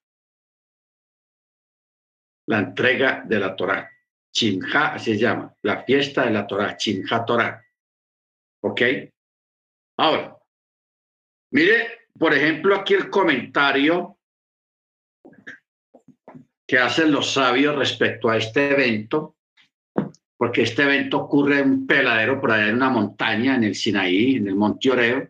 [2.48, 3.90] La entrega de la Torá.
[4.32, 7.64] Chimha se llama, la fiesta de la Torá, Chimha Torah.
[8.64, 8.82] ¿Ok?
[9.98, 10.41] Ahora,
[11.52, 14.18] Mire, por ejemplo, aquí el comentario
[16.66, 19.36] que hacen los sabios respecto a este evento,
[20.38, 24.38] porque este evento ocurre en un peladero por allá en una montaña, en el Sinaí,
[24.38, 25.30] en el Monte Oreo.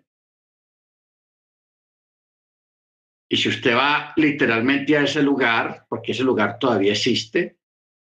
[3.27, 7.57] Y si usted va literalmente a ese lugar, porque ese lugar todavía existe,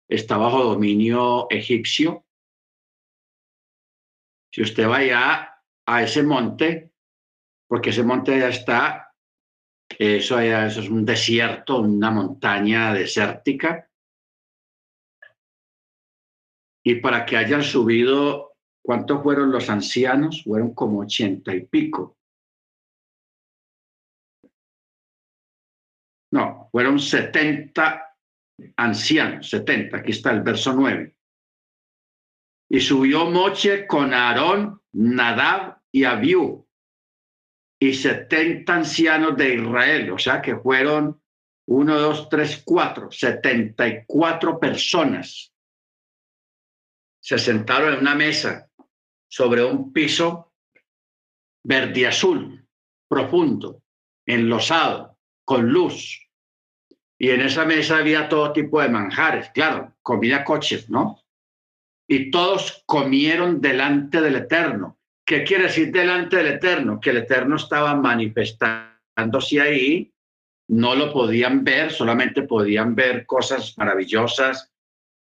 [0.10, 2.26] está bajo dominio egipcio.
[4.52, 6.91] Si usted va allá a ese monte,
[7.72, 9.16] porque ese monte ya está,
[9.98, 13.90] eso, eso es un desierto, una montaña desértica.
[16.84, 20.44] Y para que hayan subido, ¿cuántos fueron los ancianos?
[20.44, 22.18] Fueron como ochenta y pico.
[26.34, 28.18] No, fueron 70
[28.76, 31.16] ancianos, 70, aquí está el verso nueve.
[32.70, 36.68] Y subió Moche con Aarón, Nadab y Abiú,
[37.82, 41.20] y 70 ancianos de Israel, o sea que fueron
[41.68, 45.52] 1, 2, 3, 4, 74 personas.
[47.20, 48.70] Se sentaron en una mesa
[49.28, 50.54] sobre un piso
[51.64, 52.68] verde azul,
[53.10, 53.82] profundo,
[54.28, 56.30] enlosado, con luz.
[57.18, 61.20] Y en esa mesa había todo tipo de manjares, claro, comida coches, ¿no?
[62.08, 65.00] Y todos comieron delante del Eterno.
[65.32, 67.00] ¿Qué quiere decir delante del Eterno?
[67.00, 70.14] Que el Eterno estaba manifestándose ahí,
[70.68, 74.74] no lo podían ver, solamente podían ver cosas maravillosas,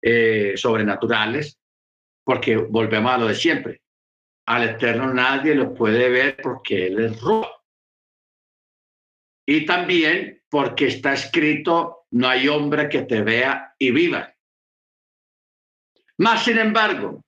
[0.02, 1.58] eh, sobrenaturales,
[2.22, 3.80] porque volvemos a lo de siempre.
[4.46, 7.64] Al Eterno nadie lo puede ver porque Él es rojo.
[9.48, 14.30] Y también porque está escrito, no hay hombre que te vea y viva.
[16.18, 17.24] Más sin embargo,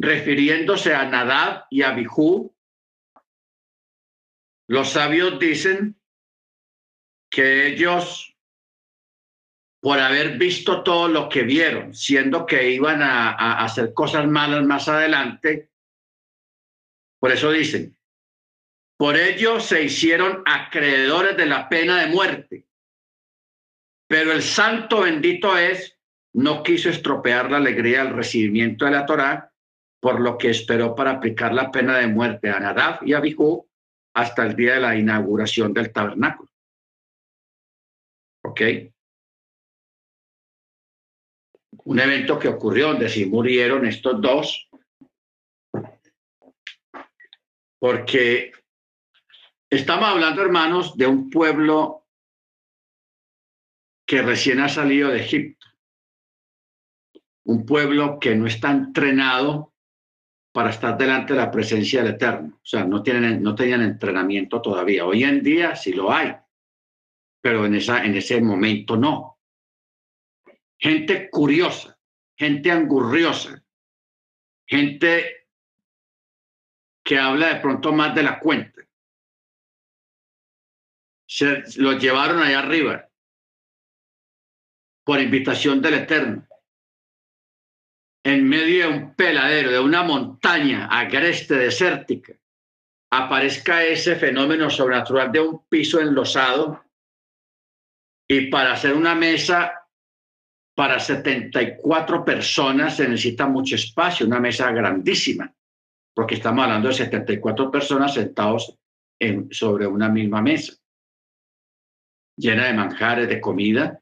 [0.00, 2.54] refiriéndose a Nadab y a Bijú,
[4.68, 6.00] los sabios dicen
[7.30, 8.36] que ellos,
[9.80, 14.64] por haber visto todo lo que vieron, siendo que iban a, a hacer cosas malas
[14.64, 15.70] más adelante,
[17.18, 17.98] por eso dicen,
[18.96, 22.66] por ello se hicieron acreedores de la pena de muerte.
[24.08, 25.98] Pero el santo bendito es,
[26.34, 29.52] no quiso estropear la alegría del recibimiento de la Torá,
[30.00, 33.68] por lo que esperó para aplicar la pena de muerte a Nadab y Abihu
[34.14, 36.50] hasta el día de la inauguración del tabernáculo.
[38.44, 38.60] ¿Ok?
[41.84, 44.68] Un evento que ocurrió donde sí murieron estos dos,
[47.78, 48.52] porque
[49.70, 52.06] Estamos hablando, hermanos, de un pueblo
[54.06, 55.66] que recién ha salido de Egipto.
[57.44, 59.74] Un pueblo que no está entrenado
[60.52, 62.58] para estar delante de la presencia del Eterno.
[62.62, 65.04] O sea, no, tienen, no tenían entrenamiento todavía.
[65.04, 66.34] Hoy en día sí lo hay,
[67.40, 69.38] pero en, esa, en ese momento no.
[70.78, 71.98] Gente curiosa,
[72.36, 73.62] gente angurriosa,
[74.66, 75.46] gente
[77.04, 78.78] que habla de pronto más de la cuenta
[81.28, 83.08] se los llevaron allá arriba
[85.04, 86.47] por invitación del Eterno.
[88.24, 92.34] En medio de un peladero, de una montaña agreste, desértica,
[93.10, 96.84] aparezca ese fenómeno sobrenatural de un piso enlosado
[98.28, 99.72] y para hacer una mesa
[100.76, 105.52] para 74 personas se necesita mucho espacio, una mesa grandísima,
[106.14, 108.78] porque estamos hablando de 74 personas sentados
[109.18, 110.74] en, sobre una misma mesa
[112.38, 114.00] llena de manjares, de comida.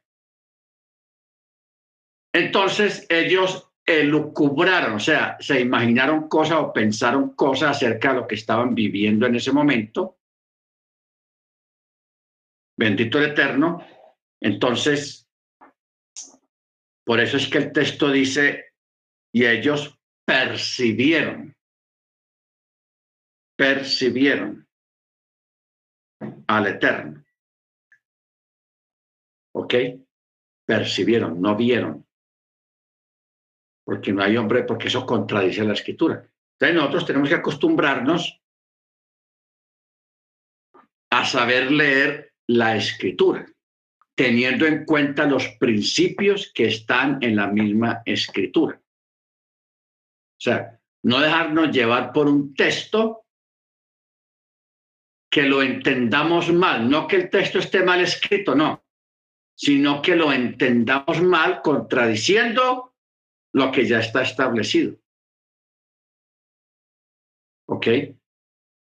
[2.32, 8.34] Entonces ellos elucubraron, o sea, se imaginaron cosas o pensaron cosas acerca de lo que
[8.34, 10.18] estaban viviendo en ese momento.
[12.76, 13.86] Bendito el Eterno.
[14.40, 15.28] Entonces,
[17.04, 18.72] por eso es que el texto dice,
[19.32, 19.96] y ellos
[20.26, 21.56] percibieron,
[23.56, 24.68] percibieron
[26.48, 27.24] al Eterno.
[29.54, 29.74] ¿Ok?
[30.66, 32.05] Percibieron, no vieron.
[33.86, 36.28] Porque no hay hombre, porque eso contradice la escritura.
[36.58, 38.42] Entonces nosotros tenemos que acostumbrarnos
[41.10, 43.46] a saber leer la escritura,
[44.16, 48.80] teniendo en cuenta los principios que están en la misma escritura.
[48.80, 53.24] O sea, no dejarnos llevar por un texto
[55.30, 58.84] que lo entendamos mal, no que el texto esté mal escrito, no,
[59.54, 62.85] sino que lo entendamos mal contradiciendo
[63.56, 64.98] lo que ya está establecido.
[67.68, 67.86] ¿Ok?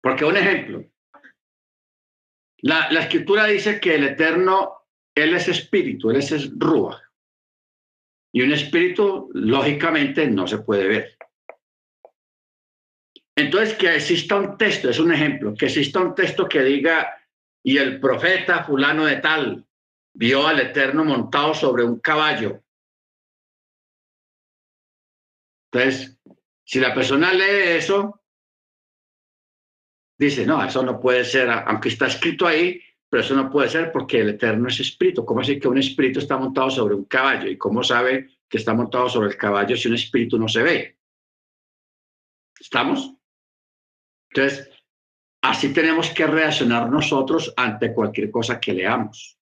[0.01, 0.83] Porque un ejemplo,
[2.63, 7.03] la, escritura dice que el Eterno, Él es espíritu, Él es rúa.
[8.33, 11.19] Y un espíritu, lógicamente, no se puede ver.
[13.37, 17.15] Entonces, que exista un texto, es un ejemplo, que exista un texto que diga,
[17.63, 19.67] y el profeta fulano de tal,
[20.15, 22.63] vio al Eterno montado sobre un caballo.
[25.73, 26.19] Entonces,
[26.65, 28.21] si la persona lee eso,
[30.19, 33.91] dice, no, eso no puede ser, aunque está escrito ahí, pero eso no puede ser
[33.91, 35.25] porque el Eterno es espíritu.
[35.25, 37.49] ¿Cómo así que un espíritu está montado sobre un caballo?
[37.49, 40.99] ¿Y cómo sabe que está montado sobre el caballo si un espíritu no se ve?
[42.59, 43.15] ¿Estamos?
[44.31, 44.71] Entonces,
[45.43, 49.39] así tenemos que reaccionar nosotros ante cualquier cosa que leamos.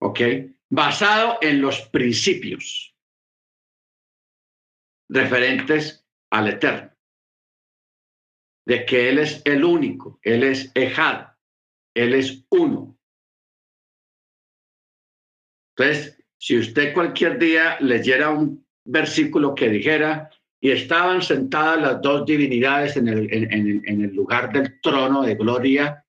[0.00, 0.20] ¿Ok?
[0.70, 2.94] Basado en los principios
[5.08, 6.92] referentes al Eterno,
[8.66, 11.28] de que Él es el único, Él es Ejad,
[11.94, 12.98] Él es uno.
[15.76, 20.30] Entonces, si usted cualquier día leyera un versículo que dijera,
[20.60, 26.04] y estaban sentadas las dos divinidades en el, en el lugar del trono de gloria,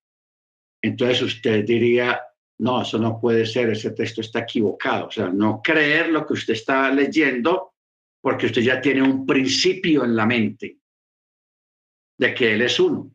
[0.81, 2.21] entonces usted diría,
[2.59, 5.07] no, eso no puede ser, ese texto está equivocado.
[5.07, 7.75] O sea, no creer lo que usted está leyendo
[8.21, 10.79] porque usted ya tiene un principio en la mente
[12.17, 13.11] de que Él es uno.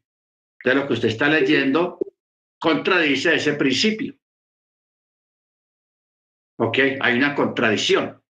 [0.64, 1.98] De lo que usted está leyendo
[2.60, 4.14] contradice ese principio.
[6.60, 6.78] ¿Ok?
[7.00, 8.22] Hay una contradicción.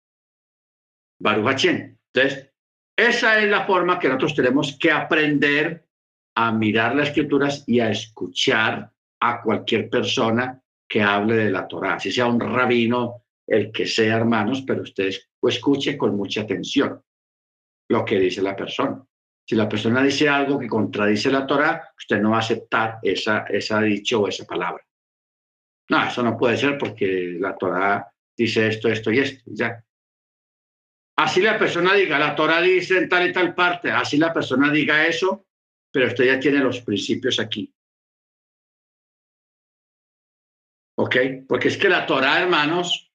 [1.20, 2.50] Baruch Entonces,
[2.96, 5.86] esa es la forma que nosotros tenemos que aprender
[6.34, 8.90] a mirar las escrituras y a escuchar
[9.20, 10.61] a cualquier persona
[10.92, 15.30] que hable de la Torá, si sea un rabino, el que sea, hermanos, pero ustedes
[15.42, 17.02] escuche con mucha atención
[17.88, 19.02] lo que dice la persona.
[19.42, 23.46] Si la persona dice algo que contradice la Torá, usted no va a aceptar esa,
[23.48, 24.84] esa dicho o esa palabra.
[25.88, 29.82] No, eso no puede ser porque la Torá dice esto, esto y esto, ya.
[31.16, 34.70] Así la persona diga, la Torá dice en tal y tal parte, así la persona
[34.70, 35.46] diga eso,
[35.90, 37.71] pero usted ya tiene los principios aquí.
[41.02, 41.16] ¿Ok?
[41.48, 43.12] Porque es que la Torá, hermanos,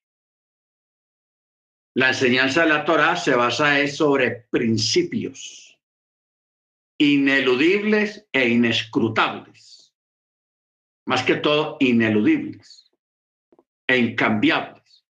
[1.94, 5.80] la enseñanza de la Torá se basa sobre principios
[6.98, 9.94] ineludibles e inescrutables.
[11.06, 12.90] Más que todo, ineludibles
[13.86, 15.06] e incambiables.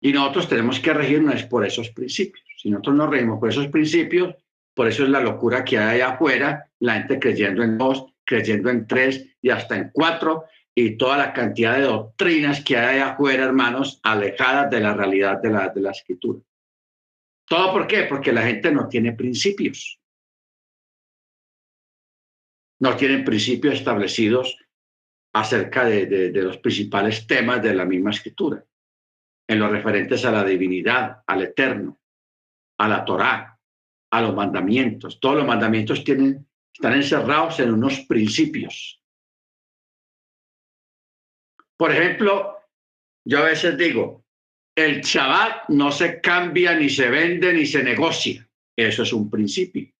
[0.00, 2.46] Y nosotros tenemos que regirnos por esos principios.
[2.56, 4.36] Si nosotros nos regimos por esos principios,
[4.74, 8.70] por eso es la locura que hay allá afuera, la gente creyendo en dos, creyendo
[8.70, 10.44] en tres y hasta en cuatro,
[10.86, 15.50] y toda la cantidad de doctrinas que hay afuera, hermanos, alejadas de la realidad de
[15.50, 16.40] la, de la escritura.
[17.48, 18.04] ¿Todo por qué?
[18.04, 20.00] Porque la gente no tiene principios.
[22.80, 24.56] No tienen principios establecidos
[25.34, 28.64] acerca de, de, los principales temas de la misma escritura,
[29.48, 32.00] en los referentes a la divinidad, al eterno,
[32.78, 33.58] a la Torá,
[34.10, 35.20] a los mandamientos.
[35.20, 38.99] Todos los mandamientos tienen, están encerrados en unos principios
[41.80, 42.58] por ejemplo,
[43.26, 44.22] yo a veces digo,
[44.76, 48.46] el Shabbat no se cambia, ni se vende, ni se negocia.
[48.76, 49.90] Eso es un principio.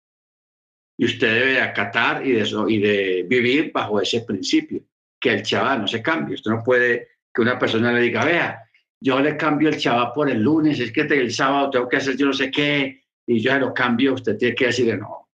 [0.98, 4.82] Y usted debe acatar y de, y de vivir bajo ese principio,
[5.18, 6.34] que el Shabbat no se cambie.
[6.34, 8.62] Usted no puede que una persona le diga, vea,
[9.02, 12.14] yo le cambio el Shabbat por el lunes, es que el sábado tengo que hacer
[12.14, 15.30] yo no sé qué, y yo lo cambio, usted tiene que decirle, no,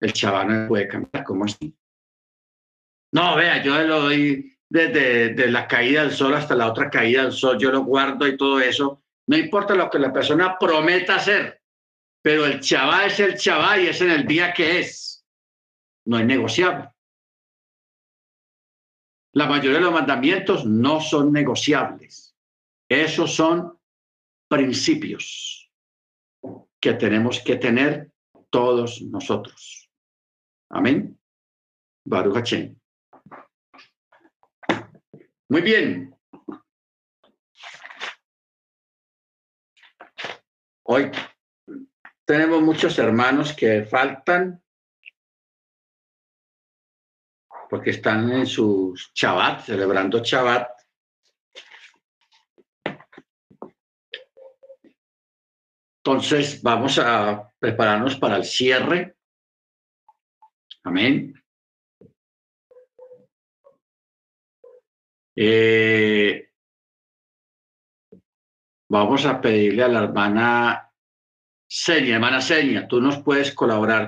[0.00, 1.72] el Shabbat no puede cambiar, ¿cómo así?
[3.12, 7.32] No, vea, yo lo doy desde la caída del sol hasta la otra caída del
[7.32, 9.02] sol, yo lo guardo y todo eso.
[9.26, 11.60] No importa lo que la persona prometa hacer,
[12.22, 15.26] pero el chavá es el chavá y es en el día que es.
[16.06, 16.88] No es negociable.
[19.32, 22.34] La mayoría de los mandamientos no son negociables.
[22.88, 23.78] Esos son
[24.48, 25.70] principios
[26.80, 28.10] que tenemos que tener
[28.50, 29.90] todos nosotros.
[30.70, 31.18] Amén.
[32.04, 32.79] Baruch Hashem.
[35.50, 36.16] Muy bien.
[40.84, 41.10] Hoy
[42.24, 44.62] tenemos muchos hermanos que faltan
[47.68, 50.70] porque están en sus Shabbat, celebrando Shabbat.
[56.04, 59.16] Entonces vamos a prepararnos para el cierre.
[60.84, 61.39] Amén.
[65.42, 66.50] Eh,
[68.90, 70.92] vamos a pedirle a la hermana
[71.66, 74.06] Seña, hermana Seña, tú nos puedes colaborar